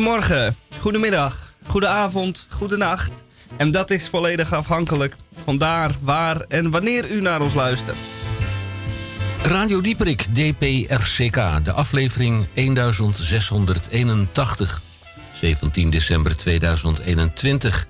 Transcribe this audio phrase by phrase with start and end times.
[0.00, 3.10] Goedemorgen, goedemiddag, goedenavond, goedenacht.
[3.56, 7.96] En dat is volledig afhankelijk van daar, waar en wanneer u naar ons luistert.
[9.42, 14.82] Radio Dieperik, DPRCK, de aflevering 1681.
[15.32, 17.86] 17 december 2021.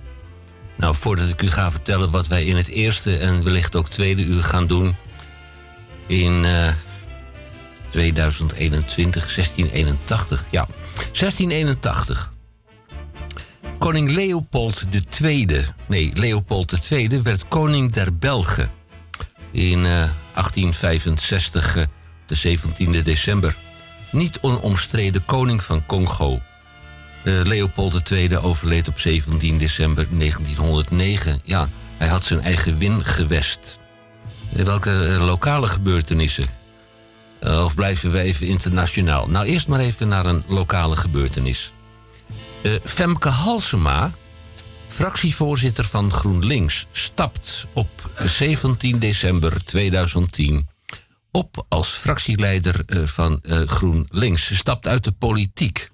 [0.76, 4.22] Nou, voordat ik u ga vertellen wat wij in het eerste en wellicht ook tweede
[4.22, 4.96] uur gaan doen.
[6.06, 6.68] In uh,
[7.90, 10.66] 2021, 1681, ja.
[10.94, 12.32] 1681.
[13.78, 14.84] Koning Leopold
[15.20, 15.46] II,
[15.88, 18.70] nee, Leopold II werd koning der Belgen.
[19.52, 21.82] In uh, 1865, uh,
[22.26, 23.56] de 17e december.
[24.10, 26.40] Niet onomstreden koning van Congo.
[27.22, 31.40] Uh, Leopold II overleed op 17 december 1909.
[31.44, 33.78] Ja, hij had zijn eigen win gewest.
[34.48, 36.59] Welke lokale gebeurtenissen?
[37.42, 39.28] Uh, of blijven we even internationaal?
[39.28, 41.72] Nou, eerst maar even naar een lokale gebeurtenis.
[42.62, 44.10] Uh, Femke Halsema,
[44.88, 50.68] fractievoorzitter van GroenLinks, stapt op 17 december 2010
[51.30, 54.46] op als fractieleider uh, van GroenLinks.
[54.46, 55.90] Ze stapt uit de politiek.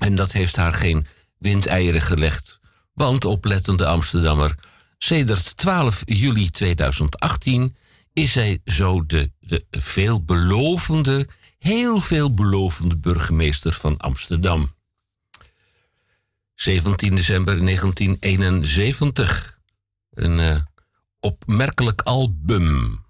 [0.00, 1.06] En dat heeft haar geen
[1.38, 2.60] windeieren gelegd.
[2.94, 4.54] Want, oplettende Amsterdammer,
[4.98, 7.76] sedert 12 juli 2018
[8.12, 14.72] is zij zo de, de veelbelovende, heel veelbelovende burgemeester van Amsterdam.
[16.54, 19.60] 17 december 1971.
[20.10, 20.56] Een uh,
[21.20, 23.04] opmerkelijk album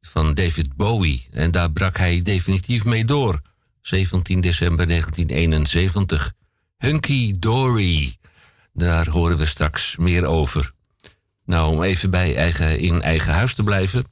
[0.00, 1.28] van David Bowie.
[1.30, 3.40] En daar brak hij definitief mee door.
[3.80, 6.32] 17 december 1971.
[6.76, 8.16] Hunky Dory.
[8.72, 10.72] Daar horen we straks meer over.
[11.44, 14.04] Nou, om even bij eigen, in eigen huis te blijven.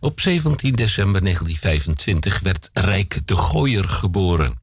[0.00, 4.62] Op 17 december 1925 werd Rijk de Gooier geboren.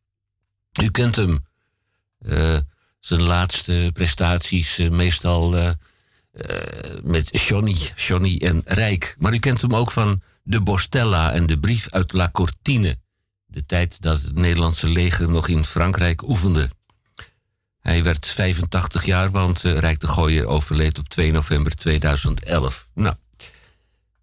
[0.81, 1.46] U kent hem.
[2.19, 2.57] Uh,
[3.00, 5.69] zijn laatste prestaties uh, meestal uh,
[7.03, 9.16] met Johnny, Johnny en Rijk.
[9.19, 12.97] Maar u kent hem ook van De Bostella en de brief uit La Cortine.
[13.46, 16.69] De tijd dat het Nederlandse leger nog in Frankrijk oefende.
[17.79, 22.88] Hij werd 85 jaar, want Rijk de Gooier overleed op 2 november 2011.
[22.94, 23.16] Nou,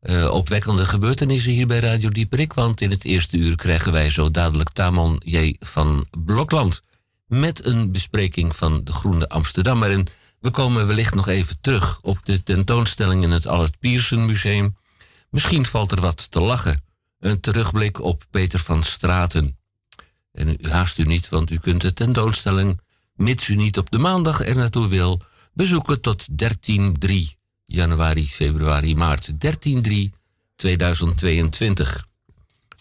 [0.02, 2.52] uh, opwekkende gebeurtenissen hier bij Radio Dieperik.
[2.52, 5.56] Want in het eerste uur krijgen wij zo dadelijk Tamon J.
[5.58, 6.82] van Blokland.
[7.26, 9.90] Met een bespreking van de Groene Amsterdammer.
[9.90, 10.06] En
[10.40, 14.76] we komen wellicht nog even terug op de tentoonstelling in het Allard Pierson Museum.
[15.30, 16.84] Misschien valt er wat te lachen.
[17.18, 19.58] Een terugblik op Peter van Straten.
[20.32, 22.80] En u haast u niet, want u kunt de tentoonstelling,
[23.14, 25.20] mits u niet op de maandag er naartoe wil,
[25.52, 27.41] bezoeken tot 13.3
[27.72, 29.40] januari, februari, maart.
[29.40, 30.12] 13
[30.56, 32.06] 2022.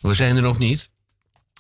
[0.01, 0.89] We zijn er nog niet,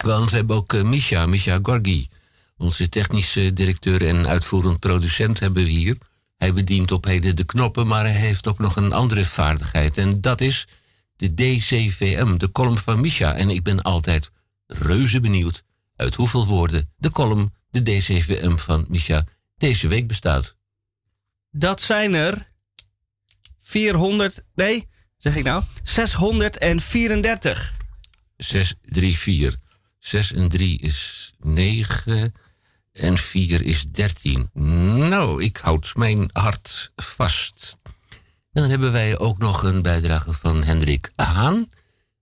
[0.03, 2.09] want we hebben ook uh, Misha, Misha Gorgi.
[2.57, 5.97] Onze technische directeur en uitvoerend producent hebben we hier.
[6.37, 9.97] Hij bedient op heden de knoppen, maar hij heeft ook nog een andere vaardigheid.
[9.97, 10.67] En dat is
[11.15, 13.33] de DCVM, de column van Misha.
[13.33, 14.31] En ik ben altijd
[14.67, 15.63] reuze benieuwd
[15.95, 19.23] uit hoeveel woorden de column, de DCVM van Misha,
[19.57, 20.55] deze week bestaat.
[21.51, 22.50] Dat zijn er
[23.71, 24.87] 400, nee,
[25.17, 27.77] zeg ik nou, 634.
[28.37, 29.59] 634.
[29.99, 32.33] 6 en 3 is 9
[32.91, 34.49] en 4 is 13.
[34.53, 37.75] Nou, ik houd mijn hart vast.
[38.51, 41.67] Dan hebben wij ook nog een bijdrage van Hendrik Haan.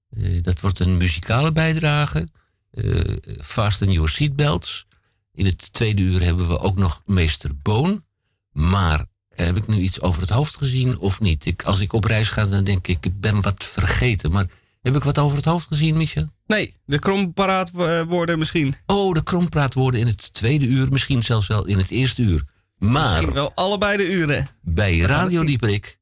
[0.10, 2.28] Uh, dat wordt een muzikale bijdrage.
[2.72, 4.88] Uh, Fasten Your Seatbelts.
[5.32, 8.06] In het tweede uur hebben we ook nog Meester Boon.
[8.52, 9.06] Maar
[9.46, 11.46] heb ik nu iets over het hoofd gezien of niet?
[11.46, 14.32] Ik, als ik op reis ga, dan denk ik, ik ben wat vergeten.
[14.32, 14.46] Maar
[14.82, 16.30] heb ik wat over het hoofd gezien, Micha?
[16.48, 18.74] Nee, de krompraatwoorden misschien.
[18.86, 22.44] Oh, de krompraatwoorden in het tweede uur, misschien zelfs wel in het eerste uur.
[22.78, 23.12] Maar...
[23.12, 24.46] Misschien wel allebei de uren.
[24.62, 25.98] Bij Radio Dieprik,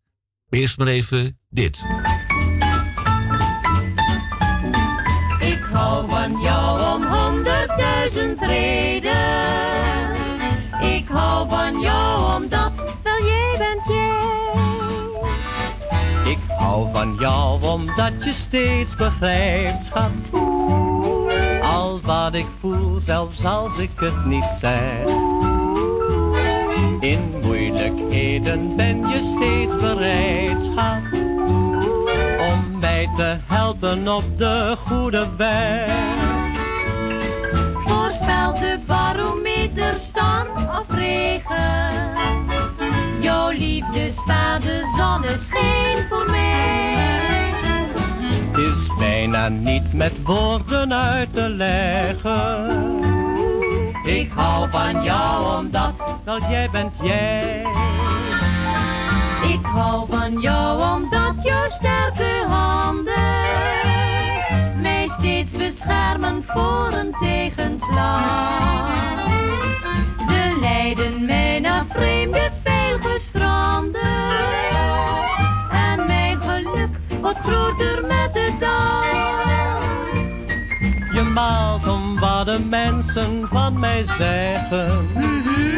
[0.50, 1.82] eerst maar even dit.
[5.40, 9.46] Ik hou van jou om honderdduizend reden.
[10.82, 12.57] Ik hou van jou omdat
[16.86, 20.32] van jou omdat je steeds begrijpt, schat.
[21.62, 25.06] Al wat ik voel, zelfs als ik het niet zeg.
[27.00, 31.22] In moeilijkheden ben je steeds bereid, schat.
[32.52, 35.90] Om mij te helpen op de goede weg.
[37.86, 42.57] Voorspel de barometer storm of regen.
[43.58, 47.54] Jouw liefdespade zonneschijn voor mij.
[48.52, 52.70] Het is bijna niet met woorden uit te leggen.
[54.04, 57.62] Ik hou van jou omdat dat jij bent jij.
[59.44, 63.46] ik hou van jou omdat jouw sterke handen
[64.82, 69.20] mij steeds beschermen voor een tegenslag.
[70.28, 72.52] Ze leiden mij naar vreemde
[72.98, 74.30] veilige stranden
[75.72, 76.90] en mijn geluk
[77.22, 79.06] wordt groter met de dag.
[81.14, 85.10] Je maalt om wat de mensen van mij zeggen.
[85.14, 85.76] Mhm.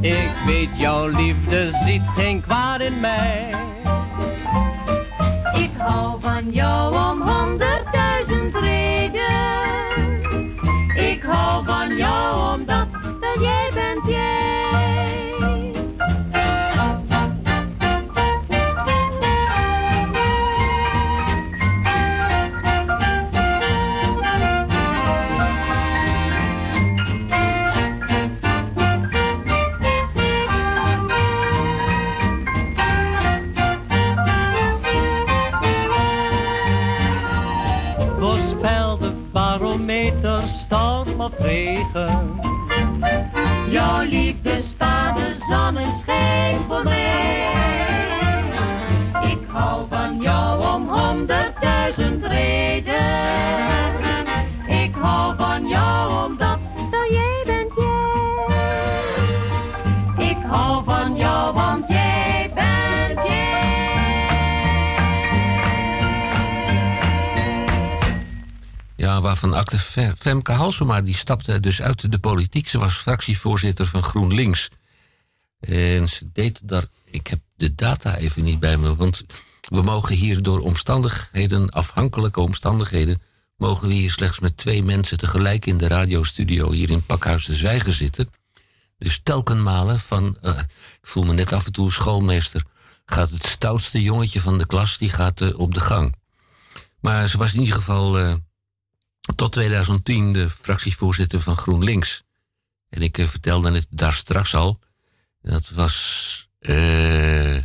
[0.00, 3.54] Ik weet jouw liefde ziet geen kwaad in mij.
[5.52, 9.30] Ik hou van jou om honderdduizend reden.
[10.94, 12.90] Ik hou van jou omdat
[13.20, 13.61] bent jij.
[43.70, 47.50] Jouw liefde staat de zonneschijn voor mij.
[49.22, 52.61] Ik hou van jou om honderdduizend reden.
[69.42, 72.68] Waarvan acte Fe- Femke Halsema, die stapte dus uit de politiek.
[72.68, 74.68] Ze was fractievoorzitter van GroenLinks.
[75.60, 79.24] En ze deed daar, ik heb de data even niet bij me, want
[79.68, 83.22] we mogen hier door omstandigheden, afhankelijke omstandigheden,
[83.56, 87.54] mogen we hier slechts met twee mensen tegelijk in de radiostudio hier in Pakhuis de
[87.54, 88.30] Zwijger zitten.
[88.98, 90.58] Dus telkenmalen van, eh,
[91.00, 92.62] ik voel me net af en toe schoolmeester,
[93.04, 96.14] gaat het stoutste jongetje van de klas, die gaat eh, op de gang.
[97.00, 98.34] Maar ze was in ieder geval eh,
[99.36, 102.22] tot 2010 de fractievoorzitter van GroenLinks.
[102.88, 104.78] En ik eh, vertelde het daar straks al.
[105.40, 107.56] Dat was eh,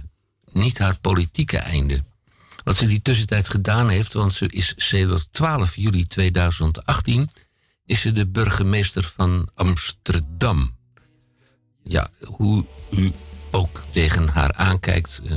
[0.51, 2.03] niet haar politieke einde.
[2.63, 7.29] Wat ze die tussentijd gedaan heeft, want ze is sedert 12 juli 2018
[7.85, 10.75] is ze de burgemeester van Amsterdam.
[11.83, 13.11] Ja, hoe u
[13.51, 15.35] ook tegen haar aankijkt, eh,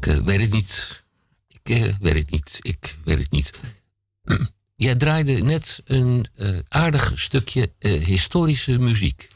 [0.00, 1.02] ik weet het niet.
[1.48, 2.58] Ik weet het niet.
[2.60, 3.60] Ik weet het niet.
[4.76, 9.28] Jij draaide net een eh, aardig stukje eh, historische muziek.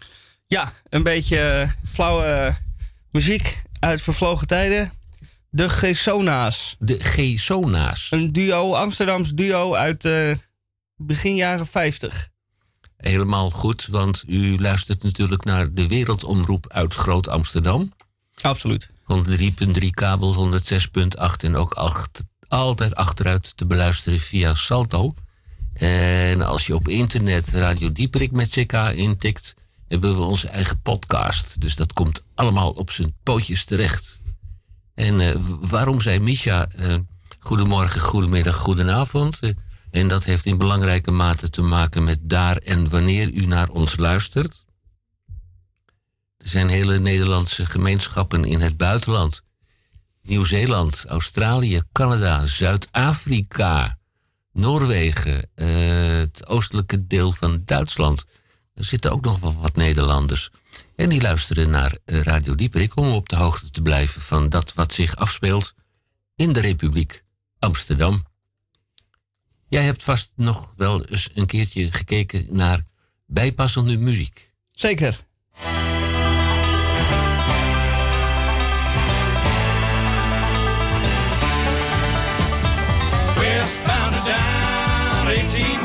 [0.46, 2.56] Ja, een beetje eh, flauwe
[3.10, 4.92] muziek uit vervlogen tijden.
[5.50, 6.76] De Gesona's.
[6.78, 8.06] De G-Sona's.
[8.10, 10.08] Een duo, Amsterdams duo uit
[10.96, 12.28] begin jaren 50.
[12.96, 17.92] Helemaal goed, want u luistert natuurlijk naar de Wereldomroep uit Groot Amsterdam.
[18.40, 18.88] Absoluut.
[19.78, 25.14] 103.3 kabel, 106.8 en ook acht- altijd achteruit te beluisteren via Salto.
[25.72, 29.54] En als je op internet Radio Dieperik met CK intikt,
[29.88, 31.60] hebben we onze eigen podcast.
[31.60, 34.20] Dus dat komt allemaal op zijn pootjes terecht.
[34.94, 36.94] En eh, waarom zei Misha eh,
[37.38, 39.38] goedemorgen, goedemiddag, goedenavond?
[39.40, 39.50] Eh,
[39.90, 43.96] en dat heeft in belangrijke mate te maken met daar en wanneer u naar ons
[43.96, 44.64] luistert.
[46.38, 49.42] Er zijn hele Nederlandse gemeenschappen in het buitenland.
[50.26, 53.98] Nieuw-Zeeland, Australië, Canada, Zuid-Afrika,
[54.52, 55.66] Noorwegen, eh,
[56.18, 58.24] het oostelijke deel van Duitsland.
[58.74, 60.50] Er zitten ook nog wel wat Nederlanders.
[60.96, 64.92] En die luisteren naar Radio Dieperik om op de hoogte te blijven van dat wat
[64.92, 65.74] zich afspeelt
[66.36, 67.22] in de Republiek
[67.58, 68.24] Amsterdam.
[69.68, 72.84] Jij hebt vast nog wel eens een keertje gekeken naar
[73.26, 74.52] bijpassende muziek.
[74.72, 75.24] Zeker.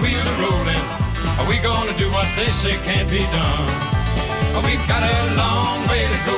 [0.01, 0.85] 18 wheeler rolling.
[1.37, 3.69] Are we gonna do what they say can't be done?
[4.65, 6.37] We've got a long way to go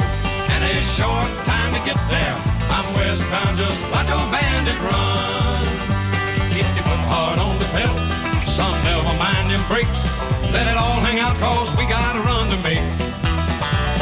[0.52, 2.36] and a short time to get there.
[2.70, 5.64] I'm westbound, just watch old bandit run.
[6.52, 7.98] Keep your foot hard on the pedal,
[8.48, 10.04] son, never mind them brakes.
[10.52, 12.84] Let it all hang out, cause we got a run to make.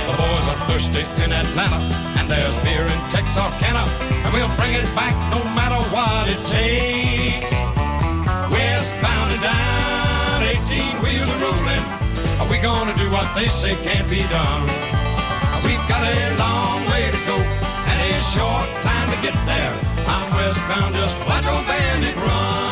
[0.08, 1.80] The boys are thirsty in Atlanta,
[2.20, 3.86] and there's beer in Texarkana,
[4.26, 7.71] and we'll bring it back no matter what it takes.
[11.12, 11.84] 18 wheels are rolling.
[12.40, 14.64] Are we gonna do what they say can't be done?
[15.64, 19.74] We've got a long way to go and a short time to get there.
[20.08, 22.71] I'm westbound, just watch old bandit run.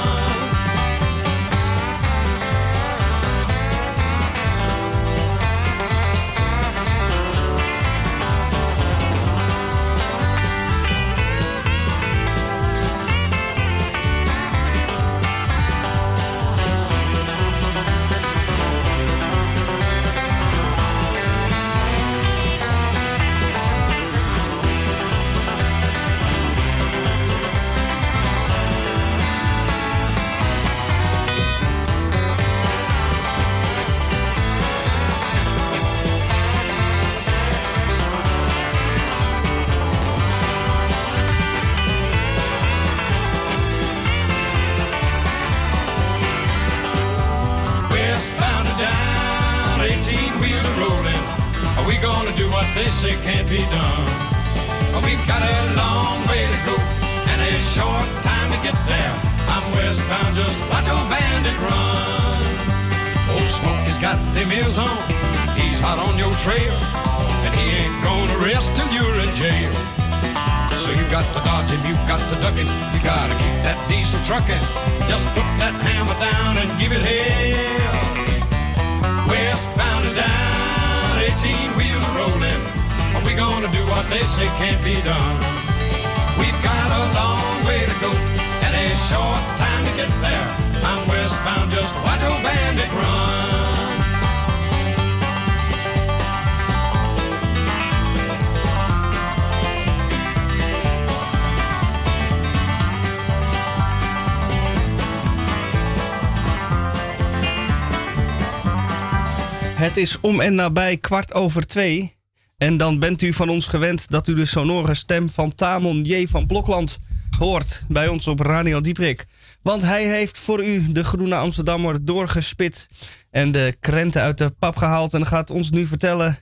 [110.56, 112.18] Nabij kwart over twee.
[112.58, 116.28] En dan bent u van ons gewend dat u de sonore stem van Tamon J.
[116.28, 117.00] van Blokland
[117.38, 119.26] hoort bij ons op Radio Dieprik.
[119.62, 122.88] Want hij heeft voor u de Groene Amsterdammer doorgespit
[123.32, 125.14] en de krenten uit de pap gehaald.
[125.14, 126.38] En gaat ons nu vertellen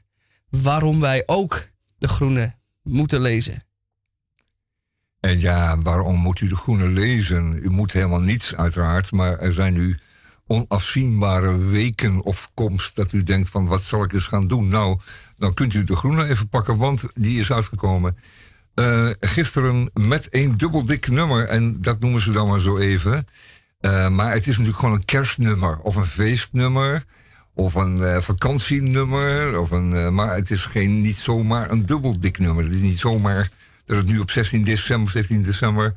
[0.50, 3.64] waarom wij ook de Groene moeten lezen.
[5.20, 7.60] En ja, waarom moet u de Groene lezen?
[7.64, 9.12] U moet helemaal niets, uiteraard.
[9.12, 10.00] Maar er zijn nu
[10.48, 14.68] onafzienbare weken op komst dat u denkt van wat zal ik eens gaan doen?
[14.68, 15.00] Nou,
[15.36, 18.18] dan kunt u de groene even pakken, want die is uitgekomen.
[18.76, 23.28] Uh, gisteren met een dubbel dik nummer, en dat noemen ze dan maar zo even.
[23.82, 27.04] Uh, maar het is natuurlijk gewoon een kerstnummer of een feestnummer
[27.54, 29.60] of een uh, vakantienummer.
[29.60, 32.64] Of een, maar het is geen, niet zomaar een dubbel dik nummer.
[32.64, 33.52] Het is niet zomaar
[33.86, 35.96] dat het nu op 16 december, 17 december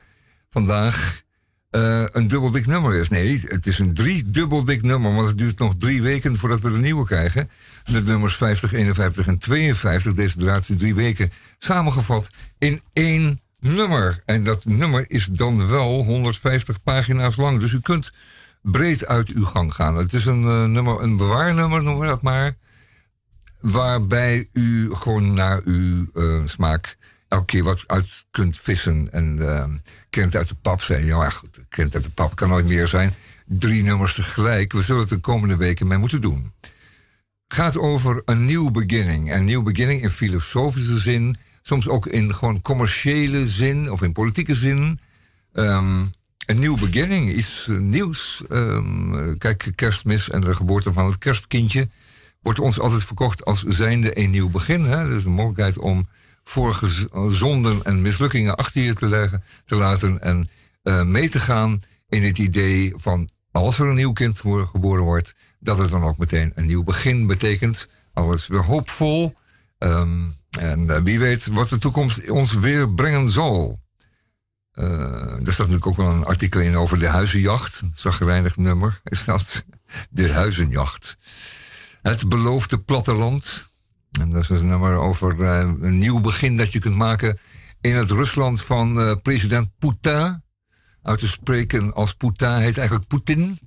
[0.51, 1.23] vandaag
[1.71, 3.09] uh, een dubbel dik nummer is.
[3.09, 6.61] Nee, het is een drie dubbel dik nummer, want het duurt nog drie weken voordat
[6.61, 7.51] we de nieuwe krijgen.
[7.85, 14.23] De nummers 50, 51 en 52, deze is drie weken samengevat in één nummer.
[14.25, 17.61] En dat nummer is dan wel 150 pagina's lang.
[17.61, 18.13] Dus u kunt
[18.63, 19.97] breed uit uw gang gaan.
[19.97, 22.57] Het is een uh, nummer, een bewaarnummer, noemen we dat maar.
[23.61, 26.97] Waarbij u gewoon naar uw uh, smaak
[27.31, 29.13] elke keer wat uit kunt vissen.
[29.13, 29.65] En uh,
[30.11, 31.05] kent uit de pap zijn.
[31.05, 33.15] Ja, goed, kent uit de pap kan nooit meer zijn.
[33.47, 34.73] Drie nummers tegelijk.
[34.73, 36.53] We zullen het de komende weken mee moeten doen.
[37.49, 39.35] Gaat over een nieuw beginning.
[39.35, 41.37] Een nieuw beginning in filosofische zin.
[41.63, 45.01] Soms ook in gewoon commerciële zin of in politieke zin.
[45.53, 46.13] Um,
[46.47, 48.43] een nieuw beginning, iets nieuws.
[48.49, 51.89] Um, kijk, kerstmis en de geboorte van het kerstkindje
[52.43, 54.85] wordt ons altijd verkocht als zijnde een nieuw begin.
[54.85, 55.09] Hè?
[55.09, 56.09] Dus een mogelijkheid om
[56.45, 60.49] vorige zonden en mislukkingen achter je te, leggen, te laten en
[60.83, 65.35] uh, mee te gaan in het idee van als er een nieuw kind geboren wordt,
[65.61, 67.89] dat het dan ook meteen een nieuw begin betekent.
[68.13, 69.35] Alles weer hoopvol.
[69.79, 73.81] Um, en uh, wie weet wat de toekomst ons weer brengen zal.
[74.75, 77.83] Uh, er staat natuurlijk ook wel een artikel in over de huizenjacht.
[77.95, 79.65] Zagrijnig nummer is dat.
[80.11, 81.17] De huizenjacht.
[82.03, 83.70] Het beloofde platteland.
[84.11, 87.39] En dat is een nummer over uh, een nieuw begin dat je kunt maken
[87.81, 90.43] in het Rusland van uh, president Poetin.
[91.03, 93.59] Uit te spreken als Poetin heet eigenlijk Poetin.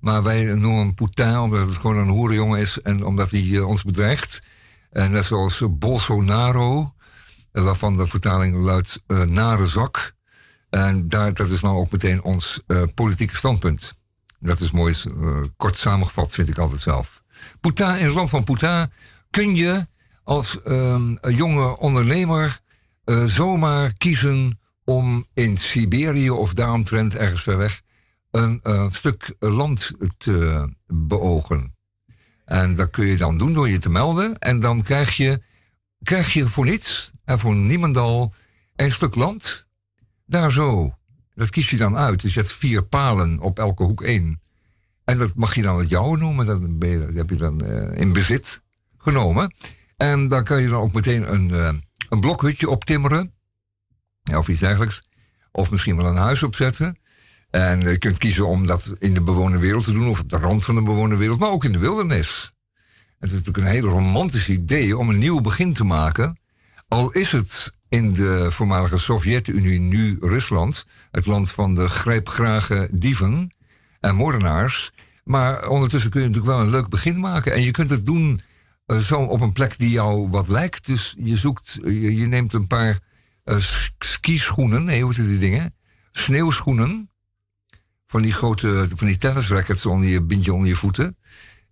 [0.00, 3.68] Maar wij noemen hem Poetin omdat het gewoon een hoerenjongen is en omdat hij uh,
[3.68, 4.42] ons bedreigt.
[4.90, 6.94] En net zoals Bolsonaro,
[7.52, 10.14] waarvan de vertaling luidt nare zak.
[10.70, 12.62] En daar, dat is nou ook meteen ons
[12.94, 13.92] politieke standpunt.
[14.38, 14.94] Dat is mooi
[15.56, 17.22] kort samengevat, vind ik altijd zelf.
[17.60, 18.90] Poetin, in het land van Poetin
[19.32, 19.86] kun je
[20.24, 22.60] als um, een jonge ondernemer
[23.04, 27.82] uh, zomaar kiezen om in Siberië of daaromtrent ergens ver weg
[28.30, 31.74] een uh, stuk land te beogen.
[32.44, 34.38] En dat kun je dan doen door je te melden.
[34.38, 35.42] En dan krijg je,
[36.02, 38.34] krijg je voor niets en voor niemendal
[38.76, 39.66] een stuk land.
[40.26, 40.96] Daar zo.
[41.34, 42.22] Dat kies je dan uit.
[42.22, 44.40] Je hebt vier palen op elke hoek één.
[45.04, 46.46] En dat mag je dan het jouwe noemen.
[46.46, 46.60] Dat,
[47.14, 48.62] heb je dan uh, in bezit
[49.02, 49.54] genomen.
[49.96, 51.72] En dan kan je dan ook meteen een, uh,
[52.08, 53.34] een blokhutje optimmeren.
[54.36, 55.02] Of iets dergelijks.
[55.52, 56.98] Of misschien wel een huis opzetten.
[57.50, 60.08] En je kunt kiezen om dat in de bewoonde wereld te doen.
[60.08, 61.38] Of op de rand van de bewoonde wereld.
[61.38, 62.52] Maar ook in de wildernis.
[63.18, 66.40] Het is natuurlijk een hele romantisch idee om een nieuw begin te maken.
[66.88, 70.84] Al is het in de voormalige Sovjet-Unie, nu Rusland.
[71.10, 73.56] Het land van de grijpgrage dieven
[74.00, 74.90] en moordenaars.
[75.24, 77.52] Maar ondertussen kun je natuurlijk wel een leuk begin maken.
[77.52, 78.40] En je kunt het doen
[78.92, 80.86] uh, zo op een plek die jou wat lijkt.
[80.86, 82.98] Dus je zoekt, je, neemt een paar
[83.44, 83.56] uh,
[83.98, 85.74] skischoenen, nee, hoe heet die dingen?
[86.12, 87.10] Sneeuwschoenen.
[88.06, 91.16] Van die grote, van die tennisrackets onder je, bind je onder je voeten.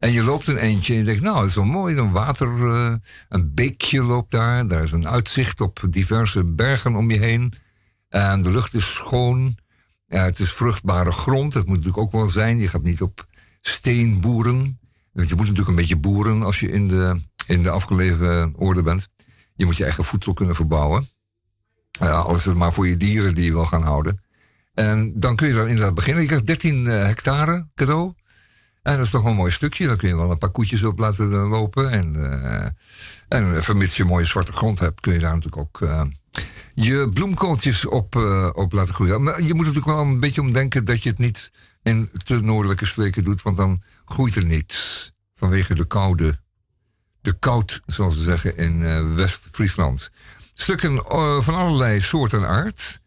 [0.01, 1.97] En je loopt een eentje en je denkt, nou, dat is wel mooi.
[1.97, 2.95] Een water, eh,
[3.29, 4.67] een beekje loopt daar.
[4.67, 7.53] Daar is een uitzicht op diverse bergen om je heen.
[8.09, 9.59] En de lucht is schoon.
[10.07, 11.53] Het is vruchtbare grond.
[11.53, 12.59] Dat moet natuurlijk ook wel zijn.
[12.59, 13.27] Je gaat niet op
[13.61, 14.80] steen boeren.
[15.21, 18.83] Want je moet natuurlijk een beetje boeren als je in de, in de afgelegen orde
[18.83, 19.09] bent.
[19.55, 21.09] Je moet je eigen voedsel kunnen verbouwen.
[21.91, 24.23] Ja, al is het maar voor je dieren die je wil gaan houden.
[24.75, 26.23] En dan kun je dan inderdaad beginnen.
[26.23, 28.13] Je krijgt 13 eh, hectare cadeau.
[28.83, 29.87] En dat is toch wel een mooi stukje.
[29.87, 31.91] Dan kun je wel een paar koetjes op laten eh, lopen.
[31.91, 32.67] En, uh,
[33.29, 35.89] en vermits je mooie zwarte grond hebt, kun je daar natuurlijk ook
[36.75, 38.17] je bloemkooltjes op,
[38.55, 39.23] op laten groeien.
[39.23, 41.51] Maar je moet natuurlijk wel een beetje omdenken dat je het niet
[41.83, 43.43] in te noordelijke streken doet.
[43.43, 43.79] Want dan
[44.13, 45.13] groeit er niets.
[45.35, 46.41] Vanwege de koude.
[47.21, 50.11] De koud, zoals ze zeggen, in West-Friesland.
[50.55, 50.97] Stukken
[51.43, 53.01] van allerlei soort en aard.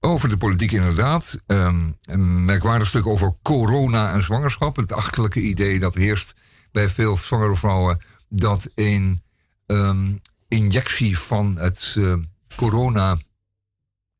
[0.00, 1.38] Over de politiek inderdaad.
[1.46, 4.76] Um, een merkwaardig stuk over corona en zwangerschap.
[4.76, 6.34] Het achterlijke idee dat heerst
[6.72, 8.04] bij veel zwangere vrouwen...
[8.28, 9.22] dat een
[9.66, 12.14] um, injectie van het uh,
[12.56, 13.16] corona...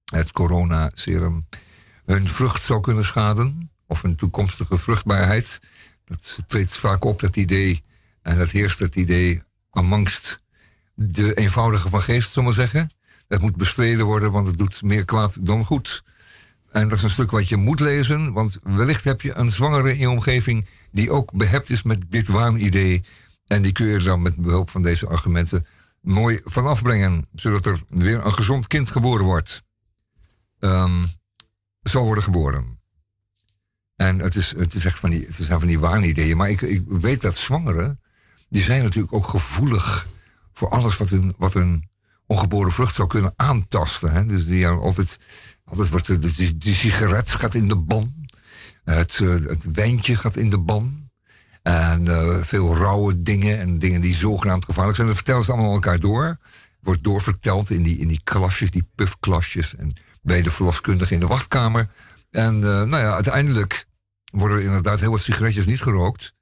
[0.05, 1.49] het corona-serum
[2.05, 3.71] hun vrucht zou kunnen schaden.
[3.87, 5.61] Of hun toekomstige vruchtbaarheid.
[6.05, 7.83] Dat treedt vaak op, dat idee.
[8.23, 10.43] En dat heerst het idee amongst
[10.95, 12.91] de eenvoudige van geest, zullen we zeggen...
[13.29, 16.05] Het moet bestreden worden, want het doet meer kwaad dan goed.
[16.71, 19.93] En dat is een stuk wat je moet lezen, want wellicht heb je een zwangere
[19.93, 23.05] in je omgeving die ook behept is met dit waanidee.
[23.47, 25.67] En die kun je dan met behulp van deze argumenten
[26.01, 29.63] mooi vanaf brengen, zodat er weer een gezond kind geboren wordt.
[30.61, 31.07] Um,
[31.83, 32.79] zal worden geboren.
[33.97, 36.37] En het is, het is echt van die, het zijn van die waanideeën.
[36.37, 38.01] Maar ik, ik weet dat zwangeren,
[38.49, 40.07] die zijn natuurlijk ook gevoelig
[40.53, 41.89] voor alles wat hun, wat hun
[42.27, 44.13] ongeboren vrucht zou kunnen aantasten.
[44.13, 44.27] Hè?
[44.27, 45.19] Dus die altijd,
[45.65, 48.15] altijd wordt de, de, de sigaret gaat in de ban.
[48.85, 51.03] Het, uh, het wijntje gaat in de ban.
[51.63, 55.09] En uh, veel rauwe dingen en dingen die zogenaamd gevaarlijk zijn.
[55.09, 56.39] Dat vertellen ze allemaal elkaar door.
[56.81, 59.77] Wordt doorverteld in die, in die klasjes, die puffklasjes.
[59.77, 61.89] En bij de verloskundige in de wachtkamer.
[62.35, 63.87] En uh, nou ja, uiteindelijk
[64.31, 66.35] worden er inderdaad heel wat sigaretjes niet gerookt.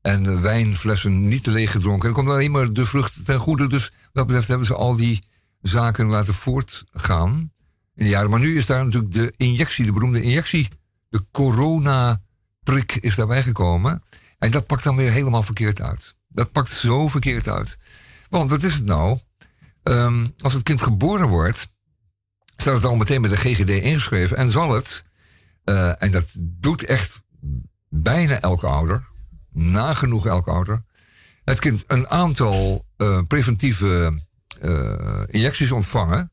[0.00, 2.08] En wijnflessen niet te leeg gedronken.
[2.08, 3.68] En komt alleen maar de vrucht ten goede.
[3.68, 5.24] Dus wat betreft hebben ze al die
[5.60, 7.52] zaken laten voortgaan
[7.94, 8.30] in de jaren.
[8.30, 10.68] Maar nu is daar natuurlijk de injectie, de beroemde injectie.
[11.08, 14.02] De corona-prik is daarbij gekomen.
[14.38, 16.14] En dat pakt dan weer helemaal verkeerd uit.
[16.28, 17.78] Dat pakt zo verkeerd uit.
[18.28, 19.18] Want wat is het nou?
[19.82, 21.68] Um, als het kind geboren wordt,
[22.56, 24.36] staat het al meteen met de GGD ingeschreven.
[24.36, 25.04] En zal het,
[25.70, 27.22] uh, en dat doet echt
[27.88, 29.06] bijna elke ouder,
[29.52, 30.84] nagenoeg elke ouder,
[31.44, 34.20] het kind een aantal uh, preventieve
[34.62, 36.32] uh, injecties ontvangen.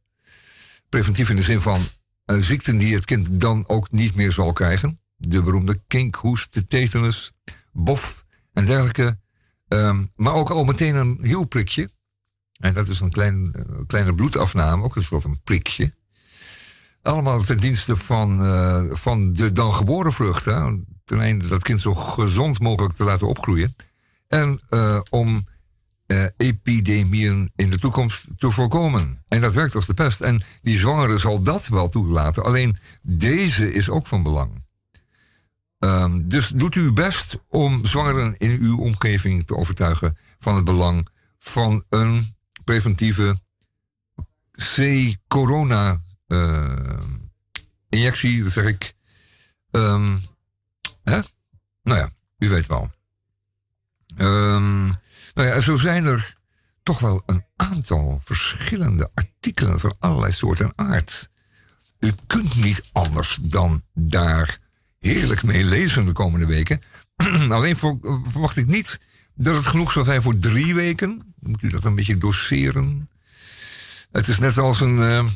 [0.90, 1.82] Preventief in de zin van
[2.26, 5.00] ziekten die het kind dan ook niet meer zal krijgen.
[5.16, 7.32] De beroemde kinkhoest, de tetanus,
[7.72, 9.20] bof en dergelijke.
[9.68, 11.90] Um, maar ook al meteen een hielprikje.
[12.60, 15.94] En dat is een klein, kleine bloedafname, ook een soort een prikje.
[17.08, 20.46] Allemaal ten dienste van, uh, van de dan geboren vrucht.
[20.46, 20.76] Hè?
[21.06, 23.76] Ten einde dat kind zo gezond mogelijk te laten opgroeien.
[24.28, 25.48] En uh, om
[26.08, 29.24] uh, epidemieën in de toekomst te voorkomen.
[29.28, 30.22] En dat werkt als de pest.
[30.22, 32.44] En die zwangere zal dat wel toelaten.
[32.44, 34.66] Alleen deze is ook van belang.
[35.80, 41.08] Um, dus doet u best om zwangeren in uw omgeving te overtuigen van het belang
[41.38, 43.40] van een preventieve
[44.56, 46.06] C-corona
[47.90, 48.96] injectie, dat zeg ik.
[49.72, 50.22] Um,
[51.04, 51.20] hè?
[51.84, 52.92] Nou ja, u weet wel.
[54.18, 54.86] Um,
[55.34, 56.38] nou ja, zo zijn er
[56.84, 61.30] toch wel een aantal verschillende artikelen van allerlei soort en aard.
[62.00, 64.60] U kunt niet anders dan daar
[65.00, 66.82] heerlijk mee lezen de komende weken.
[67.50, 69.00] Alleen voor, verwacht ik niet
[69.36, 71.36] dat het genoeg zal zijn voor drie weken.
[71.40, 73.10] Moet u dat een beetje doseren.
[74.12, 75.28] Het is net als een, uh,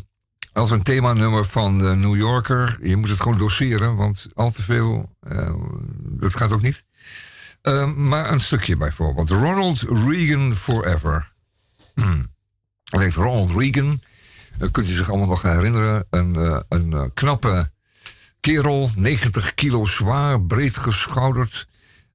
[0.54, 2.78] als een themanummer van de New Yorker.
[2.82, 5.54] Je moet het gewoon doseren, want al te veel, uh,
[6.02, 6.84] dat gaat ook niet.
[7.64, 9.30] Uh, maar een stukje bijvoorbeeld.
[9.30, 11.32] Ronald Reagan Forever.
[12.84, 14.00] Dat heet Ronald Reagan.
[14.60, 16.06] Uh, kunt u zich allemaal nog herinneren.
[16.10, 17.72] Een, een knappe
[18.40, 21.68] kerel, 90 kilo zwaar, breed geschouderd.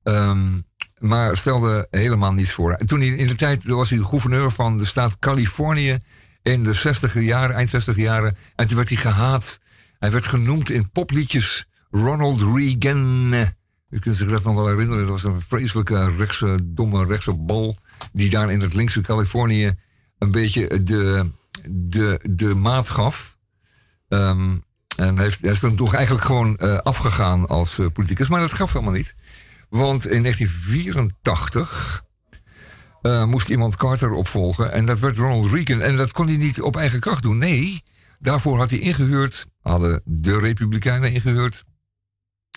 [0.02, 0.64] Um,
[0.98, 2.76] maar stelde helemaal niets voor.
[2.76, 5.98] toen hij in de tijd was hij gouverneur van de staat Californië
[6.46, 8.36] in de 60 jaren, eind 60 jaren.
[8.54, 9.60] En toen werd hij gehaat.
[9.98, 13.34] Hij werd genoemd in popliedjes Ronald Reagan.
[13.90, 15.06] U kunt zich dat nog wel herinneren.
[15.06, 17.76] Dat was een vreselijke rechtse, domme rechtse bal.
[18.12, 19.74] Die daar in het linkse Californië
[20.18, 21.30] een beetje de,
[21.68, 23.36] de, de maat gaf.
[24.08, 24.64] Um,
[24.96, 28.28] en heeft, hij is dan toch eigenlijk gewoon uh, afgegaan als uh, politicus.
[28.28, 29.14] Maar dat gaf helemaal niet.
[29.68, 32.02] Want in 1984
[33.06, 34.72] eh, moest iemand Carter opvolgen.
[34.72, 35.80] En dat werd Ronald Reagan.
[35.80, 37.38] En dat kon hij niet op eigen kracht doen.
[37.38, 37.82] Nee,
[38.18, 39.46] daarvoor had hij ingehuurd.
[39.60, 41.64] Hadden de Republikeinen ingehuurd.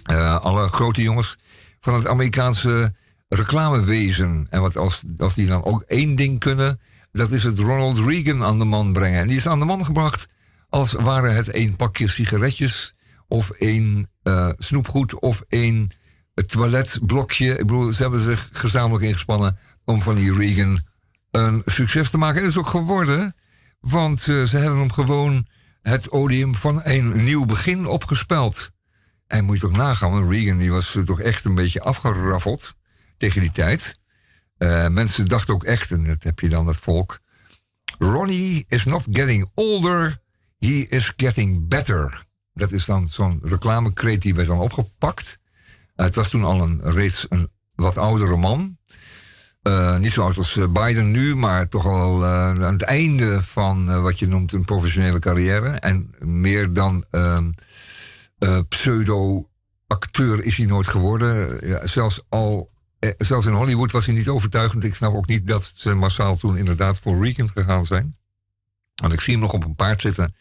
[0.03, 1.37] eh, alle grote jongens
[1.79, 2.93] van het Amerikaanse
[3.27, 4.47] reclamewezen.
[4.49, 6.79] En wat als, als die dan ook één ding kunnen.
[7.11, 9.19] Dat is het Ronald Reagan aan de man brengen.
[9.19, 10.27] En die is aan de man gebracht
[10.69, 12.93] als waren het één pakje sigaretjes.
[13.27, 15.19] Of één eh, snoepgoed.
[15.19, 15.89] Of één
[16.45, 17.51] toiletblokje.
[17.51, 19.57] Ik bedoel, ze hebben zich gezamenlijk ingespannen
[19.89, 20.79] om van die Reagan
[21.31, 22.37] een succes te maken.
[22.37, 23.35] En dat is ook geworden,
[23.79, 25.47] want eh, ze hebben hem gewoon
[25.81, 28.71] het odium van een nieuw begin opgespeld.
[29.27, 32.75] En moet je toch nagaan, want Reagan die was toch echt een beetje afgeraffeld
[33.17, 33.99] tegen die tijd.
[34.57, 37.19] Eh, mensen dachten ook echt, en dat heb je dan het volk...
[37.97, 40.21] Ronnie is not getting older,
[40.59, 42.25] he is getting better.
[42.53, 45.37] Dat is dan zo'n reclamekreet die werd dan opgepakt.
[45.95, 48.77] Het was toen al een, reeds een wat oudere man.
[49.63, 53.43] Uh, niet zo oud als uh, Biden nu, maar toch al uh, aan het einde
[53.43, 55.69] van wat je noemt een professionele carrière.
[55.69, 57.49] En meer dan ehm,
[58.67, 61.67] pseudo-acteur is hij nooit geworden.
[61.67, 62.69] Ja, zelfs, al,
[63.17, 64.83] zelfs in Hollywood was hij niet overtuigend.
[64.83, 68.15] Ik snap ook niet dat ze massaal toen inderdaad voor Reagan gegaan zijn.
[68.95, 70.35] Want ik zie hem nog op een paard zitten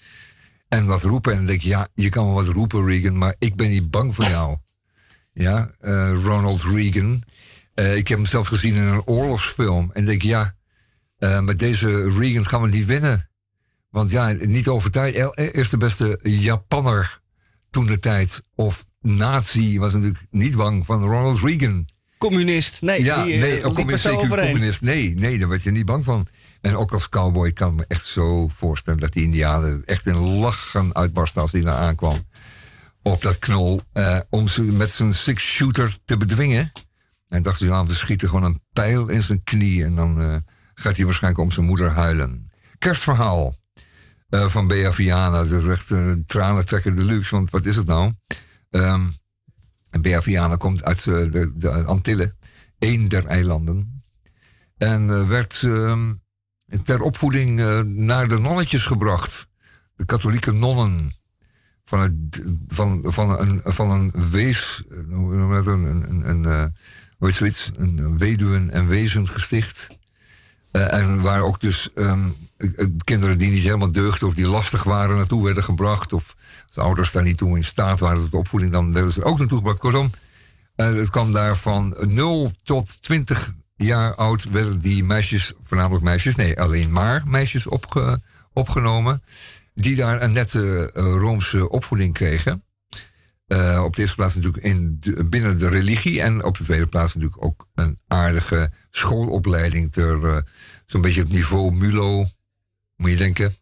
[0.68, 1.32] en wat roepen.
[1.32, 3.90] En dan denk ik, ja, je kan wel wat roepen, Reagan, maar ik ben niet
[3.90, 4.56] bang voor jou.
[5.32, 5.70] Ja,
[6.22, 7.22] Ronald Reagan.
[7.78, 9.90] Uh, ik heb hem zelf gezien in een oorlogsfilm.
[9.92, 10.54] En denk, ja,
[11.18, 13.30] uh, met deze Reagan gaan we niet winnen.
[13.90, 15.36] Want ja, niet overtuigd.
[15.36, 17.20] Eerst de beste Japanner
[17.70, 18.42] toen de tijd.
[18.54, 21.88] Of nazi was natuurlijk niet bang van Ronald Reagan.
[22.18, 23.02] Communist, nee.
[23.02, 24.82] Ja, die, nee, ook communist, zeker communist.
[24.82, 26.26] Nee, nee, daar werd je niet bang van.
[26.60, 30.16] En ook als cowboy kan ik me echt zo voorstellen dat die Indianen echt in
[30.16, 32.26] lachen uitbarsten als hij daar aankwam.
[33.02, 33.80] Op dat knol.
[33.94, 36.72] Uh, om ze met zijn six-shooter te bedwingen.
[37.28, 39.84] En dacht hij, nou, we schieten gewoon een pijl in zijn knie.
[39.84, 40.36] En dan uh,
[40.74, 42.50] gaat hij waarschijnlijk om zijn moeder huilen.
[42.78, 43.54] Kerstverhaal
[44.30, 45.42] uh, van Bea Viana.
[45.44, 47.34] Dat is echt uh, tranen trekken de luxe.
[47.34, 48.12] Want wat is het nou?
[48.70, 49.12] Um,
[50.00, 52.36] Bea komt uit de, de, Antillen.
[52.78, 54.02] één der eilanden.
[54.76, 56.10] En werd uh,
[56.82, 59.48] ter opvoeding naar de nonnetjes gebracht.
[59.94, 61.12] De katholieke nonnen.
[61.84, 62.28] Van,
[62.66, 64.84] van, van, een, van een wees.
[64.88, 65.10] Een,
[66.08, 66.74] een, een,
[67.18, 69.88] weet zoiets, een weduwen- en wezengesticht.
[70.72, 72.36] Uh, en waar ook dus um,
[73.04, 76.12] kinderen die niet helemaal deugden of die lastig waren naartoe werden gebracht.
[76.12, 79.38] Of als ouders daar niet toe in staat waren tot opvoeding, dan werden ze ook
[79.38, 79.78] naartoe gebracht.
[79.78, 80.10] Kortom,
[80.76, 86.36] uh, het kwam daar van 0 tot 20 jaar oud werden die meisjes, voornamelijk meisjes,
[86.36, 88.20] nee, alleen maar meisjes opge,
[88.52, 89.22] opgenomen.
[89.74, 92.62] Die daar een nette Roomse opvoeding kregen.
[93.48, 96.20] Uh, op de eerste plaats natuurlijk in binnen de religie.
[96.20, 99.92] En op de tweede plaats natuurlijk ook een aardige schoolopleiding.
[99.92, 100.36] Ter uh,
[100.86, 102.26] zo'n beetje het niveau MULO,
[102.96, 103.54] moet je denken.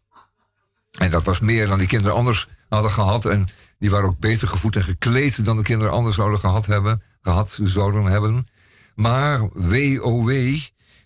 [0.97, 3.25] En dat was meer dan die kinderen anders hadden gehad.
[3.25, 3.47] En
[3.79, 7.01] die waren ook beter gevoed en gekleed dan de kinderen anders zouden gehad hebben.
[7.21, 8.47] Gehad zouden hebben.
[8.95, 10.57] Maar WOW,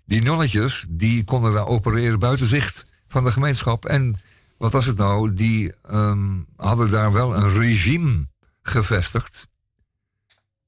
[0.06, 3.86] die nonnetjes, die konden daar opereren buiten zicht van de gemeenschap.
[3.86, 4.22] En
[4.58, 5.34] wat was het nou?
[5.34, 8.30] Die um, hadden daar wel een regime
[8.62, 9.48] gevestigd.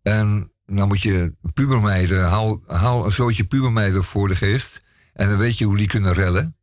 [0.01, 4.83] En dan moet je pubermeiden, haal, haal een zootje pubermeiden voor de geest.
[5.13, 6.57] En dan weet je hoe die kunnen rellen.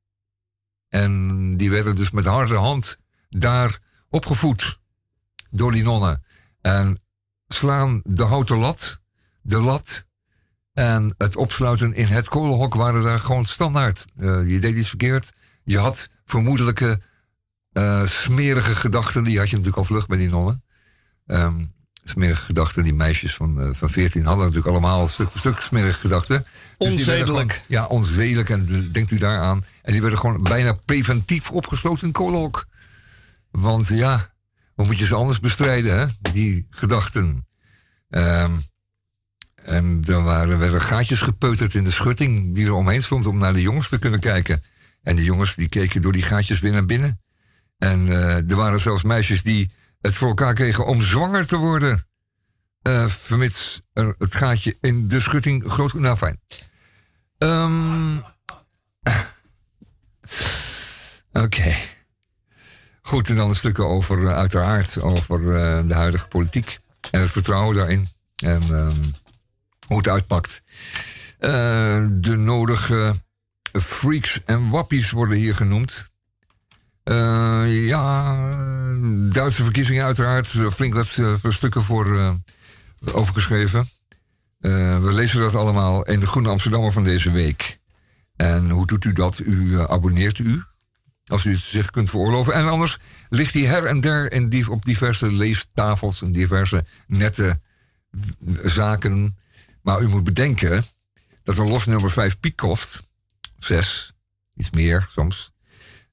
[0.89, 4.81] En die werden dus met harde hand daar opgevoed
[5.51, 6.25] door die nonnen.
[6.61, 7.03] En
[7.49, 9.01] slaan de houten lat,
[9.43, 10.09] de lat
[10.73, 14.07] en het opsluiten in het kolenhok waren daar gewoon standaard.
[14.17, 15.33] Uh, je deed iets verkeerd.
[15.65, 17.01] Je had vermoedelijke
[17.73, 19.25] uh, smerige gedachten.
[19.25, 20.65] Die had je natuurlijk al vlug bij die nonnen.
[21.31, 21.73] Um,
[22.05, 22.83] smerige gedachten.
[22.83, 26.45] Die meisjes van, uh, van 14 hadden natuurlijk allemaal stuk voor stuk smerige gedachten.
[26.79, 27.53] Dus onzedelijk.
[27.53, 28.51] Gewoon, ja, onzedelijk.
[28.51, 29.65] En denkt u daaraan.
[29.83, 32.67] En die werden gewoon bijna preventief opgesloten in kolenhok.
[33.51, 34.33] Want ja,
[34.75, 36.07] hoe moet je ze anders bestrijden, hè?
[36.33, 37.47] Die gedachten.
[38.09, 38.61] Um,
[39.55, 43.53] en er waren, werden gaatjes gepeuterd in de schutting die er omheen stond om naar
[43.53, 44.63] de jongens te kunnen kijken.
[45.03, 47.21] En die jongens die keken door die gaatjes weer naar binnen.
[47.79, 52.05] En uh, er waren zelfs meisjes die het voor elkaar kregen om zwanger te worden.
[52.83, 55.95] Uh, vermits er het gaatje in de schutting groot...
[55.95, 56.41] Nou, fijn.
[57.39, 58.25] Um,
[61.33, 61.77] Oké.
[63.03, 66.79] Goed, en dan een stukje over, uh, uiteraard, over uh, de huidige politiek.
[67.11, 68.09] En het vertrouwen daarin.
[68.37, 69.15] En um,
[69.87, 70.63] hoe het uitpakt.
[71.39, 73.15] de nodige
[73.73, 76.10] freaks en wappies worden hier genoemd.
[77.05, 78.37] Uh, ja,
[79.31, 80.47] Duitse verkiezingen uiteraard.
[80.49, 82.33] Flink wat uh, stukken voor uh,
[83.13, 83.89] overgeschreven.
[84.61, 87.79] Eh, we lezen dat allemaal in de Groene Amsterdammer van deze week.
[88.37, 89.39] En hoe doet u dat?
[89.39, 90.63] U eh, abonneert u,
[91.27, 92.53] als u het zich kunt veroorloven.
[92.55, 97.61] En anders ligt hij her en der die, op diverse leestafels en diverse nette
[98.65, 99.39] zaken.
[99.83, 100.85] Maar u moet bedenken
[101.43, 103.13] dat een los nummer 5 piek kost.
[103.59, 104.13] Zes,
[104.57, 105.53] iets meer soms.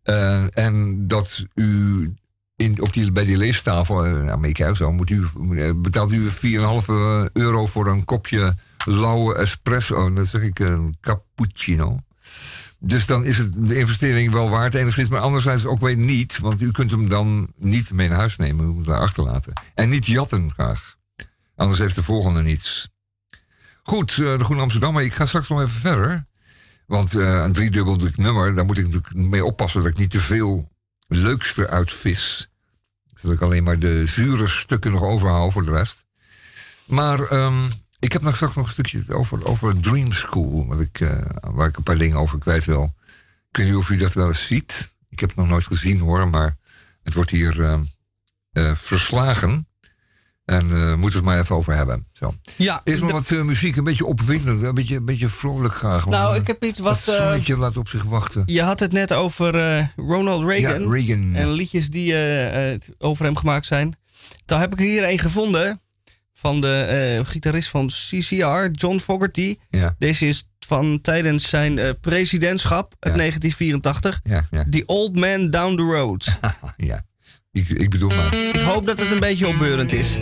[0.08, 2.14] Eh, en dat u
[2.56, 6.86] in, op die, bij die leestafel in Amerika zo, moet u, eh, betaalt u 4,5
[7.34, 10.14] euro voor een kopje lauwe espresso.
[10.14, 12.00] Dat zeg ik een cappuccino.
[12.80, 16.40] Dus dan is het de investering wel waard enigszins, maar anderzijds ook weer niet.
[16.40, 19.54] Want u kunt hem dan niet mee naar huis nemen, u moet hem daar achterlaten.
[19.74, 20.96] En niet jatten graag.
[21.56, 22.90] Anders heeft de volgende niets.
[23.84, 25.04] Goed, eh, de Groene Amsterdammer.
[25.04, 26.26] Ik ga straks nog even verder.
[26.88, 30.20] Want eh, een driedubbel nummer, daar moet ik natuurlijk mee oppassen dat ik niet te
[30.20, 30.72] veel
[31.08, 32.50] leukste uitvis.
[33.14, 36.06] Zodat ik alleen maar de zure stukken nog overhoud voor de rest.
[36.86, 37.70] Maar ehm,
[38.00, 40.68] ik heb nog straks nog een stukje over, over Dream School.
[40.68, 42.96] Wat ik, eh, waar ik een paar dingen over kwijt wil.
[43.50, 44.96] Ik weet niet of u dat wel eens ziet.
[45.10, 46.58] Ik heb het nog nooit gezien hoor, maar
[47.04, 47.84] het wordt hier ehm,
[48.52, 49.68] eh, verslagen.
[50.48, 52.08] En eh moeten we het maar even over hebben.
[52.14, 52.34] Zo.
[52.56, 56.04] Ja, Eerst maar wat eh, muziek, een beetje opwindend, een beetje, een beetje vrolijk graag.
[56.04, 57.16] want, nou, eh, ik heb iets het wat...
[57.16, 58.44] eh, zonnetje laat op zich wachten.
[58.46, 59.52] je had het net over
[59.96, 60.82] Ronald Reagan.
[60.82, 61.34] Ja, Reagan.
[61.36, 62.14] En liedjes die
[62.98, 63.96] over hem gemaakt zijn.
[64.46, 65.82] Daar heb ik hier een gevonden.
[66.34, 69.58] Van de gitarist van CCR, John Fogerty.
[69.70, 73.20] Ja, Deze is van tijdens zijn presidentschap uit Ja.
[73.20, 74.20] 1984.
[74.24, 74.66] ja, ja.
[74.70, 76.26] The Old Man Down the Road.
[76.78, 77.02] ja.
[77.52, 78.34] Ik, ik bedoel maar.
[78.34, 80.18] Ik hoop dat het een beetje opbeurend is.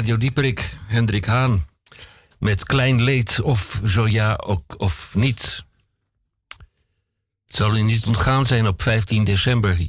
[0.00, 1.66] Radio Dieperik, Hendrik Haan.
[2.38, 5.64] Met klein leed of zo ja ook, of niet.
[7.46, 9.88] Het zal u niet ontgaan zijn op 15 december.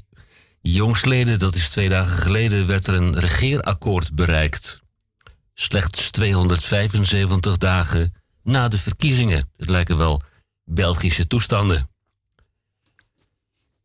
[0.61, 4.81] Jongstleden, dat is twee dagen geleden, werd er een regeerakkoord bereikt.
[5.53, 9.51] Slechts 275 dagen na de verkiezingen.
[9.57, 10.21] Het lijken wel
[10.63, 11.90] Belgische toestanden.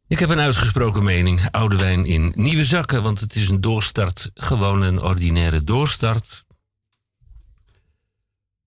[0.08, 1.50] Ik heb een uitgesproken mening.
[1.50, 4.30] Oude wijn in nieuwe zakken, want het is een doorstart.
[4.34, 6.44] Gewoon een ordinaire doorstart.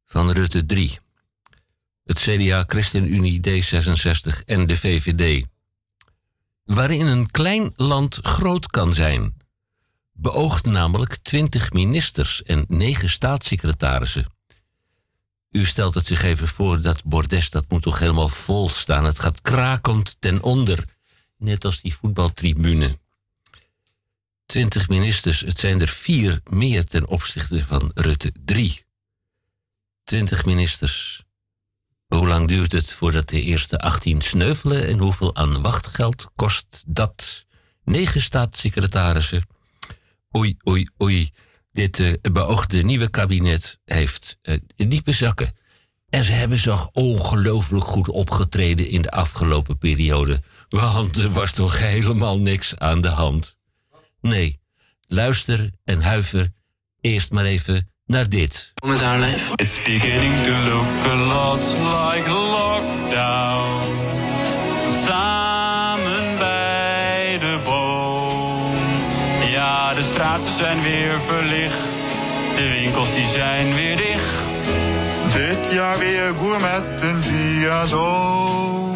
[0.06, 0.99] Van Rutte 3.
[2.04, 5.45] Het CDA, ChristenUnie, D66 en de VVD.
[6.63, 9.38] Waarin een klein land groot kan zijn.
[10.12, 14.25] Beoogt namelijk 20 ministers en 9 staatssecretarissen.
[15.52, 19.06] U stelt het zich even voor, dat bordes dat moet toch helemaal vol staan.
[19.06, 20.97] Het gaat krakend ten onder.
[21.39, 22.97] Net als die voetbaltribune.
[24.45, 28.86] 20 ministers, het zijn er vier meer ten opzichte van Rutte 3.
[30.04, 31.23] 20 ministers.
[32.08, 37.45] Hoe lang duurt het voordat de eerste 18 sneuvelen en hoeveel aan wachtgeld kost dat?
[37.84, 39.43] Negen staatssecretarissen.
[40.38, 41.32] Oei, oei, oei.
[41.71, 45.54] Dit eh, beoogde nieuwe kabinet heeft eh, diepe zakken.
[46.10, 50.41] En ze hebben zo ongelooflijk goed opgetreden in de afgelopen periode.
[50.70, 53.58] Want er was toch helemaal niks aan de hand.
[54.22, 54.60] Nee,
[55.08, 56.52] luister en huiver
[57.02, 58.74] eerst maar even naar dit.
[58.86, 59.52] Met haar lijf.
[59.56, 63.84] It's beginning to look a lot like lockdown.
[65.06, 68.76] Samen bij de boom.
[69.52, 71.78] Ja, de straten zijn weer verlicht.
[72.56, 74.68] De winkels die zijn weer dicht.
[75.34, 78.88] Dit jaar weer gourmetten via Zoom.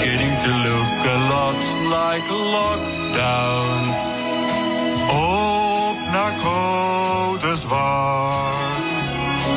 [0.00, 1.60] Beginning to look a lot
[1.96, 3.80] like lockdown.
[5.10, 8.84] Op naar code zwart.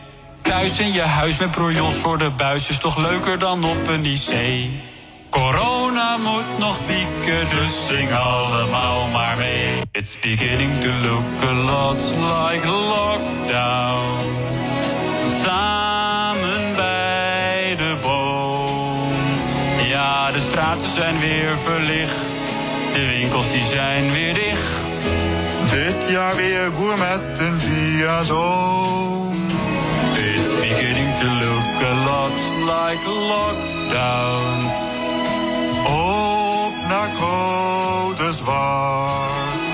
[0.41, 4.05] Thuis in je huis met brojos voor de buis is toch leuker dan op een
[4.05, 4.69] IC.
[5.29, 9.81] Corona moet nog pieken, dus zing allemaal maar mee.
[9.91, 14.19] It's beginning to look a lot like lockdown.
[15.43, 19.13] Samen bij de boom.
[19.87, 22.15] Ja, de straten zijn weer verlicht.
[22.93, 25.05] De winkels die zijn weer dicht.
[25.71, 29.40] Dit jaar weer gourmetten via Zoom.
[30.71, 32.37] Beginning to look a lot
[32.73, 33.03] like
[33.33, 34.57] lockdown.
[35.85, 39.65] Op naar code zwart.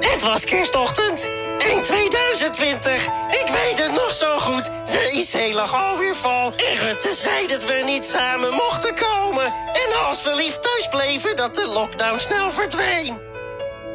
[0.00, 1.30] Het was kerstochtend.
[1.58, 3.06] 1 2020.
[3.30, 4.64] Ik weet het nog zo goed.
[4.64, 6.52] De IC lag alweer vol.
[6.56, 9.44] En Rutte zei dat we niet samen mochten komen.
[9.72, 13.31] En als we lief thuis bleven, dat de lockdown snel verdween.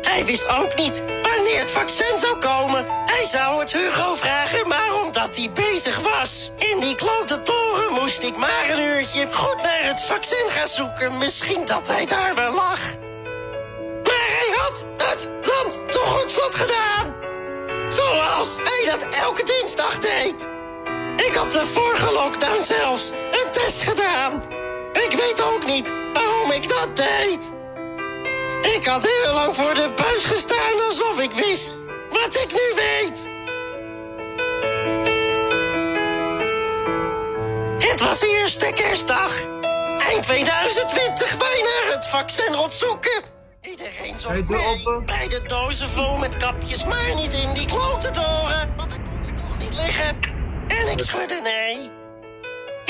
[0.07, 2.85] Hij wist ook niet wanneer het vaccin zou komen.
[3.05, 6.51] Hij zou het Hugo vragen, maar omdat hij bezig was.
[6.57, 11.17] In die klote toren moest ik maar een uurtje goed naar het vaccin gaan zoeken.
[11.17, 12.79] Misschien dat hij daar wel lag.
[14.03, 17.15] Maar hij had het land toch goed slot gedaan.
[17.89, 20.51] Zoals hij dat elke dinsdag deed.
[21.17, 24.43] Ik had de vorige lockdown zelfs een test gedaan.
[24.93, 27.51] Ik weet ook niet waarom ik dat deed.
[28.61, 31.77] Ik had heel lang voor de buis gestaan alsof ik wist
[32.09, 33.29] wat ik nu weet.
[37.89, 39.45] Het was eerste kerstdag.
[39.97, 43.23] Eind 2020 bijna het vaccin rotzoeken.
[43.61, 44.15] Iedereen
[44.47, 48.73] mee bij de dozen vol met kapjes, maar niet in die klote toren.
[48.77, 50.19] Want dan kon hij toch niet liggen.
[50.67, 51.96] En ik schudde nee.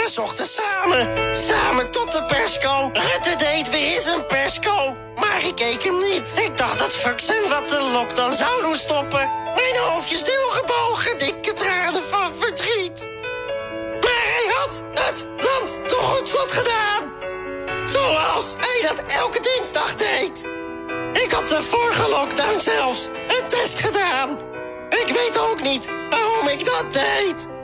[0.08, 2.90] We zochten samen, samen tot de persco.
[2.94, 6.38] Rutte deed weer eens een persco, maar ik keek hem niet.
[6.38, 9.30] Ik dacht dat vaccin wat de lockdown zou doen stoppen.
[9.56, 13.08] Mijn hoofdje stilgebogen, dikke tranen van verdriet.
[14.02, 17.12] Maar hij had het land toch goed slot gedaan.
[17.86, 20.48] Zoals hij dat elke dinsdag deed.
[21.24, 24.38] Ik had de vorige lockdown zelfs een test gedaan.
[24.90, 27.56] Ik weet ook niet waarom ik dat deed.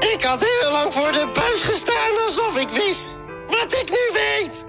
[0.00, 4.66] Ik had heel lang voor de buis gestaan alsof ik wist wat ik nu weet.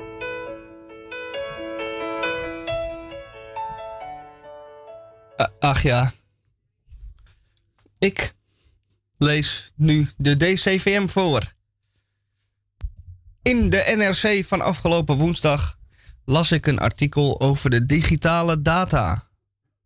[5.60, 6.12] Ach ja.
[7.98, 8.34] Ik
[9.18, 11.54] lees nu de DCVM voor.
[13.42, 15.78] In de NRC van afgelopen woensdag
[16.26, 19.28] las ik een artikel over de digitale data.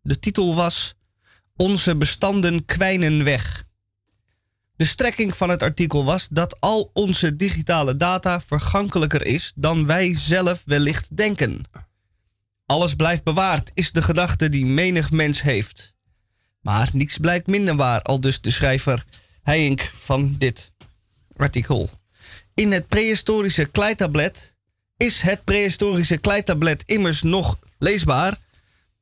[0.00, 0.94] De titel was
[1.56, 3.64] Onze bestanden kwijnen weg.
[4.76, 10.16] De strekking van het artikel was dat al onze digitale data vergankelijker is dan wij
[10.18, 11.62] zelf wellicht denken.
[12.66, 15.94] Alles blijft bewaard, is de gedachte die menig mens heeft.
[16.60, 19.04] Maar niets blijkt minder waar, al dus de schrijver
[19.42, 20.72] Heink van dit
[21.36, 21.90] artikel.
[22.54, 24.54] In het prehistorische kleitablet
[24.96, 28.38] is het prehistorische kleitablet immers nog leesbaar.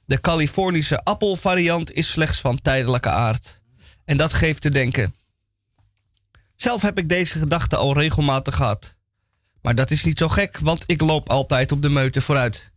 [0.04, 3.60] De Californische appelvariant is slechts van tijdelijke aard.
[4.04, 5.14] En dat geeft te denken.
[6.62, 8.96] Zelf heb ik deze gedachte al regelmatig gehad.
[9.62, 12.72] Maar dat is niet zo gek, want ik loop altijd op de meute vooruit.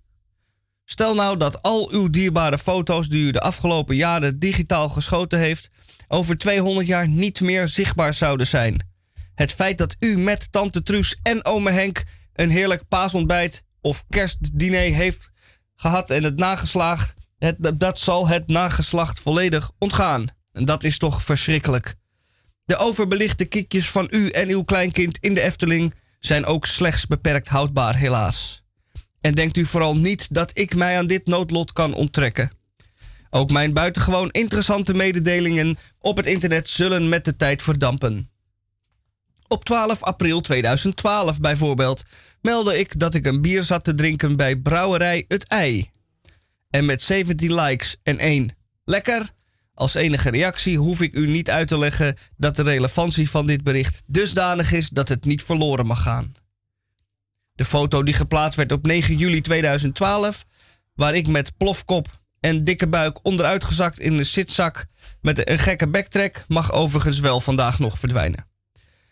[0.86, 5.70] Stel nou dat al uw dierbare foto's die u de afgelopen jaren digitaal geschoten heeft,
[6.08, 8.88] over 200 jaar niet meer zichtbaar zouden zijn.
[9.36, 14.94] Het feit dat u met tante Truus en ome Henk een heerlijk paasontbijt of kerstdiner
[14.94, 15.30] heeft
[15.76, 20.28] gehad en het nageslaagd, het, dat zal het nageslacht volledig ontgaan.
[20.52, 21.96] En dat is toch verschrikkelijk.
[22.66, 27.48] De overbelichte kiekjes van u en uw kleinkind in de Efteling zijn ook slechts beperkt
[27.48, 28.64] houdbaar, helaas.
[29.22, 32.52] En denkt u vooral niet dat ik mij aan dit noodlot kan onttrekken.
[33.30, 38.30] Ook mijn buitengewoon interessante mededelingen op het internet zullen met de tijd verdampen.
[39.48, 42.04] Op 12 april 2012 bijvoorbeeld
[42.42, 45.90] meldde ik dat ik een bier zat te drinken bij Brouwerij Het Ei.
[46.70, 49.34] En met 17 likes en 1 lekker.
[49.76, 53.64] Als enige reactie hoef ik u niet uit te leggen dat de relevantie van dit
[53.64, 56.36] bericht dusdanig is dat het niet verloren mag gaan.
[57.54, 60.46] De foto die geplaatst werd op 9 juli 2012,
[60.94, 64.86] waar ik met plofkop en dikke buik onderuitgezakt in de zitzak
[65.22, 68.48] met een gekke backtrack, mag overigens wel vandaag nog verdwijnen.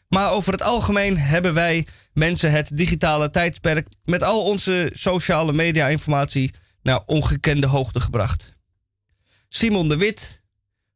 [0.07, 5.88] Maar over het algemeen hebben wij mensen het digitale tijdperk met al onze sociale media
[5.88, 8.53] informatie naar ongekende hoogte gebracht.
[9.49, 10.43] Simon de Wit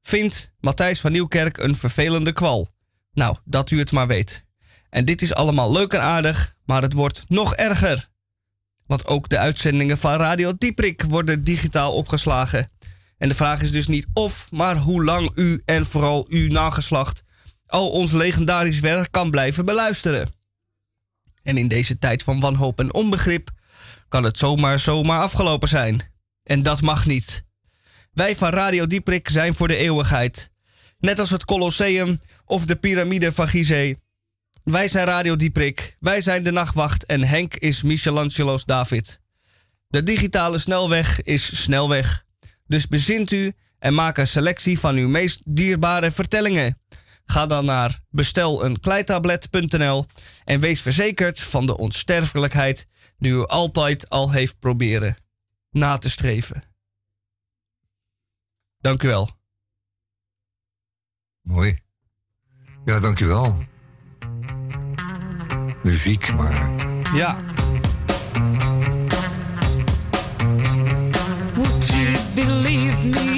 [0.08, 2.70] vindt Matthijs van Nieuwkerk een vervelende kwal.
[3.14, 4.45] Nou, dat u het maar weet.
[4.89, 8.10] En dit is allemaal leuk en aardig, maar het wordt nog erger.
[8.86, 12.68] Want ook de uitzendingen van Radio Dieprik worden digitaal opgeslagen.
[13.18, 17.24] En de vraag is dus niet of, maar hoe lang u en vooral uw nageslacht
[17.66, 20.34] al ons legendarisch werk kan blijven beluisteren.
[21.43, 23.49] En in deze tijd van wanhoop en onbegrip
[24.08, 26.01] kan het zomaar zomaar afgelopen zijn.
[26.43, 27.47] En dat mag niet.
[28.18, 30.49] Wij van Radio Dieprik zijn voor de eeuwigheid.
[30.99, 33.95] Net als het Colosseum of de piramide van Gizeh.
[34.63, 39.20] Wij zijn Radio Dieprik, wij zijn de Nachtwacht en Henk is Michelangelo's David.
[39.88, 42.26] De digitale snelweg is snelweg.
[42.68, 46.82] Dus bezint u en maak een selectie van uw meest dierbare vertellingen.
[47.26, 50.05] Ga dan naar besteleenkleitablet.nl
[50.43, 52.86] en wees verzekerd van de onsterfelijkheid
[53.18, 55.18] die u altijd al heeft proberen
[55.72, 56.66] na te streven.
[58.88, 59.29] Dank u wel.
[61.41, 61.77] Mooi.
[62.85, 63.55] Ja, dankjewel.
[65.83, 66.75] Muziek, maar
[67.13, 67.43] Ja.
[71.55, 73.36] Would you believe me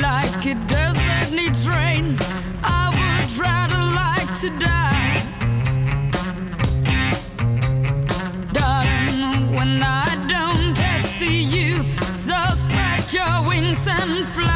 [0.00, 2.18] like a desert needs rain.
[2.62, 5.22] I would rather like to die.
[8.52, 11.84] Darling, when I don't see you,
[12.16, 14.49] so spread your wings and fly.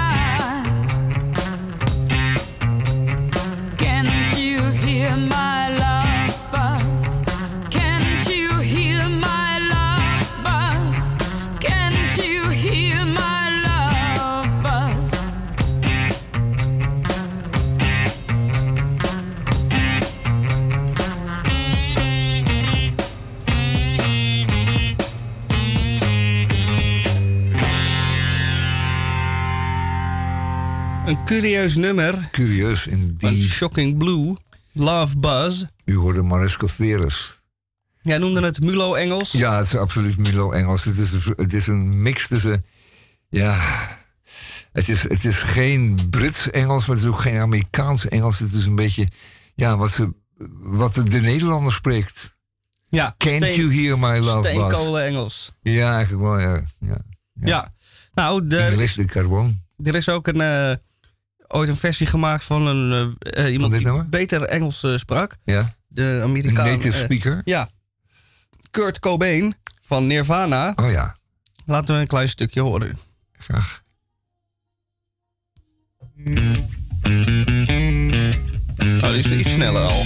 [31.41, 32.29] Curieus nummer.
[32.31, 33.43] Curieus in Van die.
[33.43, 34.37] Shocking Blue.
[34.73, 35.65] Love Buzz.
[35.85, 37.43] U hoorde Mariska Veres.
[38.03, 39.33] Jij noemde het Mulo-Engels.
[39.33, 40.85] Ja, het is absoluut Milo-Engels.
[40.85, 42.65] Het is, het is een mix tussen.
[43.29, 43.61] Ja.
[44.73, 48.39] Het is, het is geen Brits-Engels, maar het is ook geen Amerikaans-Engels.
[48.39, 49.09] Het is een beetje.
[49.55, 50.13] Ja, wat, ze,
[50.61, 52.37] wat de, de Nederlander spreekt.
[52.89, 54.49] Ja, Can't steen- you hear my love, Buzz?
[54.49, 55.53] Steenkolen-Engels.
[55.63, 56.65] Ja, eigenlijk wel, ja.
[56.81, 56.97] ja.
[57.35, 57.75] Ja.
[58.15, 59.63] Nou, de, English de Carbon.
[59.83, 60.73] er is ook een, eh,
[61.49, 64.09] ooit een versie gemaakt van een, eh, eh, iemand die nummer?
[64.09, 65.37] beter Engels eh, sprak.
[65.45, 65.75] Ja.
[65.89, 66.67] De Amerikaan.
[66.67, 67.41] native speaker.
[67.45, 67.69] ja.
[68.71, 70.73] Kurt Cobain van Nirvana.
[70.77, 71.17] Oh ja,
[71.67, 72.99] Laten we een klein stukje horen.
[73.39, 73.83] graag.
[79.03, 80.03] Oh, die is iets sneller al.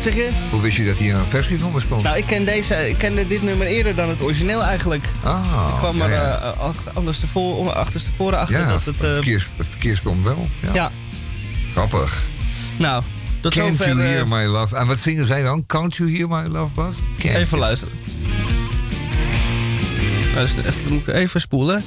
[0.00, 0.30] Wat zeg je?
[0.50, 2.02] Hoe wist je dat hier een versie van bestond?
[2.02, 5.04] Nou, ik ken deze, ik kende dit nummer eerder dan het origineel eigenlijk.
[5.22, 6.38] ah, ik kwam ja, er ja.
[6.40, 9.02] eh, achter, anders tevoren, achterstevoren achter ja, dat het...
[9.02, 10.48] eh, het verkeer stond wel.
[10.60, 10.70] Ja.
[10.74, 10.90] ja,
[11.72, 12.22] Grappig.
[12.76, 13.02] nou,
[13.40, 13.86] tot Can't zover...
[13.94, 14.76] you eh, hear my love?
[14.76, 15.66] En wat zingen zij dan?
[15.66, 16.94] Can't you hear my love, Bas?
[17.18, 17.60] Can't Even you?
[17.60, 17.94] luisteren.
[20.34, 21.82] Luister, even, moet ik even spoelen.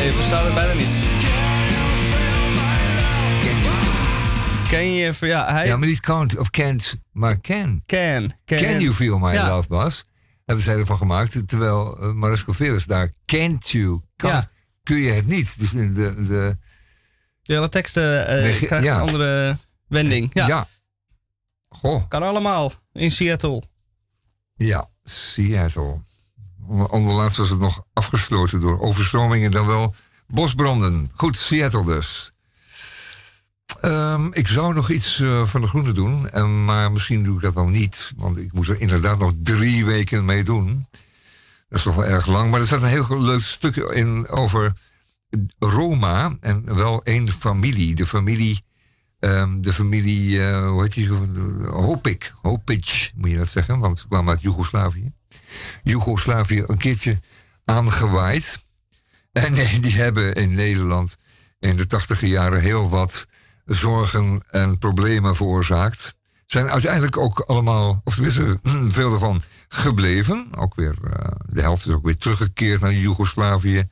[0.00, 0.88] Even staat het bijna niet.
[4.68, 7.82] Ken je even, ja, hij Ja, maar niet can't of can't, maar can.
[7.86, 8.32] can.
[8.44, 9.48] Can, Can you feel my Ja.
[9.56, 10.04] love, Bas?
[10.44, 14.50] Hebben zij ervan gemaakt, terwijl uh, Mariska Veres daar can't you, can't, Ja.
[14.82, 15.58] kun je het niet.
[15.58, 16.58] Dus in de, de,
[17.42, 18.94] De hele teksten eh krijgen ja.
[18.94, 19.56] een andere
[19.86, 20.30] wending.
[20.32, 20.66] Ja, ja.
[21.68, 23.62] Goh, kan allemaal in Seattle.
[24.56, 26.00] ja, Seattle.
[26.68, 29.94] Onder- Onderlaatst was het nog afgesloten door overstromingen, dan wel
[30.26, 31.10] bosbranden.
[31.14, 32.32] Goed, Seattle dus.
[33.80, 37.42] Ehm, ik zou nog iets eh, van de groene doen, en, maar misschien doe ik
[37.42, 38.12] dat wel niet.
[38.16, 40.86] Want ik moet er inderdaad nog drie weken mee doen.
[41.68, 42.50] Dat is toch wel erg lang.
[42.50, 44.72] Maar er staat een heel leuk stuk in over
[45.58, 46.36] Roma.
[46.40, 47.94] En wel één familie.
[47.94, 48.64] De familie,
[49.18, 51.08] ehm, de familie eh, hoe heet die?
[51.66, 52.32] Hopik.
[52.42, 53.78] Hopic, moet je dat zeggen.
[53.78, 55.12] Want ze kwamen uit Joegoslavië.
[55.82, 57.20] Joegoslavië een keertje
[57.64, 58.64] aangewaaid.
[59.32, 61.16] En nee, die hebben in Nederland
[61.58, 63.26] in de tachtige jaren heel wat
[63.68, 66.16] zorgen en problemen veroorzaakt.
[66.46, 68.60] Zijn uiteindelijk ook allemaal, of tenminste
[68.98, 70.48] veel ervan, gebleven.
[70.54, 73.88] Ook weer, eh, de helft is ook weer teruggekeerd naar Joegoslavië.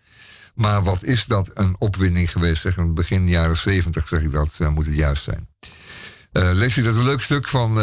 [0.55, 2.63] Maar wat is dat een opwinding geweest?
[2.63, 5.49] Zeg, in begin jaren zeventig zeg ik dat, eh, moet het juist zijn.
[6.33, 7.81] Eh, lees u dat een leuk stuk van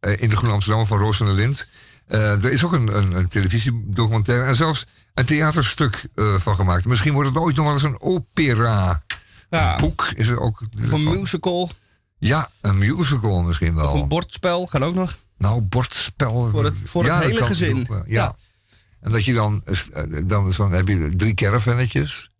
[0.00, 1.68] in de Groene Amsterdam van Roos der Lind.
[2.06, 6.84] Er is ook een, een, een televisiedocumentaire en zelfs een theaterstuk van gemaakt.
[6.84, 9.02] Misschien wordt het ooit nog wel eens een opera.
[9.50, 9.74] Ja.
[9.74, 10.62] Een boek is er ook.
[10.84, 11.70] Of een musical,
[12.18, 13.92] Ja, een musical misschien wel.
[13.92, 15.18] of een bordspel, kan ook nog.
[15.38, 16.48] Nou, bordspel.
[16.48, 17.86] Voor het- voor het dat hele gezin.
[17.88, 18.36] wel, Ja.
[19.00, 22.30] En dat je dan, eh, dan, dan heb je drie caravannetjes.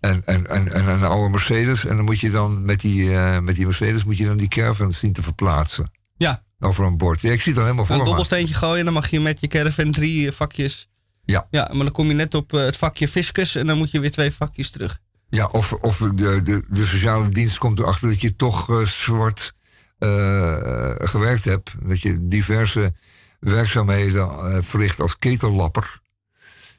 [0.00, 1.84] En, en, en, en een oude Mercedes.
[1.84, 4.48] En dan moet je dan met die, eh, met die Mercedes moet je dan die
[4.48, 5.90] caravans zien te verplaatsen.
[6.16, 7.20] Ja, Over een bord.
[7.20, 9.40] Ja, ik zie het al helemaal voor een dobbelsteentje gooien en dan mag je met
[9.40, 10.88] je caravan drie eh, vakjes.
[11.24, 11.46] Ja.
[11.50, 14.00] Ja, maar dan kom je net op eh, het vakje fiscus en dan moet je
[14.00, 15.00] weer twee vakjes terug.
[15.30, 19.54] Ja, of, of de, de, de sociale dienst komt erachter dat je toch eh, zwart
[19.98, 21.74] eh, gewerkt hebt.
[21.82, 22.92] Dat je diverse
[23.40, 26.00] werkzaamheden eh, verricht als ketellapper.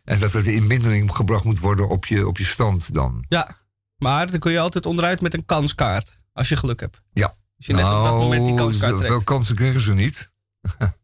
[0.03, 3.25] En dat het in mindering gebracht moet worden op je, op je stand dan.
[3.27, 3.57] Ja,
[3.97, 6.19] maar dan kun je altijd onderuit met een kanskaart.
[6.33, 7.01] Als je geluk hebt.
[7.13, 7.35] Ja.
[7.57, 9.11] Als je net op dat moment die kanskaart zoveel trekt.
[9.13, 10.31] Nou, kansen kregen ze niet.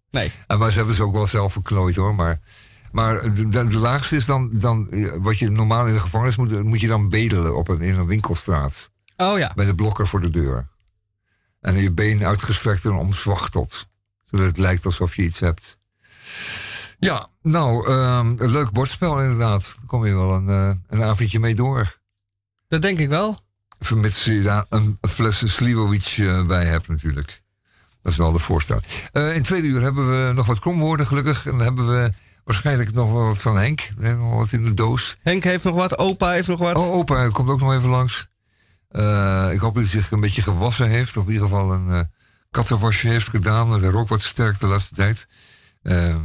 [0.10, 0.32] Nee.
[0.48, 2.16] En maar ze hebben ze ook wel zelf verklooid hoor.
[2.16, 2.40] Maar,
[2.98, 6.36] maar de, de, de laagste is dan, dan eh, wat je normaal in de gevangenis
[6.36, 8.92] moet, moet je dan bedelen op een, in een winkelstraat.
[9.18, 9.52] Oh ja.
[9.56, 10.68] Bij de blokker voor de deur.
[11.62, 13.90] En je been uitgestrekt en omzwachteld.
[14.24, 15.78] Zodat het lijkt alsof je iets hebt.
[17.00, 19.76] Ja, nou, ehm, een leuk bordspel inderdaad.
[19.76, 22.00] Daar kom je wel een, eh, een avondje mee door.
[22.68, 23.40] Dat denk ik wel.
[23.80, 27.44] Vermits je daar een fles Sliwovic eh, bij hebt natuurlijk.
[28.02, 28.80] Dat is wel de voorstel.
[29.12, 31.46] In tweede uur hebben we nog wat kromwoorden gelukkig.
[31.46, 32.12] En dan hebben we
[32.48, 33.90] waarschijnlijk nog wel wat van Henk.
[33.98, 35.18] We hebben nog wat in de doos.
[35.22, 36.76] Henk heeft nog wat, opa heeft nog wat.
[36.76, 38.28] Oh, opa komt ook nog even langs.
[38.88, 41.18] Eh, ik hoop dat hij zich een beetje gewassen heeft.
[41.18, 42.00] Of in ieder geval een eh
[42.52, 43.80] kattenwasje heeft gedaan.
[43.80, 45.28] De rook wat sterk de laatste tijd.
[45.82, 46.16] Eh,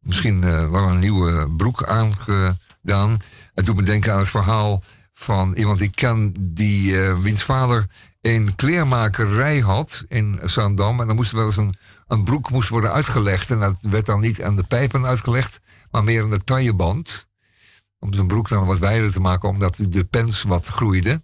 [0.00, 3.20] misschien wel een nieuwe broek aangedaan.
[3.54, 6.34] Het doet me denken aan het verhaal van iemand die ik ken...
[6.38, 7.86] Die, wiens vader
[8.20, 11.00] een kleermakerij had in Zaandam.
[11.00, 11.74] En dan moest er wel eens een,
[12.12, 13.50] een broek moest worden uitgelegd.
[13.50, 15.60] En dat werd dan niet aan de pijpen uitgelegd...
[15.90, 17.28] maar meer aan de tailleband.
[17.98, 19.48] Om zijn broek dan wat wijder te maken...
[19.48, 21.20] omdat de pens wat groeide.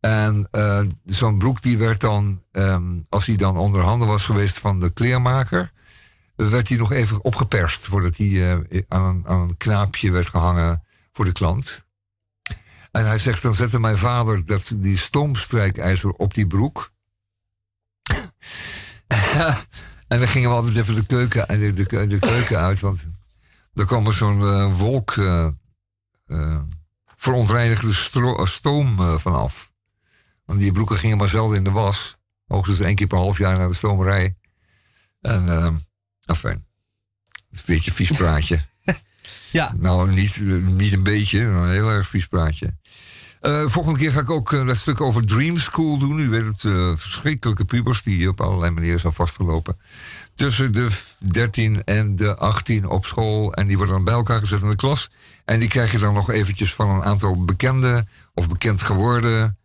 [0.00, 4.58] En eh, zo'n broek die werd dan, ehm, als hij dan onder handen was geweest
[4.58, 5.72] van de kleermaker,
[6.36, 10.82] werd hij nog even opgeperst voordat hij eh, aan, aan een knaapje werd gehangen
[11.12, 11.86] voor de klant.
[12.90, 16.90] En hij zegt, dan zette mijn vader dat, die stoomstrijkijzer op die broek.
[20.08, 23.08] en dan gingen we altijd even de keuken, de, de, de keuken uit, want
[23.74, 25.48] er kwam er zo'n eh, wolk eh
[26.26, 26.60] eh,
[27.16, 27.92] verontreinigde
[28.46, 29.72] stoom vanaf.
[30.44, 32.18] Want die broeken gingen maar zelden in de was.
[32.46, 34.36] Hoogstens één keer per half jaar naar de stomerij.
[35.20, 35.74] En, uh,
[36.24, 36.64] enfin.
[37.50, 38.60] Een beetje een vies praatje.
[39.50, 39.72] ja.
[39.76, 42.76] Nou, niet, niet een beetje, maar een heel erg vies praatje.
[43.40, 46.18] Eh, volgende keer ga ik ook eh, dat stuk over Dream School doen.
[46.18, 49.78] U weet het, eh, verschrikkelijke pubers die op allerlei manieren zijn vastgelopen.
[50.34, 50.88] Tussen de
[51.28, 53.54] 13 en de 18 op school.
[53.54, 55.10] En die worden dan bij elkaar gezet in de klas.
[55.44, 59.58] En die krijg je dan nog eventjes van een aantal bekende of bekend geworden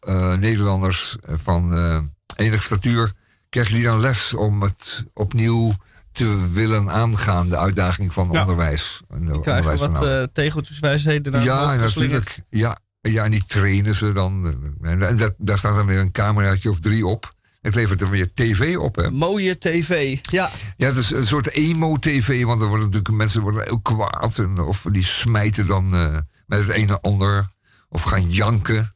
[0.00, 1.98] eh, Nederlanders van eh
[2.36, 3.12] enige statuur.
[3.48, 5.74] Krijg je die dan les om het opnieuw
[6.12, 8.40] te willen aangaan, de uitdaging van Ja.
[8.40, 9.00] onderwijs.
[9.08, 10.06] Die krijgen onderwijs wat nou.
[10.20, 12.38] eh tegeltjeswijsheden naar Ja, natuurlijk.
[12.50, 12.78] Ja,
[13.12, 14.54] ja, en die trainen ze dan.
[14.82, 17.34] En, dat, daar staat dan weer een cameraatje of drie op.
[17.60, 19.10] Het levert er weer tv op, hè?
[19.10, 20.50] Mooie tv, ja.
[20.76, 24.38] Ja, het is een soort emo-tv, want er worden natuurlijk mensen worden heel kwaad.
[24.38, 27.48] En, of die smijten dan eh, met het een en ander.
[27.88, 28.94] Of gaan janken.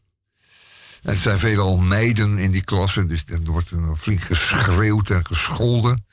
[1.02, 5.26] En het zijn veelal meiden in die klasse, dus er wordt er flink geschreeuwd en
[5.26, 6.06] gescholden.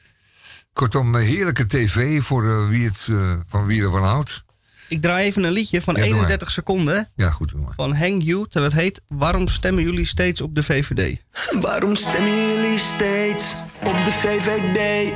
[0.74, 4.44] Kortom, heerlijke tv voor eh, wie het, eh, van wie ervan houdt.
[4.90, 6.18] Ik draai even een liedje van Ja, doe maar.
[6.20, 7.74] 31 seconden Ja, goed, doe maar.
[7.76, 8.56] van Hang Youth.
[8.56, 11.22] En dat heet Waarom stemmen jullie steeds op de VVD?
[11.62, 15.12] Waarom stemmen jullie steeds op de VVD?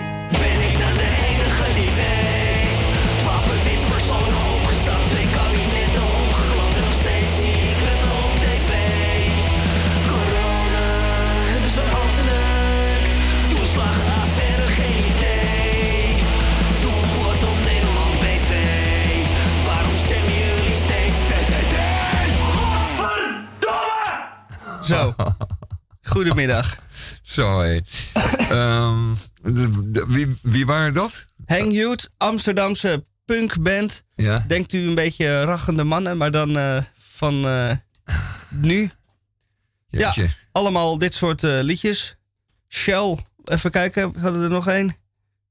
[24.91, 25.15] Zo.
[26.13, 26.77] Goedemiddag.
[27.21, 27.81] Zo, hé.
[28.49, 29.13] Ehm,
[30.07, 31.25] wie, wie waren dat?
[31.45, 34.03] Hang Amsterdamse punkband.
[34.15, 34.45] Ja.
[34.47, 37.71] Denkt u een beetje rachende mannen, maar dan eh, van eh,
[38.49, 38.91] nu.
[39.89, 40.15] Ja,
[40.51, 42.15] allemaal dit soort eh, liedjes.
[42.67, 44.95] Shell, even kijken, we hadden er nog één.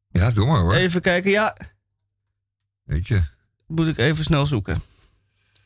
[0.09, 0.74] Ja, doe maar hoor.
[0.74, 1.57] Even kijken, ja,
[2.82, 3.22] Weet je.
[3.66, 4.82] moet ik even snel zoeken.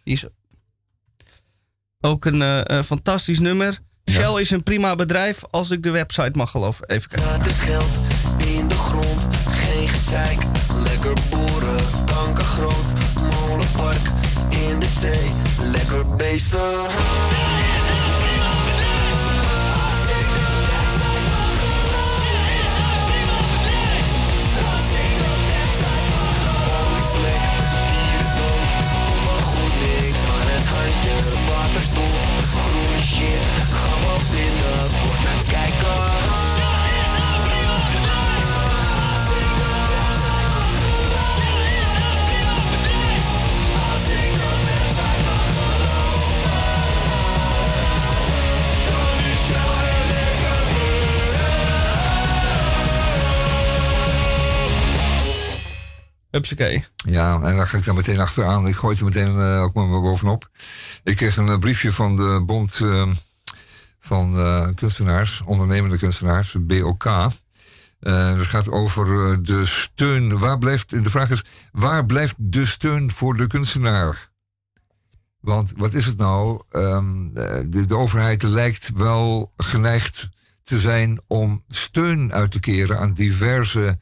[0.02, 0.24] Die is
[2.04, 3.78] ook een eh, eh, fantastisch nummer.
[4.10, 6.88] Shell is een prima bedrijf, als ik de website mag geloven.
[6.88, 7.28] Even kijken.
[7.28, 7.90] Gratis geld
[8.46, 10.38] in de grond, geen gezeik.
[10.74, 12.84] Lekker boeren, kankergroot.
[13.48, 14.02] Molenpark
[14.48, 15.30] in de zee,
[15.70, 16.92] lekker bezig.
[31.64, 33.53] Waterstof, groene shit,
[56.34, 56.84] Hupsakee.
[56.96, 58.66] Ja, en daar ga ik dan meteen achteraan.
[58.68, 60.48] Ik gooi het er meteen eh, ook maar bovenop.
[61.04, 63.10] Ik kreeg een eh, briefje van de Bond eh,
[63.98, 67.04] van eh, Kunstenaars, Ondernemende Kunstenaars, BOK.
[68.00, 70.38] Het gaat over de steun.
[70.38, 74.32] Waar blijft, de vraag is, waar blijft de steun voor de kunstenaar?
[75.44, 76.62] Want wat is het nou?
[76.70, 80.28] Ehm, eh, de overheid lijkt wel geneigd
[80.62, 84.00] te zijn om steun uit te keren aan diverse,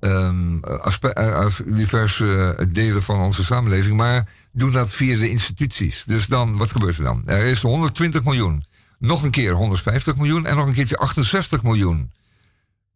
[0.00, 6.04] ehm, aspe- eh, diverse delen van onze samenleving, maar doen dat via de instituties.
[6.04, 7.22] Dus dan, wat gebeurt er dan?
[7.26, 8.64] Er is 120 miljoen,
[8.98, 12.10] nog een keer 150 miljoen en nog een keertje 68 miljoen.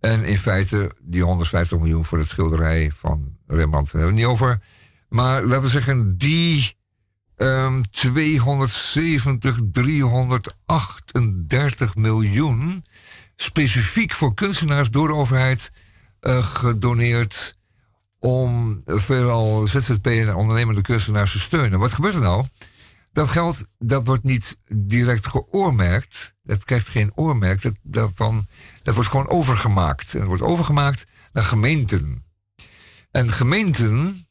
[0.00, 3.92] En in feite die 150 miljoen voor het schilderij van Rembrandt.
[3.92, 4.60] Hebben we het niet over.
[5.08, 6.76] Maar laten we zeggen, die
[7.36, 12.84] ehm 270, 338 miljoen
[13.36, 15.72] specifiek voor kunstenaars door de overheid
[16.22, 17.56] gedoneerd
[18.18, 21.78] om veelal ZZP en ondernemende kunstenaars te steunen.
[21.78, 22.44] Wat gebeurt er nou?
[23.12, 26.34] Dat geld dat wordt niet direct geoormerkt.
[26.42, 27.62] Dat krijgt geen oormerk.
[27.62, 28.46] Dat, daarvan,
[28.82, 30.14] wordt gewoon overgemaakt.
[30.14, 32.24] En wordt overgemaakt naar gemeenten.
[33.10, 34.26] En gemeenten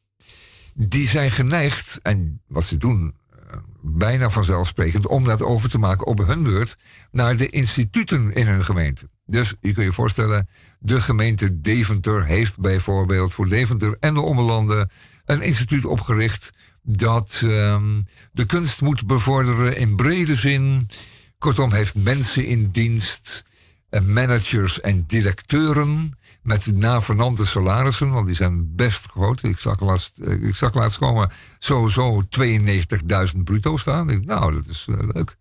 [0.74, 6.06] die zijn geneigd, en wat ze doen eh, bijna vanzelfsprekend, om dat over te maken
[6.06, 6.78] op hun beurt
[7.12, 9.10] naar de instituten in hun gemeente.
[9.32, 10.48] Dus je kunt je voorstellen,
[10.80, 14.90] de gemeente Deventer heeft bijvoorbeeld voor Deventer en de Ommelanden
[15.26, 16.50] een instituut opgericht
[16.84, 18.02] dat ehm,
[18.32, 20.90] de kunst moet bevorderen in brede zin.
[21.38, 23.44] Kortom, heeft mensen in dienst,
[23.90, 29.44] eh, managers en directeuren met navernante salarissen, want die zijn best groot.
[29.44, 34.10] Ik zag laatst, eh, ik zag laatst komen sowieso 92.000 bruto staan.
[34.10, 35.38] Ik, nou, dat is eh, leuk.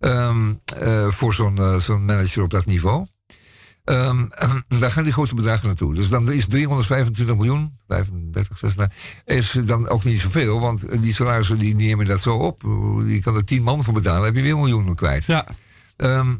[0.00, 3.06] Ehm, eh, voor zo'n zo'n manager op dat niveau.
[3.84, 4.24] Ehm,
[4.80, 5.94] daar gaan die grote bedragen naartoe.
[5.94, 10.60] Dus dan is 325 miljoen, 35, 36, is dan ook niet zoveel.
[10.60, 12.62] Want die salarissen die nemen dat zo op.
[13.06, 15.24] Je kan er 10 man voor betalen, heb je weer miljoenen kwijt.
[15.24, 15.46] Ja.
[15.96, 16.34] Ehm, eh,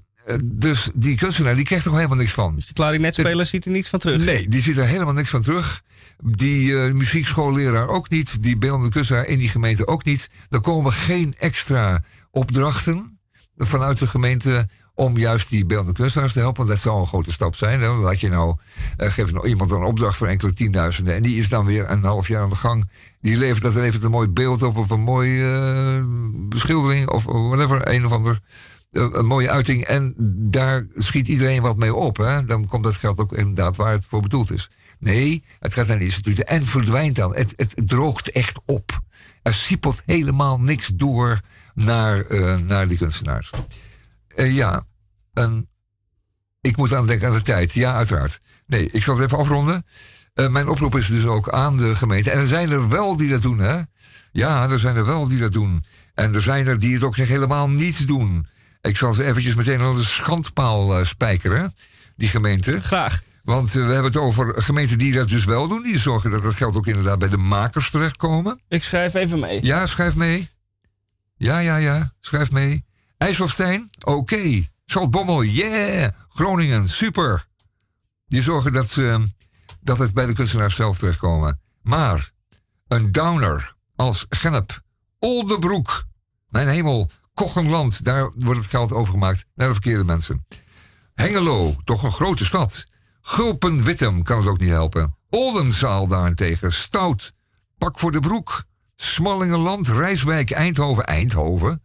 [0.45, 2.55] dus die kunstenaar die krijgt er helemaal niks van.
[2.55, 4.25] Dus de klarinetspeler ziet er niets van terug.
[4.25, 5.83] Nee, die ziet er helemaal niks van terug.
[6.23, 8.43] Die eh, muzieksschoolleraar ook niet.
[8.43, 10.31] Die beeldende kunstenaar in die gemeente ook niet.
[10.49, 13.19] Er komen geen extra opdrachten
[13.57, 16.57] vanuit de gemeente om juist die beeldende kunstenaars te helpen.
[16.57, 17.81] Want dat zou een grote stap zijn.
[17.81, 17.95] Hè?
[17.95, 18.57] Laat je nou,
[18.97, 21.15] eh, geef nou iemand een opdracht voor enkele tienduizenden.
[21.15, 22.91] En die is dan weer een half jaar aan de gang.
[23.21, 26.05] Die levert, dat levert een mooi beeld op of een mooie eh,
[26.49, 27.89] beschildering of whatever.
[27.89, 28.41] Een of ander eh,
[28.91, 29.85] een mooie uiting.
[29.85, 30.15] En
[30.51, 32.17] daar schiet iedereen wat mee op.
[32.17, 32.45] Hè?
[32.45, 34.71] Dan komt dat geld ook inderdaad waar het voor bedoeld is.
[34.99, 37.35] Nee, het gaat naar de instituten en verdwijnt dan.
[37.35, 39.01] Het, het, droogt echt op.
[39.43, 41.41] Er siepelt helemaal niks door
[41.75, 43.51] naar, eh, naar die kunstenaars.
[44.29, 44.85] Eh, ja,
[45.33, 45.69] en
[46.61, 47.73] ik moet aan denken aan de tijd.
[47.73, 48.41] Ja, uiteraard.
[48.67, 49.87] Nee, ik zal het even afronden.
[50.35, 52.31] Eh, mijn oproep is dus ook aan de gemeente.
[52.31, 53.81] En er zijn er wel die dat doen, hè?
[54.33, 55.85] Ja, er zijn er wel die dat doen.
[56.15, 58.47] En er zijn er die het ook helemaal niet doen.
[58.81, 61.75] Ik zal ze eventjes meteen aan de schandpaal eh, spijkeren,
[62.17, 62.81] die gemeente.
[62.81, 63.23] Graag.
[63.43, 65.83] Want eh, we hebben het over gemeenten die dat dus wel doen.
[65.83, 68.61] Die zorgen dat het geld ook inderdaad bij de makers terechtkomen.
[68.69, 69.65] Ik schrijf even mee.
[69.65, 70.49] Ja, schrijf mee.
[71.37, 72.85] Ja, ja, ja, schrijf mee.
[73.19, 74.69] IJsselstein, oké.
[74.85, 76.11] Zaltbommel, yeah.
[76.29, 77.47] Groningen, super.
[78.27, 79.27] Die zorgen dat, ze,
[79.81, 81.61] dat het bij de kunstenaars zelf terechtkomen.
[81.83, 82.33] Maar
[82.89, 84.81] een downer als Gennep,
[85.19, 86.05] Oldebroek,
[86.49, 90.47] mijn hemel, Kochenland, daar wordt het geld overgemaakt naar de verkeerde mensen.
[91.15, 92.87] Hengelo, toch een grote stad.
[93.21, 95.17] Gulpen-Wittem kan het ook niet helpen.
[95.31, 97.33] Oldenzaal daarentegen, Stout,
[97.77, 98.65] Pak voor de Broek,
[98.95, 101.83] Smallingenland, Rijswijk, Eindhoven, Eindhoven.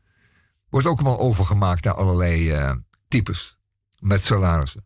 [0.70, 2.76] Wordt ook allemaal overgemaakt naar allerlei eh,
[3.08, 3.58] types
[3.99, 4.86] met salarissen.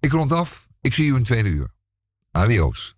[0.00, 1.70] Ik rond af, ik zie u in tweede uur.
[2.30, 2.95] Adios.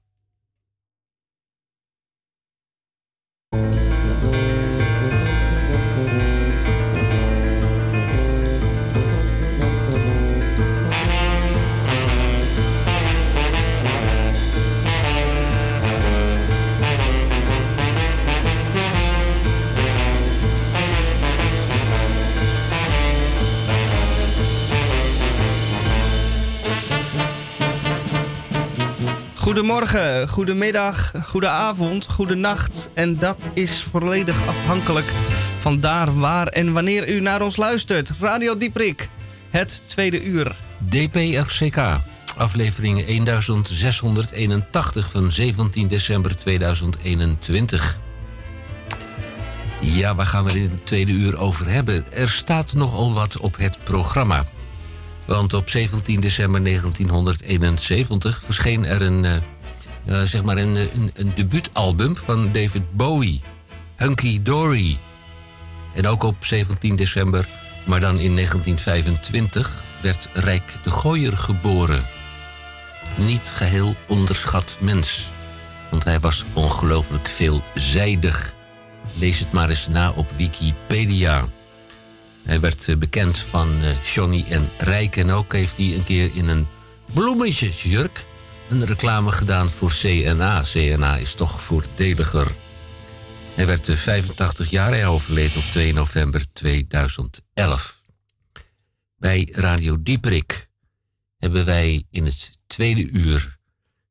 [29.58, 32.88] Goedemorgen, goedemiddag, goedenavond, goedenacht.
[32.94, 35.06] En dat is volledig afhankelijk
[35.58, 38.12] van daar, waar en wanneer u naar ons luistert.
[38.20, 39.08] Radio Dieprik,
[39.50, 40.56] het tweede uur.
[40.88, 41.78] DPRCK,
[42.36, 47.98] aflevering 1681 van 17 december 2021.
[49.80, 52.12] Ja, waar gaan we in het tweede uur over hebben?
[52.12, 54.44] Er staat nogal wat op het programma.
[55.28, 62.16] Want op 17 december 1971 verscheen er een, eh, zeg maar een, een, een debuutalbum
[62.16, 63.40] van David Bowie.
[63.96, 64.98] Hunky Dory.
[65.94, 67.48] En ook op 17 december,
[67.84, 72.04] maar dan in 1925, werd Rijk de Gooier geboren.
[73.16, 75.30] Niet geheel onderschat mens.
[75.90, 78.54] Want hij was ongelooflijk veelzijdig.
[79.18, 81.44] Lees het maar eens na op Wikipedia.
[82.48, 85.16] Hij werd eh, bekend van eh, Johnny en Rijk.
[85.16, 86.66] En ook heeft hij een keer in een
[87.12, 88.24] bloemetjesjurk
[88.68, 90.62] een reclame gedaan voor CNA.
[90.62, 92.52] CNA is toch voordeliger.
[93.54, 94.88] Hij werd eh, 85 jaar.
[94.88, 98.02] Hij overleed op 2 november 2011.
[99.16, 100.68] Bij Radio Dieperik
[101.38, 103.58] hebben wij in het tweede uur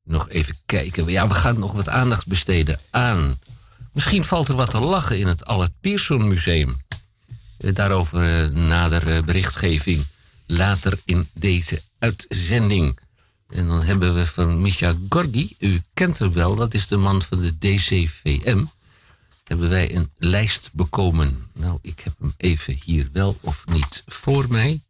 [0.04, 1.06] nog even kijken.
[1.06, 3.40] Ja, we gaan nog wat aandacht besteden aan.
[3.94, 6.86] Misschien valt er wat te lachen in het Allard Pierson Museum.
[7.58, 10.06] Eh, Daarover eh, nader eh, berichtgeving
[10.46, 13.00] later in deze uitzending.
[13.50, 17.22] En dan hebben we van Misha Gorgi, u kent hem wel, dat is de man
[17.22, 18.64] van de DCVM.
[19.44, 21.50] Hebben wij een lijst bekomen.
[21.54, 24.82] Nou, ik heb hem even hier wel of niet voor mij.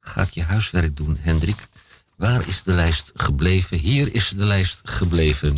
[0.00, 1.66] Gaat je huiswerk doen, Hendrik.
[2.16, 3.78] Waar is de lijst gebleven?
[3.78, 5.56] Hier is de lijst gebleven.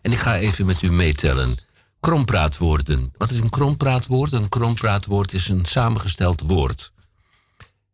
[0.00, 1.56] En ik ga even met u meetellen.
[2.02, 3.12] Krompraatwoorden.
[3.16, 4.32] Wat is een krompraatwoord?
[4.32, 6.92] Een krompraatwoord is een samengesteld woord.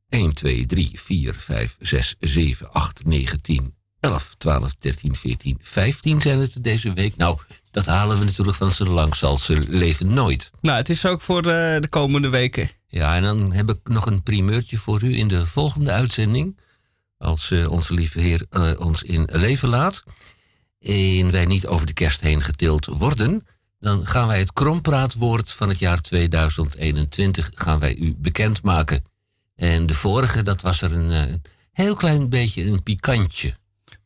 [0.08, 6.20] 1, 2, 3, 4, 5, 6, 7, 8, 9, 10, 11, 12, 13, 14, 15
[6.20, 7.16] zijn het deze week.
[7.16, 7.38] Nou,
[7.70, 10.50] dat halen we natuurlijk van zo lang zal ze leven nooit.
[10.60, 12.70] Nou, het is ook voor de, de komende weken.
[12.86, 16.58] Ja, en dan heb ik nog een primeurtje voor u in de volgende uitzending.
[17.18, 20.02] Als eh, onze lieve Heer eh, ons in leven laat.
[20.80, 23.46] En wij niet over de kerst heen getild worden.
[23.80, 29.04] Dan gaan wij het krompraatwoord van het jaar 2021 gaan wij u bekendmaken.
[29.56, 31.34] En de vorige, dat was er een eh,
[31.72, 33.54] heel klein beetje een pikantje.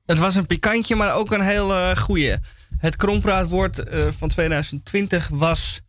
[0.06, 2.36] Het was een pikantje, maar ook een heel eh goeie.
[2.78, 5.80] Het krompraatwoord eh, van 2020 was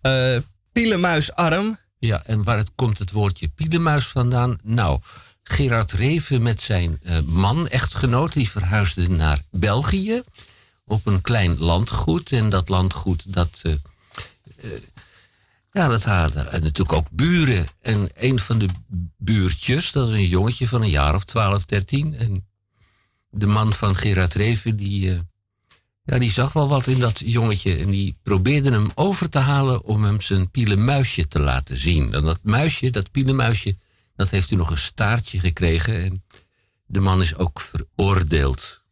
[0.00, 0.36] eh
[0.72, 1.78] pielenmuisarm.
[1.98, 4.58] Ja, en waar het komt het woordje pielenmuis vandaan?
[4.62, 5.00] Nou,
[5.42, 10.22] Gerard Reven met zijn man, echtgenoot, die verhuisde naar België
[10.86, 12.32] op een klein landgoed.
[12.32, 14.70] En dat landgoed, dat, eh,
[15.72, 17.66] ja, dat hadden en natuurlijk ook buren.
[17.80, 18.68] En een van de
[19.16, 22.14] buurtjes, dat is een jongetje van een jaar of 12, 13.
[22.14, 22.46] En
[23.30, 25.18] de man van Gerard Reven, die, eh,
[26.02, 27.76] ja, die zag wel wat in dat jongetje.
[27.76, 32.14] En die probeerde hem over te halen om hem zijn pielenmuisje te laten zien.
[32.14, 33.76] En dat muisje, dat pielenmuisje,
[34.16, 36.02] dat heeft u nog een staartje gekregen.
[36.02, 36.24] En
[36.86, 38.84] de man is ook veroordeeld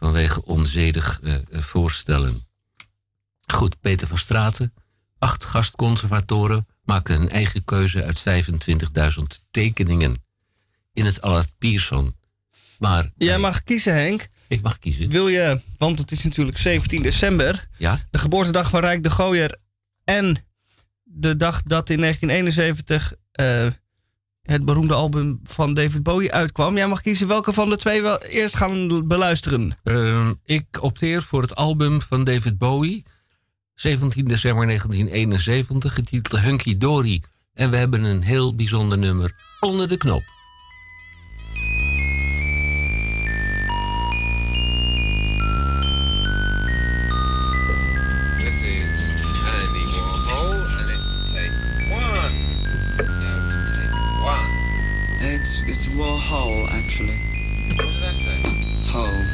[0.00, 2.42] vanwege onzedig eh, eh, voorstellen.
[3.46, 4.72] Goed, Peter van Straten.
[5.18, 8.18] Acht gastconservatoren maken een eigen keuze uit
[9.18, 10.24] 25.000 tekeningen
[10.92, 12.14] in het Allard Pierson.
[12.78, 14.28] Maar Jij mag kiezen, Henk.
[14.48, 15.08] ik mag kiezen.
[15.08, 18.06] Wil je, want het is natuurlijk 17 december, Ja?
[18.10, 19.58] de geboortedag van Rijk de Gooier
[20.04, 20.44] en
[21.02, 23.66] de dag dat in 1971 eh,
[24.50, 26.76] het beroemde album van David Bowie uitkwam.
[26.76, 29.78] Jij mag kiezen welke van de twee we eerst gaan beluisteren.
[29.84, 33.04] Ehm, ik opteer voor het album van David Bowie,
[33.74, 37.22] 17 december 1971, getiteld Hunky Dory.
[37.52, 40.39] En we hebben een heel bijzonder nummer onder de knop.
[55.50, 57.18] It's it's Warhol actually.
[57.74, 58.38] What did I say?
[58.86, 59.24] Hole.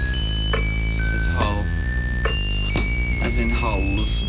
[1.12, 1.62] It's hole.
[3.22, 4.24] As in holes.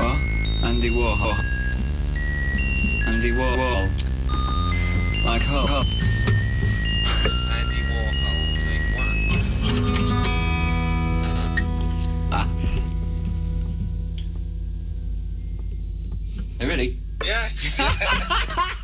[0.00, 0.18] What?
[0.68, 1.38] Andy Warhol.
[3.06, 3.88] Andy Warhol.
[5.24, 5.68] Like hole.
[5.68, 5.86] hole.
[7.58, 9.18] Andy Warhol, take one.
[12.32, 12.46] Ah.
[16.60, 16.98] You ready?
[17.24, 17.48] Yeah.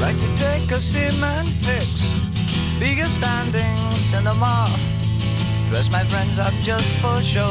[0.00, 2.24] Like to take a cement fix,
[2.80, 4.66] bigger standings in standing cinema.
[5.68, 7.50] Dress my friends up just for show,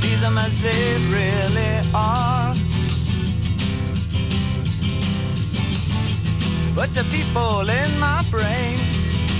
[0.00, 2.52] see them as they really are.
[6.74, 8.76] But the people in my brain,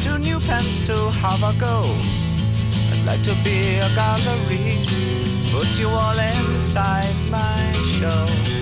[0.05, 1.83] two new pens to have a go.
[2.93, 4.79] I'd like to be a gallery,
[5.51, 8.58] put you all inside my show.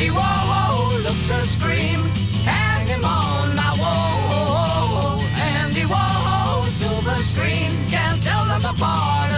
[0.00, 2.00] Andy Warhol looks a scream.
[2.46, 5.20] Hang him on my wall.
[5.36, 7.70] Andy Warhol, silver screen.
[7.86, 9.29] Can't tell them apart.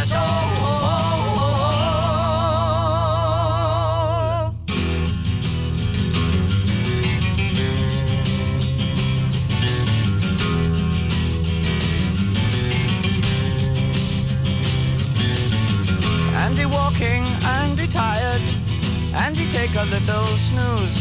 [19.53, 20.97] take a little snooze.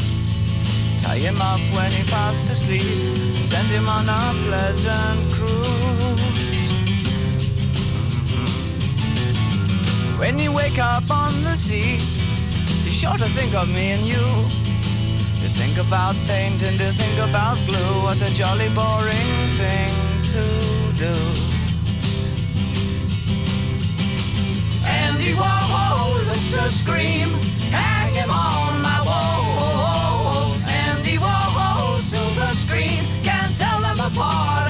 [1.03, 2.81] Tie him up when he fast asleep,
[3.47, 6.51] send him on a pleasant cruise.
[10.19, 11.97] When you wake up on the sea,
[12.83, 14.25] he's sure to think of me and you.
[15.41, 18.03] To think about paint and to think about glue.
[18.03, 19.93] What a jolly boring thing
[20.33, 20.43] to
[20.99, 21.15] do.
[24.85, 27.60] Andy Warhol, let's just scream.
[27.71, 30.51] Tag him on my wall.
[30.85, 34.60] Andy Warhol, silver screen, can't tell them apart.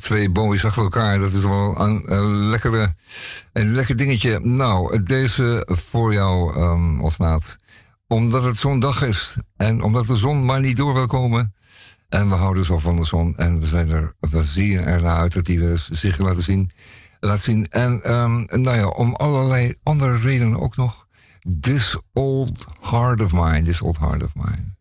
[0.00, 2.04] Twee Bowie's achter elkaar, dat is wel een,
[2.48, 2.94] lekkere,
[3.52, 4.40] een lekker dingetje.
[4.40, 7.56] Nou, deze voor jou, ehm Osnaat.
[8.06, 11.54] Omdat het zo'n dag is en omdat de zon maar niet door wil komen.
[12.08, 15.16] En we houden zo van de zon en we, zijn er, we zien er naar
[15.16, 16.70] uit dat die weer zich laten zien.
[17.20, 17.68] Laat zien.
[17.68, 21.06] En ehm, nou ja, om allerlei andere redenen ook nog.
[21.60, 24.74] This Old Heart of Mine, This Old Heart of Mine.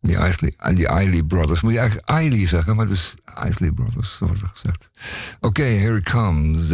[0.00, 1.60] Die Isley, die Isley Brothers.
[1.60, 3.14] Moet je eigenlijk Isley zeggen, maar het is
[3.48, 4.90] Isley Brothers, wordt er gezegd.
[5.40, 6.72] Oké, here it comes.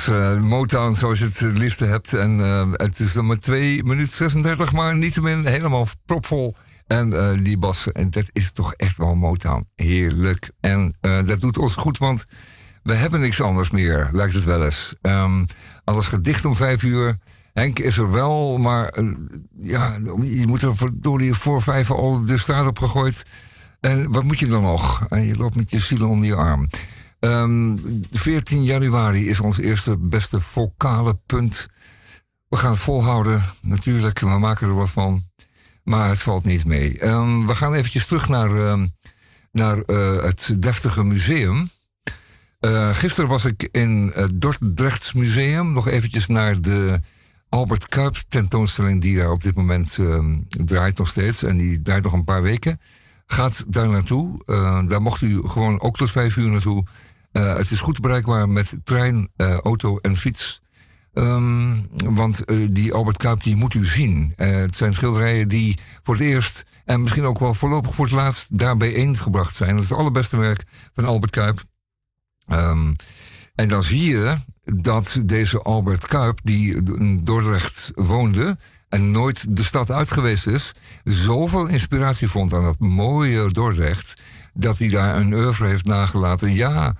[0.00, 2.14] Dit is eh, Motown zoals je het het liefste hebt.
[2.14, 6.56] En eh, het is nog maar 2 minuten 36, maar niettemin helemaal propvol.
[6.86, 9.66] En eh, die bassen, en dat is toch echt wel Motown.
[9.76, 10.50] Heerlijk.
[10.60, 12.24] En dat doet ons goed, want
[12.82, 14.94] we hebben niks anders meer, lijkt het wel eens.
[15.02, 15.44] Ehm,
[15.84, 17.18] alles gedicht om vijf uur.
[17.52, 18.98] Henk is er wel, maar
[19.58, 23.24] ja, je moet er door die voor vijf al de straat op gegooid.
[23.80, 25.06] En wat moet je dan nog?
[25.08, 26.68] En je loopt met je ziel onder je arm.
[27.20, 27.76] Ehm,
[28.10, 31.68] 14 januari is ons eerste beste vocale punt.
[32.48, 34.18] We gaan het volhouden, natuurlijk.
[34.18, 35.22] We maken er wat van.
[35.84, 36.98] Maar het valt niet mee.
[36.98, 38.86] Ehm, we gaan eventjes terug naar, ehm,
[39.52, 41.70] naar eh, het deftige museum.
[42.60, 45.72] Eh, gisteren was ik in het Dordrechts Museum.
[45.72, 47.00] Nog eventjes naar de
[47.48, 49.00] Albert Kuip tentoonstelling...
[49.00, 51.42] die daar op dit moment ehm, draait nog steeds.
[51.42, 52.80] En die draait nog een paar weken.
[53.26, 54.42] Gaat daar naartoe.
[54.46, 56.84] Eh, daar mocht u gewoon ook tot vijf uur naartoe.
[57.32, 60.60] Eh, het is goed bereikbaar met trein, eh, auto en fiets.
[61.12, 64.32] Ehm, want eh, die Albert Kuip die moet u zien.
[64.36, 68.58] Het zijn schilderijen die voor het eerst en misschien ook wel voorlopig voor het laatst
[68.58, 69.74] daar bijeengebracht zijn.
[69.74, 71.64] Dat is het allerbeste werk van Albert Kuip.
[72.46, 72.94] Ehm,
[73.54, 78.56] en dan zie je dat deze Albert Kuip, die in Dordrecht woonde
[78.88, 80.72] en nooit de stad uit geweest is,
[81.04, 84.20] zoveel inspiratie vond aan dat mooie Dordrecht,
[84.54, 86.54] dat hij daar een oeuvre heeft nagelaten.
[86.54, 86.96] Ja,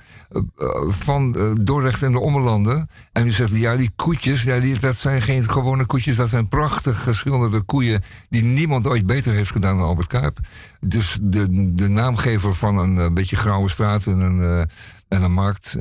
[0.89, 2.89] van eh, Dordrecht en de Ommelanden.
[3.12, 6.16] En u zegt, ja, die koetjes, ja, die, dat zijn geen gewone koetjes.
[6.16, 10.39] Dat zijn prachtig geschilderde koeien die niemand ooit beter heeft gedaan dan Albert Kuip.
[10.81, 14.61] Dus de, de naamgever van een eh, beetje grauwe straat en een, eh,
[15.09, 15.77] en een markt.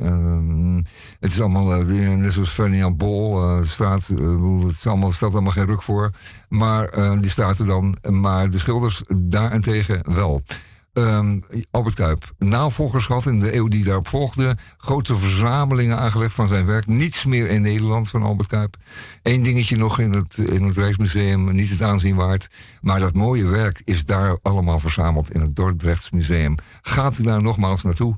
[1.20, 5.10] het is allemaal, eh, die- net zoals Ferdinand Bol, eh, straat, eh, het is allemaal,
[5.10, 6.10] stelt allemaal geen ruk voor.
[6.48, 7.96] Maar eh, die staat er dan.
[8.08, 10.42] Maar de schilders daarentegen wel.
[10.92, 11.40] Ehm,
[11.70, 14.56] Albert Kuip, navolgers had in de eeuw die daarop volgde.
[14.76, 16.86] Grote verzamelingen aangelegd van zijn werk.
[16.86, 18.76] Niets meer in Nederland van Albert Kuip.
[19.22, 22.48] Eén dingetje nog in het, in het Rijksmuseum, niet het aanzien waard.
[22.80, 26.54] Maar dat mooie werk is daar allemaal verzameld in het Dordrechts Museum.
[26.82, 28.16] Gaat u daar nogmaals naartoe?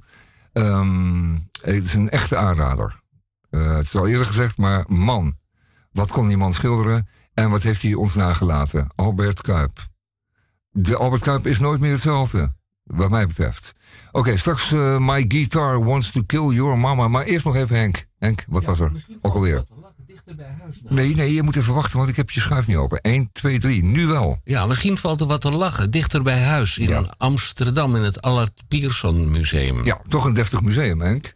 [0.53, 1.33] Ehm,
[1.63, 3.01] het is een echte aanrader.
[3.51, 5.37] Eh, het is al eerder gezegd, maar man,
[5.91, 8.91] wat kon die man schilderen en wat heeft hij ons nagelaten?
[8.95, 9.91] Albert Kuip.
[10.71, 12.53] De Albert Kuip is nooit meer hetzelfde,
[12.95, 13.73] wat mij betreft.
[14.13, 17.09] Oké, straks eh, My Guitar Wants to Kill Your Mama.
[17.09, 18.07] Maar eerst nog even Henk.
[18.19, 18.93] Henk, wat was er?
[19.21, 19.65] Ook alweer.
[20.89, 23.01] Nee, nee, je moet even wachten, want ik heb je schuif niet open.
[23.01, 24.41] 1, 2, 3, nu wel.
[24.45, 25.91] Ja, misschien valt er wat te lachen.
[25.91, 29.85] Dichter bij huis in Amsterdam in het Allard Pierson Museum.
[29.85, 31.35] Ja, toch een deftig museum, Henk.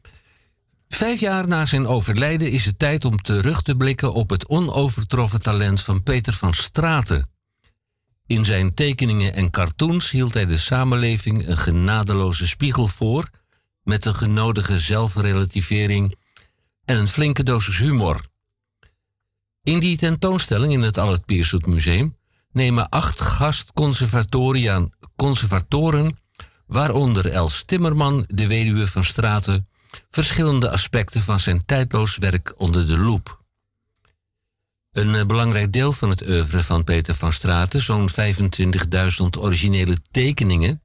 [0.88, 5.42] Vijf jaar na zijn overlijden is het tijd om terug te blikken op het onovertroffen
[5.42, 7.28] talent van Peter van Straten.
[8.26, 13.30] In zijn tekeningen en cartoons hield hij de samenleving een genadeloze spiegel voor,
[13.82, 16.14] met een genodige zelfrelativering
[16.84, 18.26] en een flinke dosis humor.
[19.62, 22.16] In die tentoonstelling in het Allard Pierson Museum
[22.52, 23.22] nemen acht
[25.16, 26.18] conservatoren,
[26.66, 29.68] waaronder Els Timmerman, de weduwe van Straten,
[30.10, 33.35] verschillende aspecten van zijn tijdloos werk onder de loep.
[34.96, 40.82] Een eh, belangrijk deel van het oeuvre van Peter van Straten, zo'n 25.000 originele tekeningen,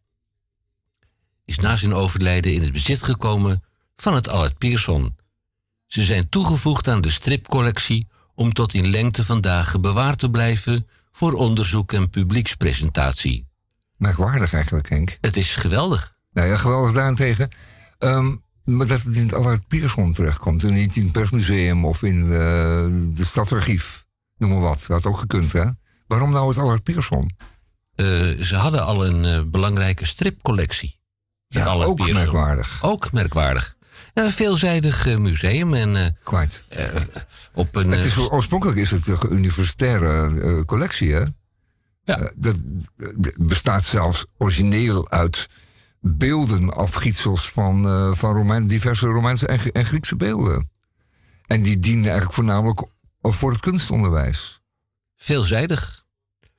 [1.45, 3.63] is na zijn overlijden in het bezit gekomen
[3.95, 5.17] van het Allard Pierson.
[5.87, 10.87] Ze zijn toegevoegd aan de stripcollectie om tot in lengte van dagen bewaard te blijven
[11.11, 13.47] voor onderzoek en publiekspresentatie.
[13.97, 15.17] Merkwaardig eigenlijk, Henk.
[15.21, 16.15] Het is geweldig.
[16.33, 17.49] Nou ja, geweldig daarentegen.
[17.97, 20.63] Ehm, maar dat het in het Allard Pierson terechtkomt.
[20.63, 22.29] En niet in het persmuseum of in uh,
[23.15, 24.05] de stadsarchief.
[24.37, 24.79] Noem maar wat.
[24.79, 25.65] Dat had ook gekund, hè?
[26.07, 27.31] Waarom nou het Allard Pierson?
[27.95, 30.99] Uh, ze hadden al een uh, belangrijke stripcollectie.
[31.47, 32.17] Ja, Allard ook Pierson.
[32.17, 32.79] merkwaardig.
[32.81, 33.75] Ook merkwaardig.
[34.13, 35.73] Een veelzijdig museum.
[35.73, 36.65] En, Kwijt.
[37.53, 41.23] op een, het is, oorspronkelijk is het een universitaire collectie, hè?
[42.03, 42.31] Ja.
[42.35, 42.55] dat
[43.35, 45.47] bestaat zelfs origineel uit
[46.01, 50.69] beelden, afgietsels van, uh, van Romein, diverse Romeinse en, en, Griekse beelden.
[51.47, 52.83] En die dienen eigenlijk voornamelijk
[53.21, 54.61] voor het kunstonderwijs.
[55.17, 56.03] Veelzijdig.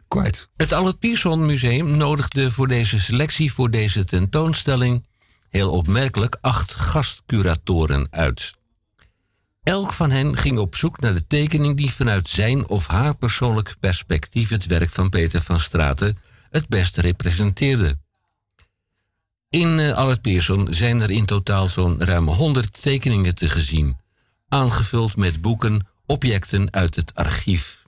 [0.09, 0.49] Kwijt.
[0.57, 5.07] Het Allard Pierson Museum nodigde voor deze selectie, voor deze tentoonstelling,
[5.51, 8.55] heel opmerkelijk acht gastcuratoren uit.
[9.63, 13.77] Elk van hen ging op zoek naar de tekening die vanuit zijn of haar persoonlijk
[13.81, 16.17] perspectief het werk van Peter van Straten
[16.51, 17.99] het beste representeerde.
[19.53, 23.97] In uh, Allard Pierson zijn er in totaal zo'n ruim 100 tekeningen te gezien,
[24.49, 27.83] aangevuld met boeken, objecten uit het archief.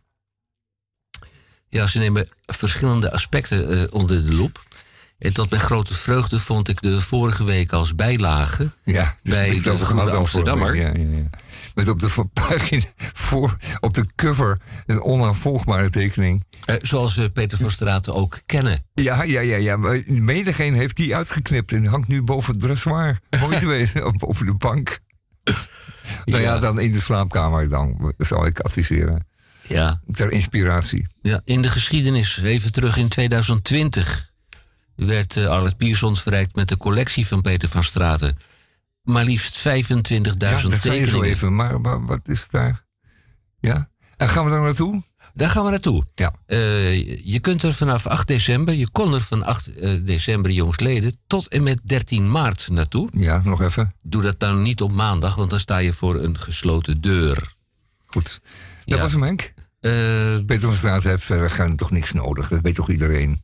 [1.69, 4.63] Ja, ze nemen verschillende aspecten uh, onder de loep.
[5.19, 9.77] En tot mijn grote vreugde vond ik de vorige week als bijlage ja, bij de
[9.77, 10.77] Groene Amsterdammer.
[10.77, 11.31] Ja, ja, ja.
[11.75, 16.45] Met op de pagina voor, op de cover een onaanvolgbare tekening.
[16.67, 18.87] Uh, zoals we Peter van Straten ook kennen.
[18.95, 19.77] Ja, ja, ja, ja.
[19.77, 23.21] Maar menigeen heeft die uitgeknipt en hangt nu boven het dressoir.
[23.41, 24.99] Mooi te weten, of boven de bank.
[26.25, 29.27] nou ja, dan in de slaapkamer dan, zou ik adviseren.
[29.69, 30.01] Ja.
[30.11, 31.09] Ter inspiratie.
[31.23, 34.33] Ja, in de geschiedenis, even terug in 2020
[34.97, 38.39] werd uh, Arlet Piersons verrijkt met de collectie van Peter van Straten.
[39.05, 41.09] Maar liefst 25.000 ja, dat tekeningen.
[41.09, 42.85] zo even, maar, maar, wat is daar?
[43.61, 43.89] Ja?
[44.17, 45.03] En gaan we daar naartoe?
[45.35, 46.05] Daar gaan we naartoe.
[46.15, 46.35] Ja.
[46.47, 51.17] Uh, je kunt er vanaf 8 december, je kon er van 8 uh, december jongsleden
[51.27, 53.09] tot en met 13 maart naartoe.
[53.13, 53.95] Ja, nog even.
[54.03, 57.53] Doe dat dan niet op maandag, want dan sta je voor een gesloten deur.
[58.07, 58.41] Goed.
[58.85, 59.03] Dat ja.
[59.03, 59.55] was hem, Henk.
[59.81, 59.91] Uh,
[60.47, 62.49] Peter van Straten heeft verder toch niks nodig.
[62.49, 63.43] Dat weet toch iedereen?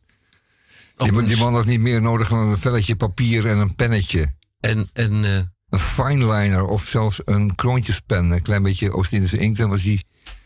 [0.97, 4.35] Die, die, man had niet meer nodig dan een velletje papier en een pennetje.
[4.61, 5.37] En, en uh...
[5.69, 8.31] een fineliner of zelfs een kroontjespen.
[8.31, 9.59] Een klein beetje Oost-Indische inkt.
[9.59, 10.03] Dan was hij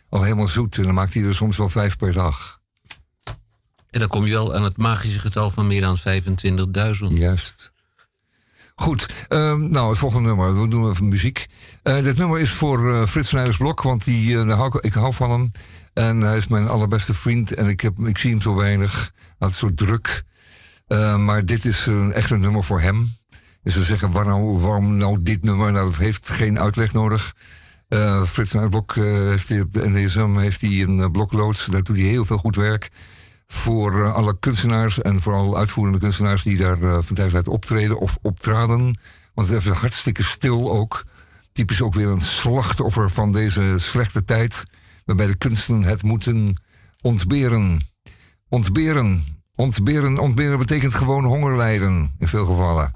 [0.09, 0.77] al helemaal zoet.
[0.77, 2.61] En dan maakte hij er soms wel vijf per dag.
[3.91, 6.05] En dan kom je wel aan het magische getal van meer dan 25.000.
[7.09, 7.73] Juist.
[8.77, 10.61] Goed, um, nou het volgende nummer.
[10.61, 11.47] We doen even muziek.
[11.83, 15.31] Uh, dit nummer is voor uh, Frits Snijdersblok, want die, uh, hou, ik hou van
[15.31, 15.51] hem.
[15.93, 19.13] En hij is mijn allerbeste vriend en ik, heb, ik zie hem zo weinig.
[19.15, 20.25] Hij had zo druk.
[20.87, 23.17] Eh, maar dit is een, echt een nummer voor hem.
[23.65, 25.73] Dus ze zeggen, waar nou, waarom nou dit nummer?
[25.73, 27.35] Nou, dat heeft geen uitleg nodig.
[27.89, 31.67] Eh, Frits Nuitblok eh, heeft hier op de NDSM heeft hij een uh, blokloods.
[31.67, 32.91] Daar doet hij heel veel goed werk.
[33.47, 38.19] Voor eh, alle kunstenaars en vooral uitvoerende kunstenaars die daar eh, van tijd optreden of
[38.23, 38.99] optraden.
[39.35, 41.05] Want het is even hartstikke stil ook.
[41.53, 44.65] Typisch ook weer een slachtoffer van deze slechte tijd.
[45.05, 46.63] Waarbij de kunsten het moeten
[47.01, 47.81] ontberen.
[48.49, 49.25] Ontberen.
[49.55, 52.11] Ontberen, ontberen betekent gewoon honger lijden.
[52.19, 52.93] In veel gevallen.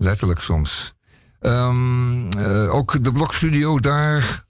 [0.00, 0.94] Letterlijk soms.
[1.40, 4.44] Ehm, eh, ook de blokstudio daar.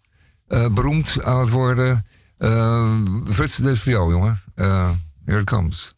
[0.46, 2.06] eh, beroemd aan het worden.
[2.38, 4.40] Eh, Frits, dit is voor jou, jongen.
[4.54, 4.90] Eh,
[5.24, 5.94] here it comes.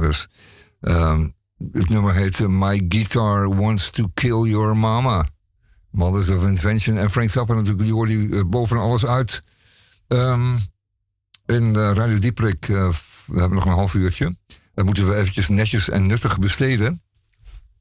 [0.00, 0.28] Dus.
[0.80, 1.28] Ehm,
[1.72, 5.28] het nummer heet My Guitar Wants to Kill Your Mama.
[5.90, 6.96] Mothers of Invention.
[6.98, 9.40] En Frank Zappa natuurlijk, die hoorde u eh, boven alles uit.
[10.08, 10.56] Ehm,
[11.46, 14.36] in Radio Dieprik, eh, f- we hebben nog een half uurtje.
[14.74, 17.02] Dat moeten we eventjes netjes en nuttig besteden.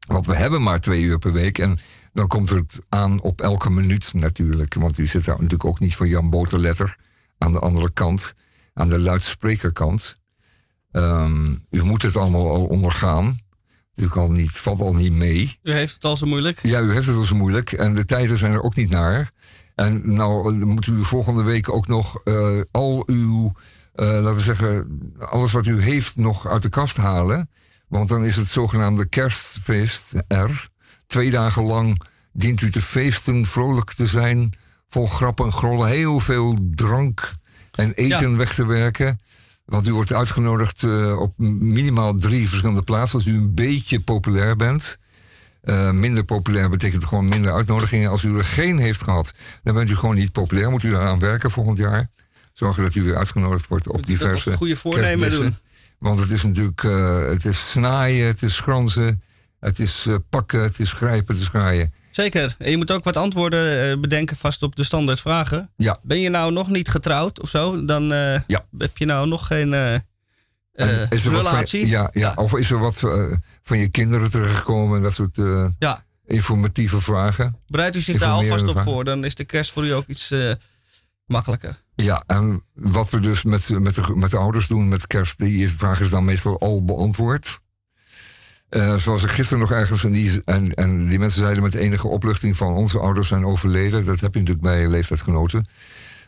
[0.08, 1.58] Want we hebben maar twee uur per week.
[1.58, 1.78] En
[2.14, 4.74] dan komt het aan op elke minuut natuurlijk.
[4.74, 6.98] Want u zit daar natuurlijk ook niet voor Jan Boterletter
[7.38, 8.34] aan de andere kant.
[8.74, 10.20] Aan de luidsprekerkant.
[10.92, 13.40] Ehm, u moet het allemaal al ondergaan.
[13.94, 15.60] Het niet, valt al niet mee.
[15.64, 16.60] U heeft het al zo moeilijk.
[16.64, 17.72] Ja, u heeft het al zo moeilijk.
[17.72, 19.32] En de tijden zijn er ook niet naar.
[19.76, 23.54] En nou eh, moet u volgende week ook nog eh, al uw,
[23.94, 27.50] eh, laten we zeggen, alles wat u heeft nog uit de kast halen.
[27.88, 30.70] Want dan is het zogenaamde kerstfeest er.
[31.08, 32.02] Twee dagen lang
[32.34, 34.54] dient u te feesten, vrolijk te zijn,
[34.88, 37.32] vol grappen en grollen, heel veel drank
[37.72, 39.20] en eten weg te werken.
[39.70, 44.56] Want u wordt uitgenodigd eh, op minimaal drie verschillende plaatsen als u een beetje populair
[44.56, 45.00] bent.
[45.62, 48.10] Eh, minder populair betekent gewoon minder uitnodigingen.
[48.10, 49.34] Als u er geen heeft gehad,
[49.64, 50.70] dan bent u gewoon niet populair.
[50.70, 52.10] Moet u eraan werken volgend jaar.
[52.54, 55.56] Zorgen dat u weer uitgenodigd wordt op diverse goede voornemen doen.
[55.98, 59.24] Want het is natuurlijk, eh, het is snaaien, het is schransen,
[59.60, 61.94] het is pakken, het is grijpen, het is graaien.
[62.20, 62.56] Zeker.
[62.58, 65.72] En je moet ook wat antwoorden eh, bedenken vast op de standaard vragen.
[65.78, 66.00] Ja.
[66.04, 67.86] Ben je nou nog niet getrouwd of zo?
[67.86, 68.66] Dan eh, Ja.
[68.78, 71.88] heb je nou nog geen eh, En is er wat van, relatie.
[71.88, 73.00] ja, ja, Of is er wat
[73.62, 75.38] van je kinderen terechtgekomen en dat soort
[75.80, 76.04] Ja.
[76.26, 77.56] informatieve vragen?
[77.68, 78.92] Bereidt u zich daar alvast op vragen.
[78.92, 79.04] voor.
[79.04, 80.34] Dan is de kerst voor u ook iets
[81.26, 81.82] makkelijker.
[81.96, 85.70] Ja, en wat we dus met, met, de, met de ouders doen met kerst, die
[85.70, 87.60] vraag is dan meestal al beantwoord.
[88.70, 92.08] Eh, zoals ik gisteren nog ergens, en die, en, en die mensen zeiden met enige
[92.08, 94.06] opluchting van onze ouders zijn overleden.
[94.06, 95.66] Dat heb je natuurlijk bij leeftijdgenoten.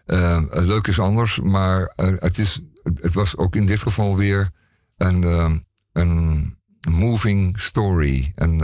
[0.05, 2.59] Eh, leuk is anders, maar eh, het, is,
[3.01, 4.49] het was ook in dit geval weer
[4.97, 5.23] een,
[5.93, 6.55] een
[6.89, 8.31] moving story.
[8.35, 8.59] Een,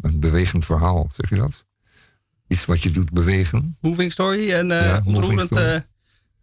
[0.00, 1.64] een bewegend verhaal, zeg je dat?
[2.48, 3.76] Iets wat je doet bewegen.
[3.80, 5.84] Moving story en Ja, moving ontroerend story.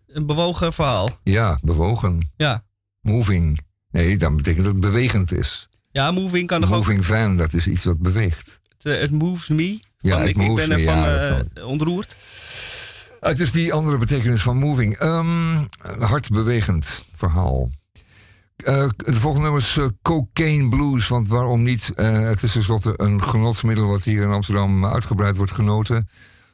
[0.08, 1.10] een bewogen verhaal.
[1.24, 2.32] Ja, bewogen.
[2.38, 2.64] Ja.
[3.02, 3.60] Moving.
[3.92, 5.70] Nee, dat betekent dat het bewegend is.
[5.92, 6.78] Ja, moving kan nog ook.
[6.78, 8.60] Moving van, dat is iets wat beweegt.
[8.78, 9.80] Het, eh, het moves me.
[10.00, 12.16] Ja, ik, ik ben ervan ja, dat eh, ontroerd.
[13.20, 15.00] Het is die andere betekenis van moving.
[15.00, 15.70] Een
[16.00, 17.70] hardbewegend verhaal.
[18.56, 21.08] Eh, de volgende nummer is Cocaine Blues.
[21.08, 21.92] Want waarom niet?
[21.96, 26.10] Het is tenslotte een genotsmiddel wat hier in Amsterdam uitgebreid wordt genoten.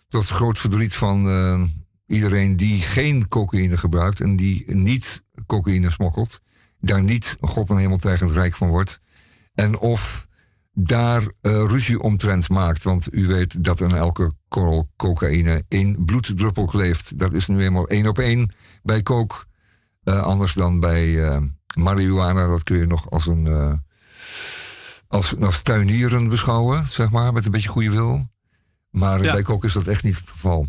[0.07, 1.69] Tot groot verdriet van
[2.07, 6.39] iedereen die geen cocaïne gebruikt en die niet cocaïne smokkelt.
[6.79, 8.99] Daar niet God en hemeltijgend rijk van wordt.
[9.57, 10.27] En of
[10.73, 12.83] daar eh, ruzie omtrent maakt.
[12.83, 17.17] Want u weet dat in elke korrel cocaïne één bloeddruppel kleeft.
[17.17, 18.51] Dat is nu eenmaal één op één
[18.83, 19.45] bij kook.
[20.03, 21.41] Eh, anders dan bij eh,
[21.75, 22.47] marihuana.
[22.47, 23.81] Dat kun je nog als een
[25.07, 28.27] als, als tuinieren beschouwen, zeg maar, met een beetje goede wil.
[28.89, 29.31] Maar Ja.
[29.31, 30.67] bij kook is dat echt niet het geval.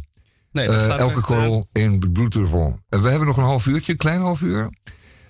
[0.52, 2.81] Nee, elke korrel één bloeddruppel.
[2.89, 4.70] We hebben nog een half uurtje, een klein half uur.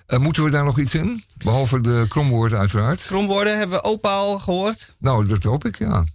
[0.09, 1.23] Eh, moeten we daar nog iets in?
[1.37, 3.05] Behalve de kromwoorden uiteraard.
[3.05, 4.95] Kromwoorden hebben we opa al gehoord.
[4.99, 6.05] Nou, dat hoop ik, ja.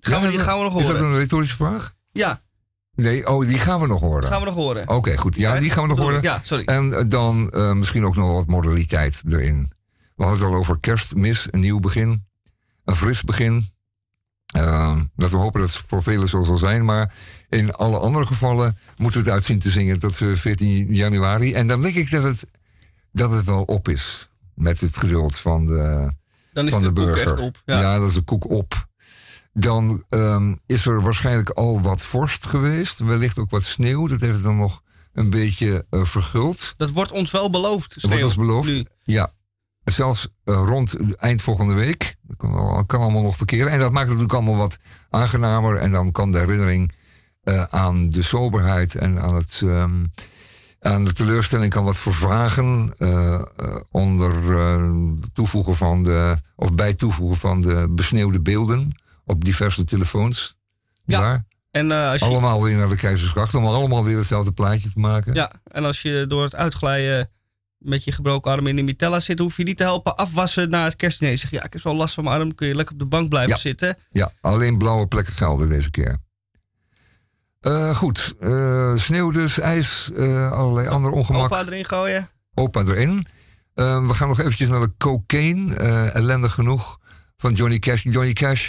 [0.00, 1.00] Gaan we, die gaan we nog Is horen?
[1.00, 1.94] dat een retorische vraag?
[2.12, 2.42] Ja,
[2.94, 4.28] Nee, oh, die gaan we nog horen.
[4.28, 4.88] gaan we nog horen.
[4.88, 5.36] Oké, goed.
[5.36, 6.22] Ja, die gaan we nog horen.
[6.22, 6.64] ja, sorry.
[6.64, 9.72] En eh, dan eh, misschien ook nog wat moraliteit erin.
[10.16, 12.26] We hadden het al over kerstmis, een nieuw begin.
[12.84, 13.66] Een fris begin.
[14.56, 16.84] Uh, dat we hopen dat het voor velen zo zal zijn.
[16.84, 17.14] Maar
[17.48, 21.54] in alle andere gevallen moeten we het uitzien te zingen tot eh, 14 januari.
[21.54, 22.44] En dan denk ik dat het,
[23.14, 24.28] dat het wel op is.
[24.54, 26.08] Met het geduld van de,
[26.52, 27.32] Dan is van de de koek burger.
[27.32, 27.98] echt op, ja.
[27.98, 28.86] dat is de koek op.
[29.52, 32.98] Dan ehm, is er waarschijnlijk al wat vorst geweest.
[32.98, 34.06] Wellicht ook wat sneeuw.
[34.06, 34.82] Dat heeft het dan nog
[35.12, 36.74] een beetje eh, verguld.
[36.76, 37.94] Dat wordt ons wel beloofd.
[37.94, 38.68] Dat wordt sneeuw, ons beloofd.
[38.68, 38.84] nu.
[39.02, 39.32] Ja.
[39.84, 42.16] Zelfs eh, rond eind volgende week.
[42.22, 43.72] Dat kan, kan allemaal nog verkeren.
[43.72, 44.78] En dat maakt het natuurlijk allemaal wat
[45.10, 45.76] aangenamer.
[45.76, 46.92] En dan kan de herinnering
[47.42, 50.04] eh, aan de soberheid en aan, het, ehm,
[50.84, 52.94] aan de teleurstelling kan wat vervagen.
[52.98, 54.90] eh, eh, onder eh,
[55.32, 56.36] toevoegen van de.
[56.56, 60.56] of bij toevoegen van de besneeuwde beelden op diverse telefoons.
[61.04, 61.44] Ja.
[61.70, 65.34] En, als je, Allemaal weer naar de Keizersgracht om allemaal weer hetzelfde plaatje te maken.
[65.34, 67.30] ja, en als je door het uitglijden
[67.78, 70.84] met je gebroken arm in de mitella zit, hoef je niet te helpen afwassen na
[70.84, 71.38] het kerstdiner.
[71.38, 73.28] Zeg ja, ik heb zo last van mijn arm, kun je lekker op de bank
[73.28, 73.56] blijven Ja.
[73.56, 73.96] zitten.
[74.10, 76.16] Ja, alleen blauwe plekken gelden deze keer.
[77.64, 81.44] Eh, goed, eh, sneeuw dus, ijs, eh, allerlei ander ongemak.
[81.44, 82.28] Opa erin gooien.
[82.54, 83.26] Opa erin.
[83.74, 85.74] Eh, we gaan nog eventjes naar de cocaine,
[86.10, 86.98] ellendig genoeg,
[87.36, 88.02] van Johnny Cash.
[88.02, 88.68] Johnny Cash,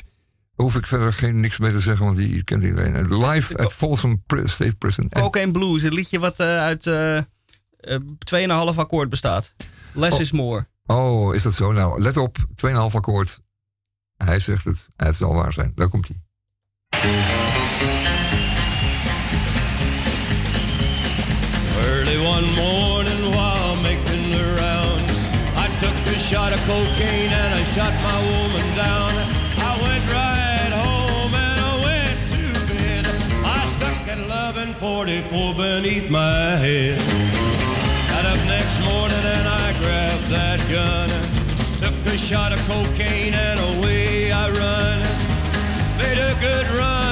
[0.53, 3.17] hoef ik verder geen niks mee te zeggen, want die kent iedereen.
[3.25, 5.09] Live at Folsom State Prison.
[5.09, 7.23] Cocaine Blues, een liedje wat uit eh, eh,
[8.23, 9.53] 2,5 akkoord bestaat.
[9.93, 10.21] Less Oh.
[10.21, 10.67] is more.
[10.85, 11.71] Oh, is dat zo?
[11.71, 13.39] Nou, let op, 2,5 akkoord.
[14.17, 15.71] Hij zegt het, het zal waar zijn.
[15.75, 16.23] Daar komt hij.
[22.35, 25.15] One morning while making the rounds,
[25.55, 29.11] I took a shot of cocaine and I shot my woman down.
[29.69, 33.03] I went right home and I went to bed.
[33.57, 36.99] I stuck at 1144 beneath my head.
[38.11, 41.07] Got up next morning and I grabbed that gun.
[41.79, 44.97] Took a shot of cocaine and away I run.
[46.01, 47.04] Made a good run,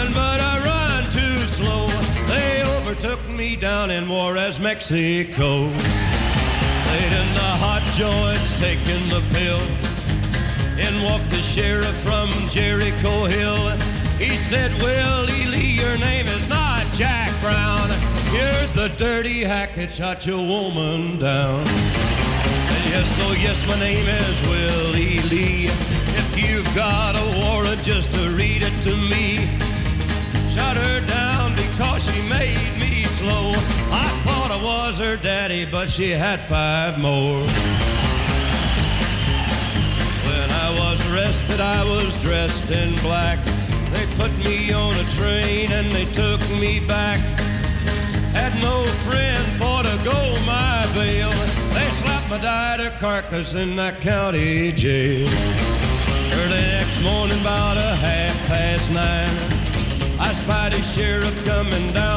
[2.93, 5.61] overtook me down in Juarez, Mexico.
[5.65, 9.59] Laid in the hot joints, taking the pill.
[10.77, 13.71] In walked the sheriff from Jericho Hill.
[14.19, 17.89] He said, Willie Lee, your name is not Jack Brown.
[18.31, 21.61] You're the dirty hack that shot your woman down.
[21.61, 25.65] And yes, oh yes, my name is Willie Lee.
[25.65, 29.49] If you've got a warrant, just to read it to me.
[30.53, 32.82] Shot her down because she made me
[33.23, 33.51] slow.
[34.05, 37.39] I thought I was her daddy, but she had five more.
[40.27, 43.39] When I was arrested, I was dressed in black.
[43.93, 47.19] They put me on a train and they took me back.
[48.39, 51.31] Had no friend for to go my bail.
[51.75, 55.29] They slapped my died carcass in that county jail.
[56.39, 59.35] Early next morning, about a half past nine,
[60.19, 62.12] I spied a sheriff coming down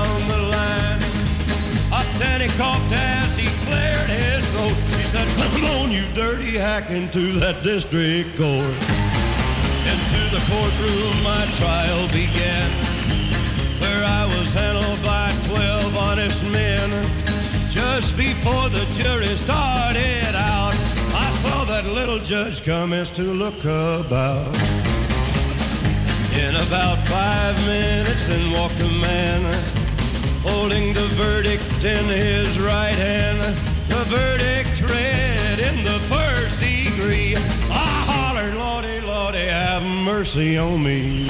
[5.96, 8.76] you dirty hack, into that district court.
[9.88, 12.68] Into the courtroom my trial began,
[13.80, 16.90] where I was handled by twelve honest men.
[17.70, 20.74] Just before the jury started out,
[21.16, 24.54] I saw that little judge commence to look about.
[26.36, 29.40] In about five minutes, in walked a man
[30.42, 33.75] holding the verdict in his right hand.
[33.88, 37.36] The verdict read in the first degree.
[37.70, 41.24] I hollered, Lordy, Lordy, have mercy on me.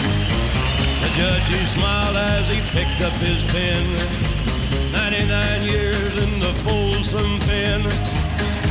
[1.03, 3.85] The judge, he smiled as he picked up his pen.
[4.93, 7.83] 99 years in the Folsom pen.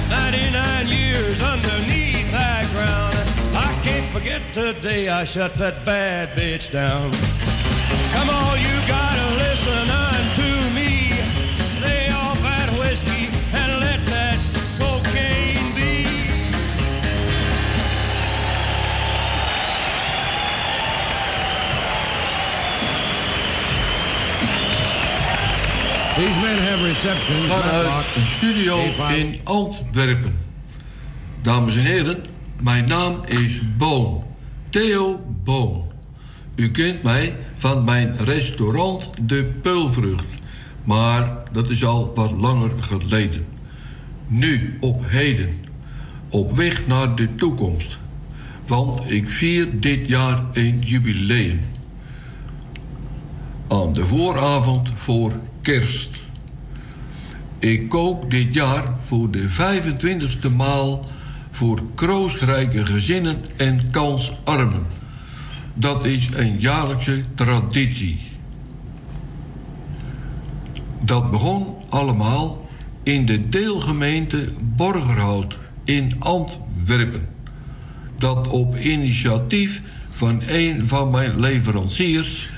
[0.10, 3.16] 99 years underneath that ground.
[3.56, 7.12] I can't forget the day I shut that bad bitch down.
[8.14, 10.05] Come on, you gotta listen unto
[26.16, 27.46] These men have receptions.
[27.46, 28.78] Vanuit een studio
[29.16, 30.38] in Antwerpen.
[31.42, 32.26] Dames en heren,
[32.62, 34.24] mijn naam is Boon.
[34.70, 35.84] Theo Boon.
[36.56, 40.26] U kent mij van mijn restaurant De Peulvrucht.
[40.84, 43.46] Maar dat is al wat langer geleden.
[44.28, 45.66] Nu, op heden.
[46.30, 47.98] Op weg naar de toekomst.
[48.68, 51.60] Want ik vier dit jaar een jubileum.
[53.68, 55.34] Aan de vooravond voor
[55.66, 56.10] kerst.
[57.60, 61.06] Ik kook dit jaar voor de 25e maal
[61.52, 64.86] voor kroostrijke gezinnen en kansarmen.
[65.74, 68.22] Dat is een jaarlijkse traditie.
[71.02, 72.70] Dat begon allemaal
[73.04, 77.28] in de deelgemeente Borgerhout in Antwerpen.
[78.18, 82.54] Dat op initiatief van een van mijn leveranciers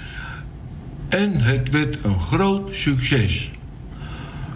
[1.10, 3.52] en het werd een groot succes.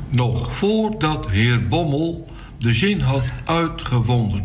[0.10, 2.28] Nog voordat heer Bommel
[2.60, 4.44] de zin had uitgevonden.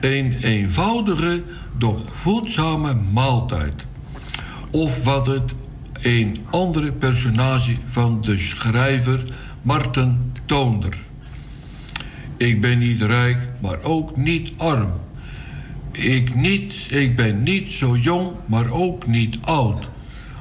[0.00, 1.42] Een eenvoudige,
[1.78, 3.84] doch voedzame maaltijd.
[4.70, 5.54] Of wat het
[6.02, 9.22] een andere personage van de schrijver
[9.62, 10.96] Marten Toonder.
[12.36, 14.92] Ik ben niet rijk, maar ook niet arm.
[15.90, 19.88] Ik, niet, ik ben niet zo jong, maar ook niet oud.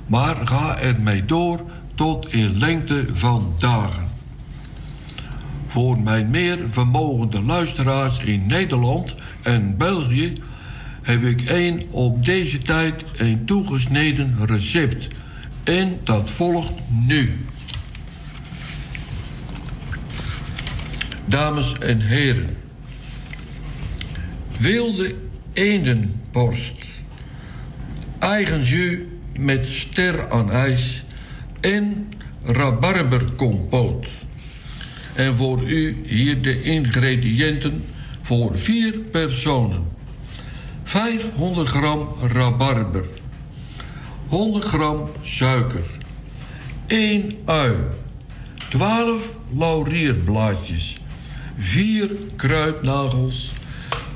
[0.05, 1.61] Maar ga ermee door
[1.95, 4.07] tot in lengte van dagen.
[5.67, 10.33] Voor mijn meer vermogende luisteraars in Nederland en België
[11.01, 15.07] heb ik een op deze tijd een toegesneden recept.
[15.63, 17.45] En dat volgt nu.
[21.25, 22.57] Dames en heren.
[24.59, 25.15] Wilde
[25.53, 26.85] eendenborst.
[28.19, 28.99] Eigen jus
[29.39, 31.03] met ster aan ijs
[31.61, 32.13] en
[32.43, 34.07] rabarberkompoot.
[35.13, 37.83] En voor u hier de ingrediënten
[38.21, 39.87] voor vier personen.
[40.83, 43.05] 500 gram rabarber.
[44.27, 45.83] 100 gram suiker.
[46.87, 47.75] 1 ui.
[48.69, 50.97] 12 laurierblaadjes.
[51.57, 53.51] 4 kruidnagels.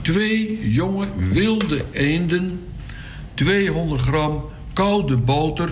[0.02, 2.60] 2 jonge wilde eenden.
[3.34, 4.44] 200 gram
[4.80, 5.72] koude boter.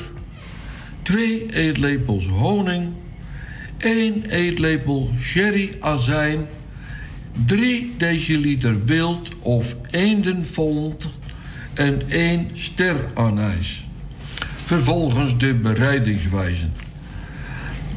[1.02, 2.94] 2 eetlepels honing.
[3.78, 6.48] 1 eetlepel sherry-azijn,
[7.46, 11.10] 3 deciliter wild of eendenfond
[11.74, 13.86] en 1 ster anijs.
[14.66, 16.68] Vervolgens de bereidingswijze.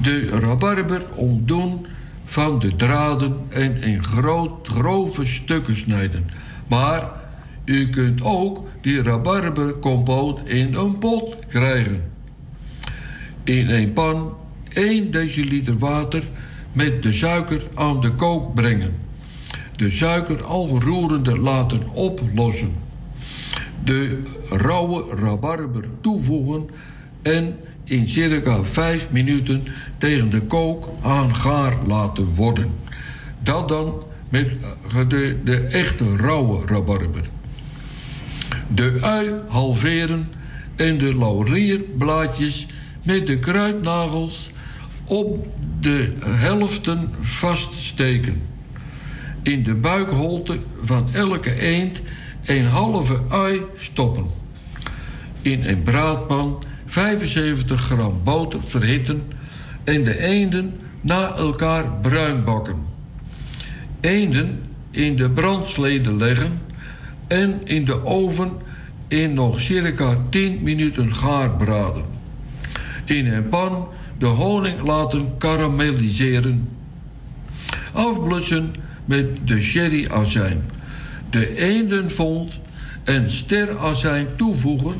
[0.02, 1.86] De rabarber ontdoen
[2.24, 6.30] van de draden en in groot, grove stukken snijden.
[6.66, 7.10] Maar
[7.64, 12.02] U kunt ook die rabarbercompoot in een pot krijgen.
[13.44, 14.32] In een pan
[14.68, 16.22] 1 deciliter water
[16.72, 18.94] met de suiker aan de kook brengen.
[19.76, 22.72] De suiker al roerende laten oplossen.
[23.84, 26.68] De rauwe rabarber toevoegen
[27.22, 29.62] en in circa 5 minuten
[29.98, 32.72] tegen de kook aan gaar laten worden.
[33.42, 34.54] Dat dan met
[35.08, 37.24] de, de echte rauwe rabarber.
[38.74, 40.28] De ui halveren
[40.76, 42.66] en de laurierblaadjes
[43.04, 44.50] met de kruidnagels
[45.04, 45.46] op
[45.80, 48.42] de helften vaststeken.
[49.42, 52.00] In de buikholte van elke eend
[52.44, 54.26] een halve ui stoppen.
[55.42, 59.22] In een braadpan 75 gram boter verhitten
[59.84, 62.76] en de eenden na elkaar bruin bakken.
[64.00, 64.60] Eenden
[64.90, 66.60] in de brandsleden leggen
[67.30, 68.50] en in de oven
[69.08, 72.04] in nog circa 10 minuten gaar braden.
[73.04, 73.88] In een pan
[74.18, 76.68] de honing laten karamelliseren.
[77.92, 78.74] Afblussen
[79.04, 80.70] met de sherryazijn.
[81.30, 82.52] De eendenvond
[83.04, 84.94] en sterazijn toevoegen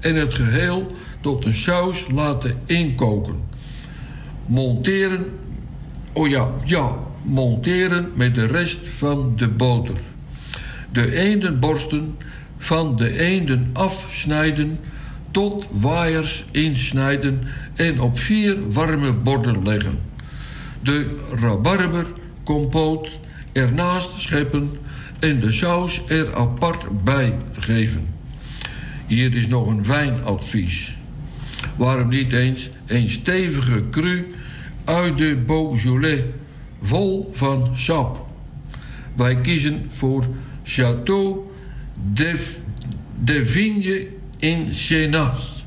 [0.00, 3.36] en het geheel tot een saus laten inkoken.
[4.46, 5.24] Monteren,
[6.12, 9.96] oh ja, ja, monteren met de rest van de boter.
[10.96, 12.16] De eendenborsten
[12.58, 14.78] van de eenden afsnijden,
[15.30, 17.42] tot waaiers insnijden
[17.74, 19.98] en op vier warme borden leggen.
[20.82, 22.06] De rabarber,
[22.44, 23.08] compoot
[23.52, 24.70] ernaast scheppen
[25.18, 28.08] en de saus er apart bij geven.
[29.06, 30.96] Hier is nog een wijnadvies.
[31.76, 34.34] Waarom niet eens een stevige cru
[34.84, 36.22] uit de Beaujolais,
[36.82, 38.26] vol van sap.
[39.16, 40.24] Wij kiezen voor
[40.66, 41.52] Château
[42.12, 42.34] de,
[43.24, 44.06] de Vigne
[44.38, 45.64] in Chenas,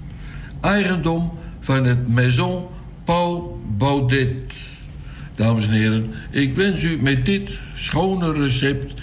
[0.61, 2.67] eigendom van het Maison
[3.03, 4.53] Paul Baudet.
[5.35, 8.93] Dames en heren, ik wens u met dit schone recept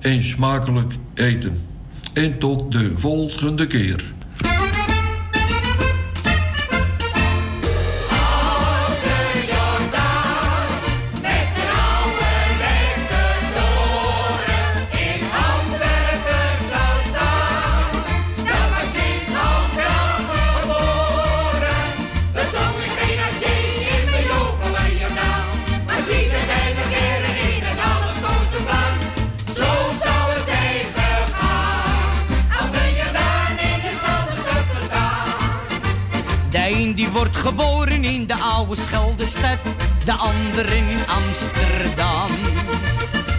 [0.00, 1.56] een smakelijk eten.
[2.12, 4.13] En tot de volgende keer.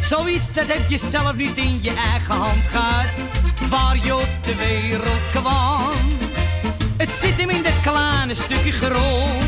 [0.09, 3.05] Zoiets dat heb je zelf niet in je eigen hand gehad,
[3.69, 6.07] waar je op de wereld kwam.
[6.97, 9.43] Het zit hem in dat kleine stukje grond,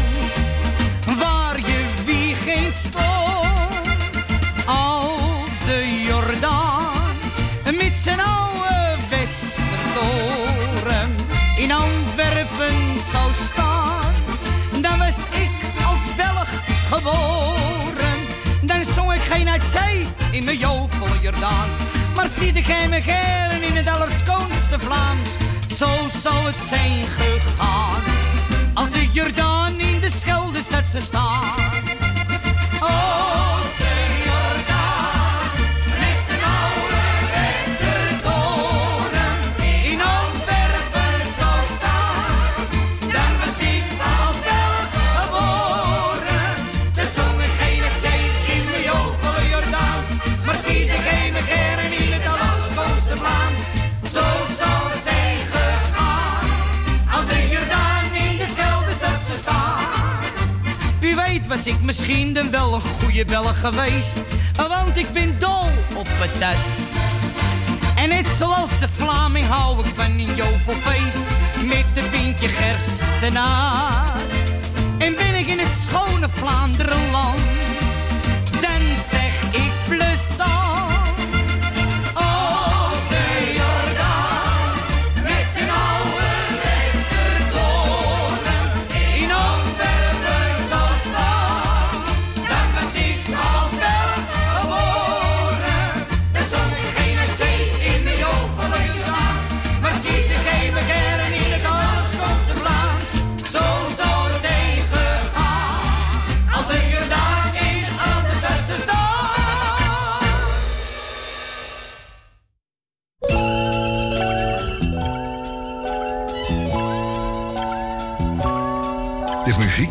[1.17, 3.05] waar je wie geen stond.
[4.65, 7.15] Als de Jordaan
[7.63, 11.15] met zijn oude Westertoren
[11.57, 14.13] in Antwerpen zou staan,
[14.81, 15.51] dan was ik
[15.85, 16.49] als Belg
[16.89, 17.56] geboren.
[19.37, 21.77] Geen uit zee in mijn jovel Jordaans,
[22.15, 25.29] maar zie hem geren in het allerschoonste Vlaams.
[25.77, 25.87] Zo
[26.21, 28.01] zou het zijn gegaan,
[28.73, 31.71] als de Jordaan in de Scheldestad zou staan.
[32.79, 33.66] Als
[61.57, 64.17] was ik misschien dan wel een goede Belg geweest.
[64.55, 66.55] Want ik ben dol op patat.
[67.95, 71.19] En net zoals de Vlaming hou ik van een jovelfeest.
[71.65, 74.21] Met een pintje gerstenaar.
[74.97, 77.56] En ben ik in het schone Vlaanderenland.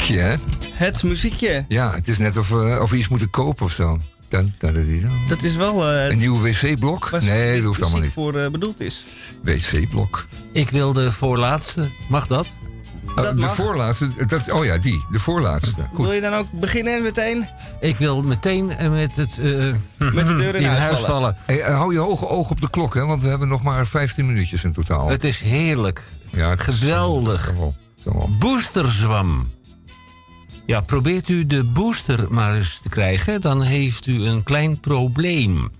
[0.09, 0.37] Muziekje, hè?
[0.85, 1.65] Het muziekje.
[1.69, 3.99] Ja, het is net of, of we iets moeten kopen of zo.
[4.29, 5.09] Dun, dun.
[5.29, 5.91] Dat is wel...
[5.93, 7.11] eh, Een nieuw wc-blok?
[7.21, 8.13] Nee, dat hoeft allemaal niet.
[8.13, 9.05] voor eh, bedoeld is.
[9.43, 10.27] Wc-blok.
[10.53, 11.89] Ik wil de voorlaatste.
[12.09, 12.47] Mag dat?
[13.17, 15.05] Oh, de voorlaatste, dat, oh ja, die.
[15.11, 15.87] De voorlaatste.
[15.95, 16.05] Goed.
[16.07, 17.49] Wil je dan ook beginnen meteen?
[17.81, 19.39] Ik wil meteen eh, met het...
[19.39, 19.47] eh,
[20.13, 21.37] Met de deur in huis vallen.
[21.47, 23.05] Hey, hou je ogen oog op de klok, hè?
[23.07, 25.09] Want we hebben nog maar 15 minuutjes in totaal.
[25.09, 26.03] Het is heerlijk.
[26.33, 27.53] Ja, het is- Geweldig.
[27.99, 28.31] Zo wel.
[28.39, 29.49] Boosterzwam.
[30.67, 35.71] Ja, probeert u de booster maar eens te krijgen, dan heeft u een klein probleem.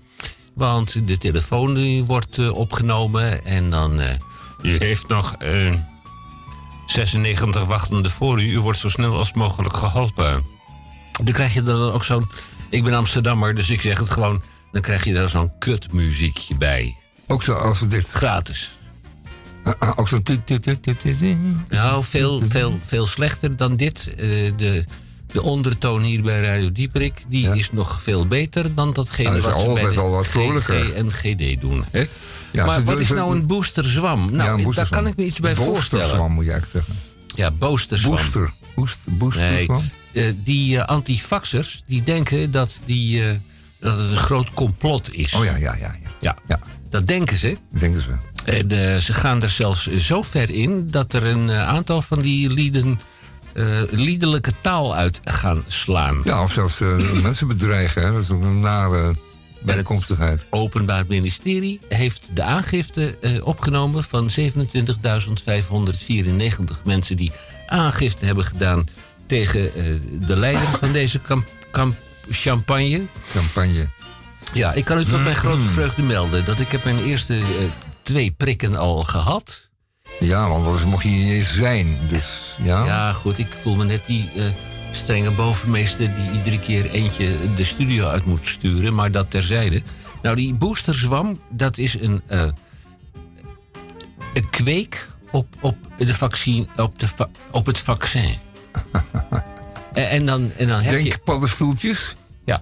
[0.53, 3.99] Want de telefoon die wordt eh, opgenomen en dan...
[3.99, 4.13] eh,
[4.61, 5.73] u heeft nog eh,
[6.85, 8.51] 96 wachtende voor u.
[8.51, 10.45] U wordt zo snel als mogelijk geholpen.
[11.23, 12.29] Dan krijg je dan ook zo'n...
[12.69, 14.41] Ik ben Amsterdammer, dus ik zeg het gewoon...
[14.71, 16.95] Dan krijg je daar zo'n kutmuziekje bij.
[17.27, 18.09] Ook zo als dit.
[18.09, 18.76] Gratis.
[19.95, 20.09] Ook.
[21.69, 24.07] Nou, veel, veel, veel slechter dan dit.
[24.07, 24.17] Eh,
[24.57, 24.85] de,
[25.27, 27.23] de ondertoon hier bij Radio Dieperik...
[27.27, 31.61] die is nog veel beter dan datgene is wat ze bij de wat en GD
[31.61, 31.85] doen.
[31.91, 32.05] Hè?
[32.51, 34.31] Ja, maar wat is nou een boosterzwam?
[34.31, 36.03] Nou, Ja, een daar kan ik me iets bij voorstellen.
[36.03, 37.03] Boosterzwam moet je eigenlijk zeggen.
[37.35, 38.11] Ja, boosterzwam.
[38.11, 38.51] Booster.
[38.75, 39.81] Boost, boosterzwam?
[40.13, 43.23] Nee, eh, die eh, antifaxers die denken dat, die,
[43.79, 45.33] dat het een groot complot is.
[45.33, 45.95] Oh ja, ja, ja.
[46.19, 46.35] ja.
[46.47, 47.57] Ja, dat denken ze.
[47.69, 48.11] Denken ze.
[48.45, 52.19] En eh, ze gaan er zelfs zo ver in dat er een eh, aantal van
[52.19, 52.99] die lieden
[53.53, 56.21] eh, liederlijke taal uit gaan slaan.
[56.23, 56.79] Ja, of zelfs
[57.23, 58.11] mensen bedreigen, hè?
[58.11, 59.15] Dat is een nare
[59.61, 60.47] bijkomstigheid.
[60.49, 64.43] Openbaar Ministerie heeft de aangifte opgenomen van 27.594
[66.83, 67.31] mensen die
[67.67, 68.85] aangifte hebben gedaan
[69.25, 69.71] tegen
[70.27, 71.97] de leider van deze kamp, kamp-
[72.29, 73.05] champagne.
[73.33, 73.87] Campagne.
[74.53, 77.43] Ja, ik kan u tot mijn grote vreugde melden dat ik heb mijn eerste eh,
[78.01, 79.69] twee prikken al gehad.
[80.19, 81.97] Ja, want anders mocht je niet eens zijn.
[82.07, 82.85] Dus ja.
[82.85, 84.43] Ja, goed, ik voel me net die eh,
[84.91, 89.81] strenge bovenmeester die iedere keer eentje de studio uit moet sturen, maar dat terzijde.
[90.21, 92.41] Nou, die boosterzwam, dat is een, eh,
[94.33, 98.37] een kweek op, op, de vaccin, op, de va- op het vaccin.
[99.93, 101.03] en, en dan, en dan heb je...
[101.03, 102.15] Denk paddenstoeltjes.
[102.47, 102.61] Ja,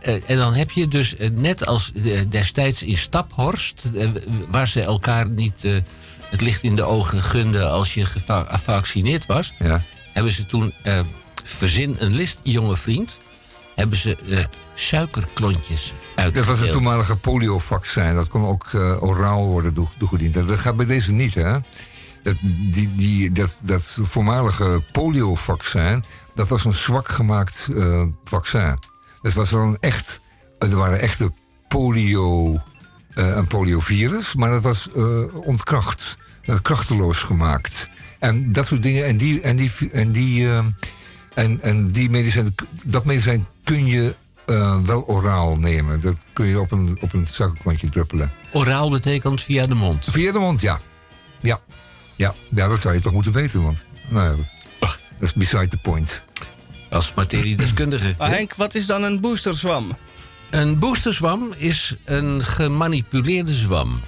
[0.00, 3.90] eh, en dan heb je dus eh, net als eh, destijds in Staphorst,
[4.48, 5.62] waar ze elkaar niet
[6.30, 9.82] het licht in de ogen gunden als je geva- gevaccineerd was, Ja.
[10.12, 10.72] hebben ze toen
[11.44, 13.18] verzin een list, jonge vriend,
[13.74, 14.16] hebben ze
[14.74, 15.92] suikerklontjes
[16.32, 18.14] Dat was het toenmalige poliovaccin.
[18.14, 18.70] Dat kon ook
[19.00, 20.34] oraal worden toe- toegediend.
[20.34, 21.58] Dat gaat bij deze niet, hè?
[22.22, 22.36] Dat,
[22.70, 26.04] die, die, dat, dat voormalige poliovaccin,
[26.34, 27.68] dat was een zwak gemaakt
[28.24, 28.78] vaccin.
[29.24, 30.20] Dat was wel een echt,
[30.58, 31.32] er waren echte
[31.68, 32.54] polio,
[33.14, 37.88] eh, een poliovirus, maar dat was eh, ontkracht, eh, krachteloos gemaakt.
[38.18, 40.48] En dat soort dingen, en die, en die, en die,
[41.34, 44.14] en, en die medicijn, dat medicijn kun je
[44.84, 46.00] wel oraal nemen.
[46.00, 47.26] Dat kun je op een, op een
[47.90, 48.32] druppelen.
[48.52, 50.06] Oraal betekent via de mond.
[50.10, 50.78] Via de mond, ja.
[51.40, 51.60] Ja,
[52.16, 52.34] ja.
[52.48, 54.36] ja dat zou je toch moeten weten, want nou, ja,
[54.80, 56.24] dat is beside the point.
[56.94, 58.14] Als materiedeskundige.
[58.18, 59.96] Maar Henk, wat is dan een boosterzwam?
[60.50, 64.00] Een boosterzwam is een gemanipuleerde zwam.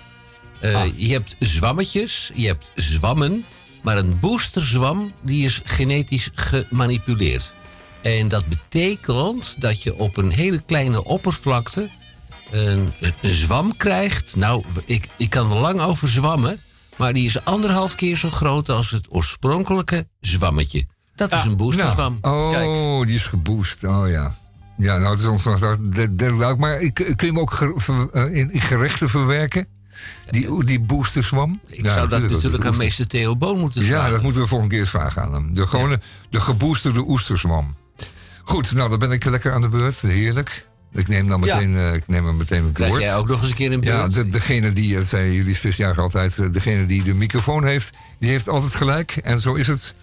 [0.61, 3.45] Eh, Je hebt zwammetjes, je hebt zwammen.
[3.83, 7.55] Maar een boosterzwam die is genetisch gemanipuleerd.
[8.03, 11.91] En dat betekent dat je op een hele kleine oppervlakte
[12.51, 14.37] een, een, een zwam krijgt.
[14.37, 16.61] Nou, ik, ik kan er lang over zwammen.
[16.97, 20.87] Maar die is anderhalf keer zo groot als het oorspronkelijke zwammetje.
[21.17, 22.19] Dat is een boosterzwam.
[22.21, 23.85] Oh, die is geboost.
[23.85, 24.35] Oh ja.
[24.79, 26.59] Ja, nou, het is ons nog de- derde luik.
[26.59, 29.67] Maar ik- kun je hem ook ge- ver- eh, in, in gerechten verwerken?
[30.31, 31.61] Die, die boosterzwam?
[31.67, 34.11] Ik zou dat natuurlijk aan meester Theo Boon moeten Ja, vragen.
[34.13, 35.55] dat moeten we volgende keer eens vragen aan hem.
[35.55, 37.75] De gewone, de geboosterde oesterzwam.
[38.45, 40.01] Goed, nou, dan ben ik lekker aan de beurt.
[40.01, 40.67] Heerlijk.
[40.93, 41.55] Ik neem dan Ja.
[41.55, 43.03] meteen, eh, ik neem hem meteen het Krijg woord.
[43.03, 44.15] jij ook nog eens een keer een Ja, beurt?
[44.15, 48.31] de, degene die, dat zijn jullie visjager altijd, eh, degene die de microfoon heeft, die
[48.31, 49.17] heeft altijd gelijk.
[49.17, 49.95] En zo is het.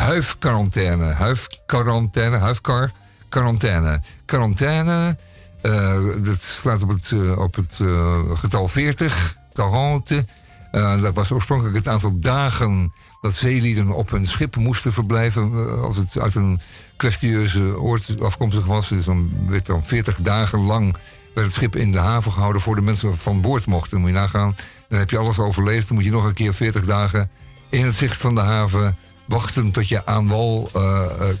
[0.00, 2.90] Huifquarantaine, huifquarantaine, huifkar,
[3.28, 4.00] quarantaine.
[4.24, 5.16] Quarantaine,
[5.62, 10.24] eh, dat slaat op het, eh, op het eh, getal 40, 40.
[10.70, 15.80] Eh, dat was oorspronkelijk het aantal dagen dat zeelieden op hun schip moesten verblijven.
[15.82, 16.60] als het uit een
[16.96, 18.88] kwestieuze oord afkomstig was.
[18.88, 20.96] Dus dan werd dan 40 dagen lang
[21.34, 24.00] werd het schip in de haven gehouden voor de mensen van boord mochten.
[24.00, 24.56] Moet je nagaan.
[24.88, 25.86] Dan heb je alles overleefd.
[25.86, 27.30] Dan moet je nog een keer 40 dagen
[27.68, 28.96] in het zicht van de haven
[29.30, 31.36] wachten tot je aan wal, eh, eh,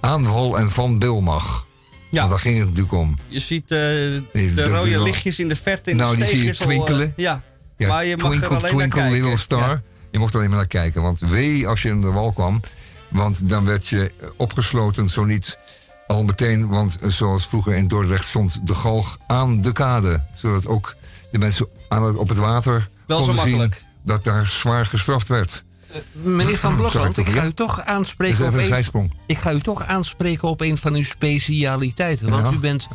[0.00, 1.66] aan wal en van bil mag.
[2.10, 2.18] Ja.
[2.18, 3.18] Want daar ging het natuurlijk om.
[3.28, 4.22] Je ziet eh, de
[4.56, 7.12] rode wel- lichtjes in de verte in nou, de die zie je al, twinkelen.
[7.16, 7.42] ja.
[7.76, 9.28] Ja, maar je mag twinkle, er alleen twinkle, naar kijken.
[9.28, 9.68] little star.
[9.68, 9.82] Ja.
[10.10, 11.02] Je mocht er alleen maar naar kijken.
[11.02, 12.60] Want wee als je in de wal kwam.
[13.08, 15.58] Want dan werd je opgesloten, zo niet
[16.06, 16.68] al meteen.
[16.68, 20.24] Want zoals vroeger in Dordrecht stond de galg aan de kade.
[20.34, 20.94] Zodat ook
[21.30, 23.72] de mensen aan het, op het water Wel zo konden zien
[24.02, 25.64] dat daar zwaar gestraft werd.
[26.12, 30.48] Meneer Van Blokland, ik ga u toch aanspreken op een ik ga u toch aanspreken
[30.48, 32.30] op een van uw specialiteiten.
[32.30, 32.88] Want u bent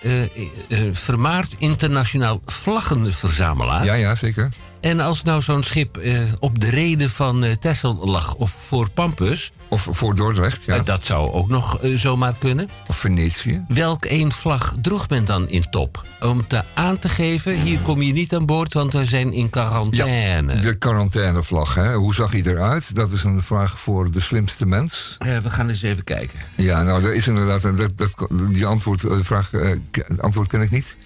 [0.00, 0.28] eh, eh,
[0.68, 3.84] eh, vermaard internationaal vlaggenverzamelaar.
[3.84, 4.48] Ja, ja, zeker.
[4.80, 8.90] En als nou zo'n schip eh, op de reden van eh Texel lag of voor
[8.90, 9.52] Pampus...
[9.68, 10.78] Of voor Dordrecht, ja.
[10.78, 12.70] dat zou ook nog eh, zomaar kunnen.
[12.86, 13.64] Of Venetië.
[13.68, 16.04] Welk één vlag droeg men dan in top?
[16.20, 19.50] Om te aan te geven, hier kom je niet aan boord, want we zijn in
[19.50, 20.58] quarantaine.
[20.58, 21.94] De quarantainevlag, hè?
[21.94, 22.94] hoe zag hij eruit?
[22.94, 25.16] Dat is een vraag voor de slimste mens.
[25.18, 26.38] Eh, we gaan eens even kijken.
[26.56, 27.62] Ja, nou, er is inderdaad.
[27.62, 29.70] Dat, dat, die antwoord, eh, vraag, eh,
[30.18, 30.96] antwoord ken ik niet.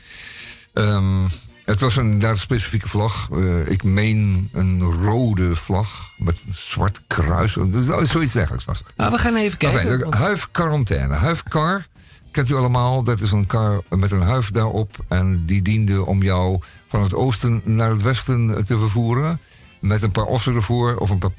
[0.73, 1.27] Ehm,
[1.71, 3.29] het was een inderdaad een specifieke vlag.
[3.33, 7.57] Eh, ik meen een rode vlag met een zwart kruis.
[7.71, 8.87] Dus, Zoiets dergelijks was het.
[8.97, 10.07] Nou, we gaan even kijken.
[10.07, 11.15] Oké, huifquarantaine.
[11.15, 11.87] Huifkar
[12.31, 13.03] kent u allemaal.
[13.03, 14.97] Dat is een kar met een huif daarop.
[15.09, 19.41] En die diende om jou van het oosten naar het westen te vervoeren.
[19.81, 21.35] Met een paar ossen ervoor of een paar.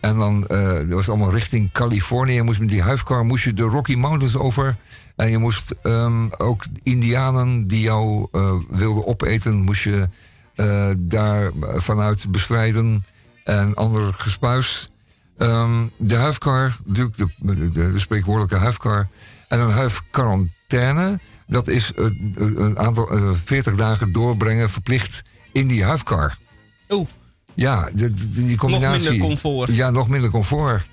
[0.00, 2.42] En dan eh, dat was allemaal richting Californië.
[2.42, 4.76] Moest met die huifkar moest je de Rocky Mountains over.
[5.16, 10.08] En je moest ehm, ook indianen die jou eh, wilden opeten, moest je
[10.54, 13.04] eh, daar vanuit bestrijden.
[13.44, 14.90] En ander gespuis.
[15.38, 19.08] Ehm, de huifkar, de, de, de, de spreekwoordelijke huifkar.
[19.48, 25.22] En een huifquarantaine, dat is eh, een aantal eh, 40 dagen doorbrengen verplicht
[25.52, 26.38] in die huifkar.
[26.88, 27.08] Oeh.
[27.54, 29.10] Ja, de, die combinatie.
[29.10, 29.74] minder comfort.
[29.74, 30.86] Ja, nog minder comfort.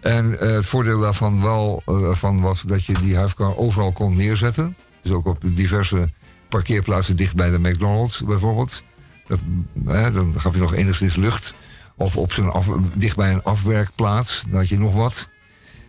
[0.00, 4.16] En eh, het voordeel daarvan wel eh, van was dat je die huifkar overal kon
[4.16, 4.76] neerzetten.
[5.02, 6.10] Dus ook op de diverse
[6.48, 8.82] parkeerplaatsen dicht bij de McDonald's bijvoorbeeld.
[9.26, 9.42] Dat,
[9.86, 11.54] hè, dan gaf je nog enigszins lucht.
[11.96, 15.28] Of op zijn af, dicht bij een afwerkplaats, dan had je nog wat.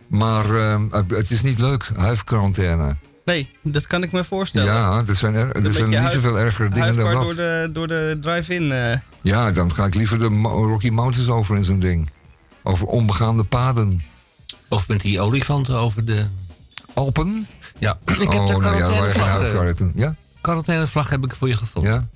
[0.06, 2.96] Maar eh, het is niet leuk, huifquarantaine.
[3.24, 4.72] Nee, dat kan ik me voorstellen.
[4.72, 7.22] Ja, er zijn, er, er zijn niet zoveel ergere dingen dan dat.
[7.22, 8.72] door de, door de drive-in.
[9.22, 12.10] Ja, dan ga ik liever de Rocky Mountains over in zo'n ding.
[12.66, 14.02] Over onbegaande paden.
[14.68, 16.26] Of met die olifanten over de...
[16.94, 17.46] Alpen?
[17.78, 19.72] Ja, ik heb Oh, de nou ja, quarantainevlag.
[19.74, 19.92] toen.
[19.94, 20.14] Ja?
[20.40, 21.92] quarantainevlag heb ik voor je gevonden.
[21.92, 22.06] Ja?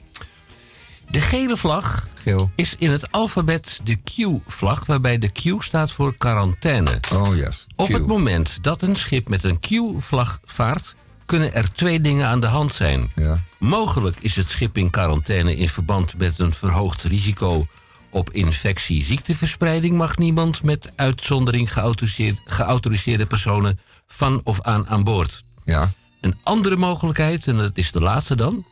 [1.10, 2.50] De gele vlag Geel.
[2.54, 7.00] is in het alfabet de Q-vlag, waarbij de Q staat voor quarantaine.
[7.14, 7.66] Oh, yes.
[7.76, 10.94] Op het moment dat een schip met een Q-vlag vaart,
[11.26, 13.10] kunnen er twee dingen aan de hand zijn.
[13.16, 13.42] Ja.
[13.58, 17.66] Mogelijk is het schip in quarantaine in verband met een verhoogd risico
[18.10, 19.96] op infectie, ziekteverspreiding.
[19.96, 25.42] Mag niemand met uitzondering geautoriseerd- geautoriseerde personen van of aan aan boord.
[25.64, 25.90] Ja.
[26.20, 28.64] Een andere mogelijkheid, en dat is de laatste dan.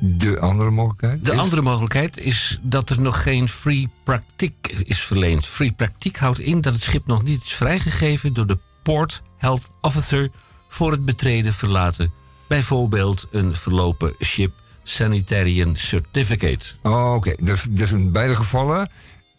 [0.00, 1.24] De andere mogelijkheid?
[1.24, 5.46] De is- andere mogelijkheid is dat er nog geen free practiek is verleend.
[5.46, 9.70] Free practiek houdt in dat het schip nog niet is vrijgegeven door de Port Health
[9.80, 10.30] Officer
[10.68, 12.12] voor het betreden verlaten.
[12.46, 14.52] Bijvoorbeeld een verlopen ship
[14.88, 16.66] sanitarian certificate.
[16.82, 17.34] Oh, oké.
[17.40, 18.90] Dus, dus in beide gevallen,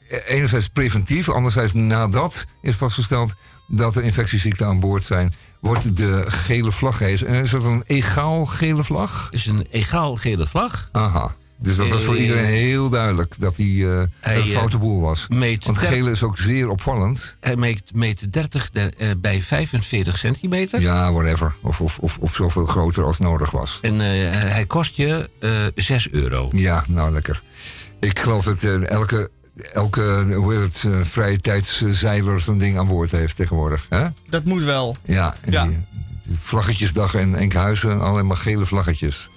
[0.10, 3.36] eh, enerzijds preventief, anderzijds nadat is vastgesteld
[3.68, 7.28] dat er infectieziekten aan boord zijn, wordt de gele vlag gehezen.
[7.28, 9.28] En is dat een egaal gele vlag?
[9.32, 10.90] is een egaal gele vlag.
[10.92, 11.36] Aha.
[11.62, 14.82] Dus dat was voor Eh, iedereen heel duidelijk dat hij eh, hij, een foute eh,
[14.82, 15.28] boel was.
[15.28, 17.38] meet Want dert- gele is ook zeer opvallend.
[17.40, 20.82] Hij meet, meet 30 der- eh, bij 45 centimeter.
[20.82, 21.54] Ja, whatever.
[21.62, 23.80] Of, of, of, of zoveel groter als nodig was.
[23.82, 26.50] En eh, hij kost je eh 6 euro.
[26.52, 27.42] Ja, nou lekker.
[28.00, 29.30] Ik geloof dat elke,
[29.74, 33.86] elke hoe heet het, eh, vrije tijdszeiler zo'n ding aan boord heeft tegenwoordig.
[33.90, 34.06] Hè?
[34.30, 34.98] Dat moet wel.
[35.06, 35.64] Ja, en Ja.
[35.68, 35.86] Die,
[36.24, 39.30] die vlaggetjesdag in Enkhuizen, alleen maar gele vlaggetjes.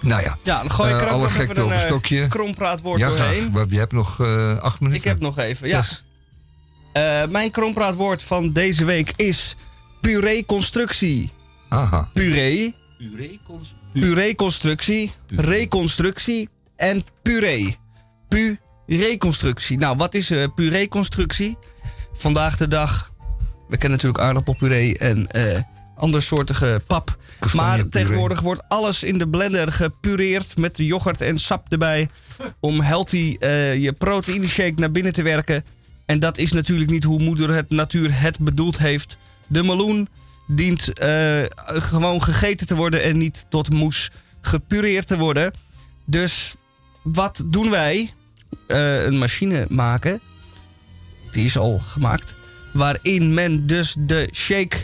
[0.00, 1.84] Nou ja, Ja, dan gooi ik Eh, er ook alle nog even een een eh,
[1.84, 2.26] stokje.
[2.28, 3.50] krompraatwoord ja, doorheen.
[3.52, 3.70] graag.
[3.70, 5.02] Je hebt nog eh, acht minuten.
[5.02, 5.82] Ik heb nog even, ja.
[6.92, 9.56] Eh, mijn krompraatwoord van deze week is
[10.00, 11.30] puree-constructie.
[11.68, 12.08] Aha.
[12.12, 12.74] Puree,
[13.92, 17.76] puree-constructie, reconstructie en puree.
[18.28, 19.78] Puree-constructie.
[19.78, 21.56] Nou, wat is uh, puree-constructie?
[22.14, 23.12] Vandaag de dag,
[23.68, 25.62] we kennen natuurlijk aardappelpuree en eh
[25.96, 27.16] andersoortige pap.
[27.54, 32.08] Maar tegenwoordig wordt alles in de blender gepureerd met yoghurt en sap erbij.
[32.60, 35.64] Om healthy eh, je proteïne shake naar binnen te werken.
[36.06, 39.16] En dat is natuurlijk niet hoe moeder het natuur het bedoeld heeft.
[39.46, 40.08] De meloen
[40.46, 44.10] dient eh, gewoon gegeten te worden en niet tot moes
[44.40, 45.52] gepureerd te worden.
[46.04, 46.54] Dus
[47.02, 48.12] wat doen wij?
[48.66, 50.20] Eh, een machine maken.
[51.30, 52.34] Die is al gemaakt.
[52.72, 54.76] Waarin men dus de shake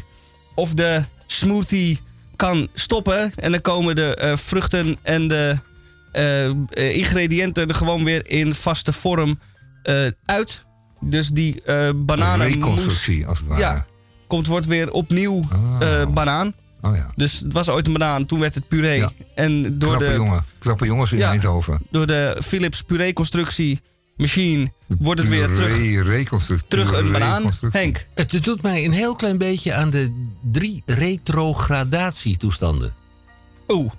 [0.55, 2.01] of de smoothie
[2.36, 3.32] kan stoppen.
[3.36, 5.59] En dan komen de eh, vruchten en de
[6.12, 6.55] eh, eh,
[6.97, 9.39] ingrediënten er gewoon weer in vaste vorm
[10.24, 10.65] uit.
[11.01, 11.62] Dus die
[11.94, 12.47] bananen.
[12.47, 13.61] reconstructie, als het ware.
[13.61, 13.86] Ja,
[14.27, 15.44] komt, wordt weer opnieuw
[15.81, 16.55] eh, banaan.
[16.81, 17.12] Oh ja.
[17.16, 19.05] Dus het was ooit een banaan, toen werd het puree.
[19.35, 20.44] En door Knappe de, jongen.
[20.59, 21.31] Knappe jongens in Ja.
[21.31, 21.78] Eindhoven.
[21.90, 23.81] door de Philips puree-constructie
[24.16, 26.69] machine wordt het weer terug, reconstructie.
[26.69, 27.53] terug een banaan.
[27.70, 32.95] Henk, Het doet mij een heel klein beetje aan de drie retrogradatietoestanden.
[33.69, 33.91] Oeh.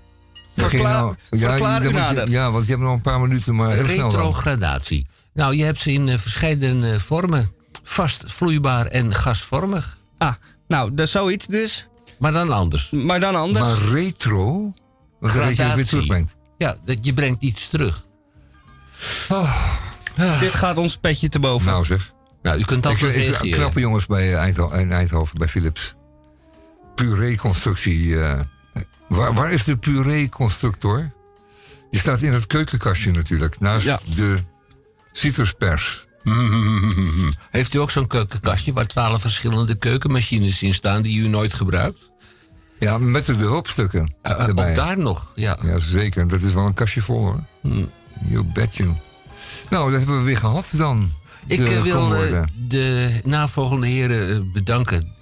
[0.56, 2.30] Verklaar, nou- ja, verklaar u je- nader.
[2.30, 4.10] ja, want je hebt nog een paar minuten, maar heel snel dan.
[4.20, 5.08] Retrogradatie.
[5.34, 7.52] Nou, je hebt ze in eh, verschillende vormen.
[7.84, 9.98] Vast, vloeibaar en gasvormig.
[10.18, 10.34] Ah,
[10.68, 11.88] nou, dat is zoiets dus.
[12.18, 12.90] Maar dan anders.
[12.90, 13.66] Maar dan anders.
[13.66, 14.74] Maar retro?
[15.20, 16.36] Weet je het weer terugbrengt.
[16.58, 18.04] Ja, dat, je brengt iets terug.
[20.40, 21.68] Dit gaat ons petje te boven.
[21.68, 22.14] Nou zeg.
[22.42, 23.52] Nou, u kunt Ik, altijd ik, reageren.
[23.58, 25.96] knappe jongens bij eh, Eindhoven, in Eindhoven bij Philips.
[26.96, 28.20] Puree-constructie.
[28.22, 28.40] eh,
[29.08, 31.12] waar, waar is de puree-constructor?
[31.92, 33.60] Die staat in het keukenkastje natuurlijk.
[33.60, 34.00] Naast Ja.
[34.16, 34.38] de
[35.12, 36.06] citruspers.
[37.52, 42.12] Heeft u ook zo'n keukenkastje waar twaalf verschillende keukenmachines in staan die u nooit gebruikt?
[42.80, 44.70] Ja, met de hulpstukken Eh, erbij.
[44.70, 45.58] ook daar nog, ja.
[45.62, 46.28] Ja, zeker.
[46.28, 47.44] Dat is wel een kastje vol hoor.
[48.26, 48.94] You bet you.
[49.70, 51.12] Nou, dat hebben we weer gehad dan.
[51.48, 52.10] Ik De eh, wil
[52.68, 55.14] de navolgende heren eh, bedanken.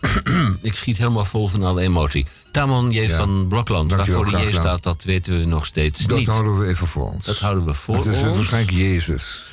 [0.62, 2.26] ik schiet helemaal vol van alle emotie.
[2.52, 3.00] Tamon J.
[3.00, 3.16] Ja.
[3.16, 6.26] van Blokland, waarvoor de J staat, dat weten we nog steeds Dat niet.
[6.26, 7.24] houden we even voor ons.
[7.24, 8.36] Dat houden we voor Het is eh, ons.
[8.36, 9.46] waarschijnlijk Jezus.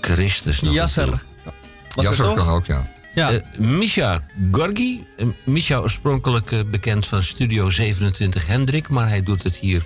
[0.00, 1.04] Christus nog Jasser.
[1.06, 1.26] natuurlijk.
[1.44, 1.54] Was
[1.94, 2.34] het Jasser toch?
[2.34, 2.90] kan ook, ja.
[3.14, 3.30] Ja.
[3.32, 5.04] Eh, Misha Gorgi.
[5.16, 9.82] Eh, Misha oorspronkelijk bekend van Studio 27 Hendrik, maar hij doet het hier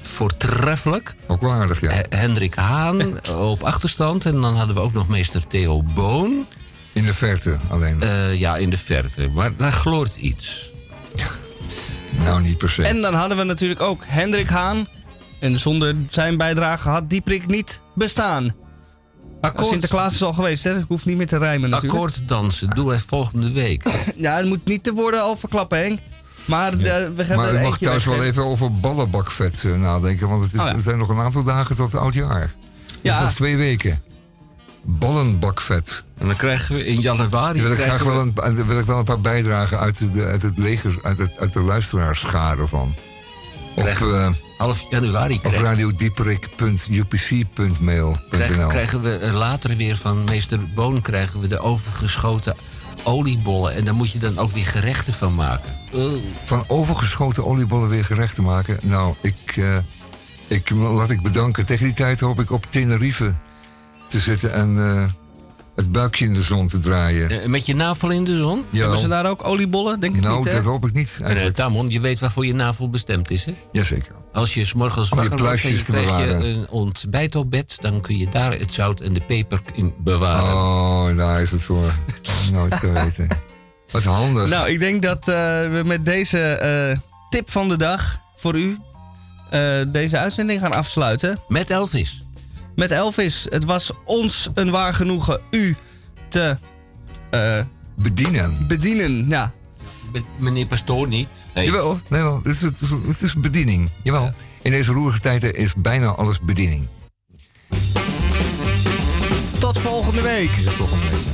[0.00, 1.14] voortreffelijk.
[1.26, 2.04] Ook wel aardig, ja.
[2.08, 4.24] Hendrik Haan op achterstand.
[4.24, 6.46] En dan hadden we ook nog meester Theo Boon.
[6.92, 8.02] In de verte alleen.
[8.02, 9.28] Eh, ja, in de verte.
[9.34, 10.70] Maar daar gloort iets.
[12.24, 12.82] nou, niet per se.
[12.82, 14.86] En dan hadden we natuurlijk ook Hendrik Haan.
[15.38, 18.54] En zonder zijn bijdrage had Dieprik niet bestaan.
[19.40, 19.68] Akkoord.
[19.68, 20.78] Sinterklaas is al geweest, hè?
[20.78, 22.02] Ik hoef niet meer te rijmen natuurlijk.
[22.02, 23.84] Akkoorddansen, doe het volgende week.
[24.16, 26.00] Ja, het moet niet de woorden al verklappen, Henk.
[26.44, 30.28] Maar eh, we hebben Maar er u mag thuis wel even over ballenbakvet eh, nadenken.
[30.28, 30.72] Want het is, Oh ja.
[30.74, 32.54] er zijn nog een aantal dagen tot oudjaar.
[33.00, 33.14] Ja.
[33.14, 33.22] Ja.
[33.22, 34.02] Nog twee weken.
[34.82, 36.04] Ballenbakvet.
[36.18, 37.58] En dan krijgen we in januari...
[37.60, 40.14] Daar wil ik graag krijgen wel we- een, wil ik wel een paar bijdragen uit
[40.14, 42.94] de, uit het leger, uit, het, uit de luisteraarschade van.
[43.76, 48.16] Op, Krijgen eh, half januari op krijgen, radiodieperik.upc.mail.nl.
[48.30, 52.56] krijgen, krijgen we later weer van meester Boon krijgen we de overgeschoten
[53.04, 53.74] oliebollen.
[53.74, 55.76] En daar moet je dan ook weer gerechten van maken.
[56.44, 58.78] Van overgeschoten oliebollen weer gerecht te maken.
[58.82, 59.76] Nou, ik, eh,
[60.46, 61.66] ik, laat ik bedanken.
[61.66, 63.34] Tegen die tijd hoop ik op Tenerife
[64.06, 65.04] te zitten en eh,
[65.76, 67.30] het buikje in de zon te draaien.
[67.30, 68.64] Eh, Met je navel in de zon?
[68.70, 68.80] Ja.
[68.80, 70.00] Hebben ze daar ook oliebollen?
[70.00, 70.52] Denk ik nou, niet, hè?
[70.52, 71.10] dat hoop ik niet.
[71.12, 71.56] En eh, Eigenlijk.
[71.56, 73.54] Tamon, je weet waarvoor je navel bestemd is, hè?
[73.72, 74.14] Jazeker.
[74.32, 77.50] Als je 's morgens Om je wakker wordt en je krijgt je een ontbijt op
[77.50, 77.76] bed...
[77.80, 80.54] dan kun je daar het zout en de peper in bewaren.
[80.54, 81.92] Oh, daar is het voor.
[82.52, 83.28] Nooit geweten.
[83.90, 84.48] Wat handig.
[84.48, 85.34] Nou, ik denk dat eh,
[85.70, 86.98] we met deze eh,
[87.30, 88.78] tip van de dag voor u
[89.50, 91.38] eh, deze uitzending gaan afsluiten.
[91.48, 92.23] Met Elvis.
[92.74, 93.46] Met Elvis.
[93.50, 95.76] Het was ons een waar genoegen u
[96.28, 96.56] te
[97.30, 97.60] eh,
[97.96, 98.66] Bedienen.
[98.66, 99.28] bedienen.
[99.28, 99.52] Ja.
[100.38, 101.28] Meneer Pastoor niet.
[101.54, 101.64] Nee.
[101.64, 102.36] Jawel, nee, wel.
[102.36, 103.90] Het, is, het, is, het is bediening.
[104.02, 104.32] Jawel.
[104.62, 106.88] In deze roerige tijden is bijna alles bediening.
[109.58, 110.50] Tot volgende week.
[110.50, 111.33] Tot volgende week.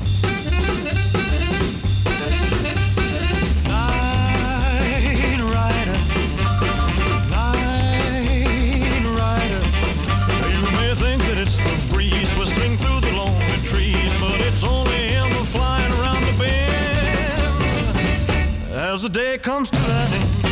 [19.01, 20.49] As the day comes to an end.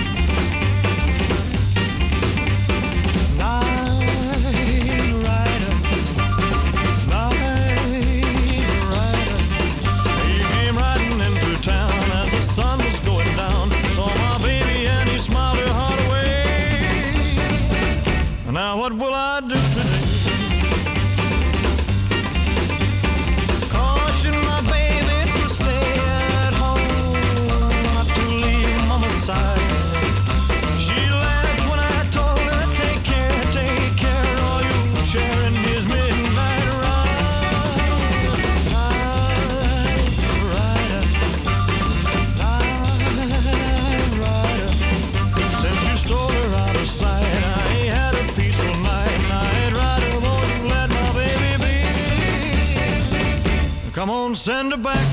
[54.29, 55.08] On, send her back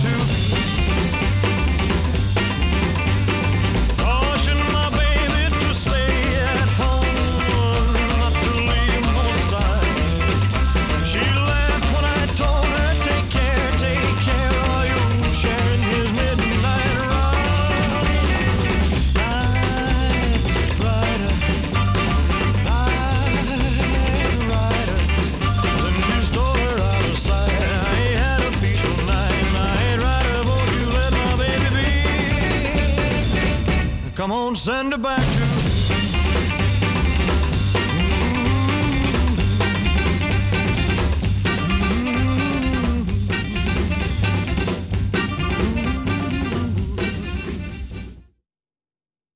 [34.56, 35.35] send her back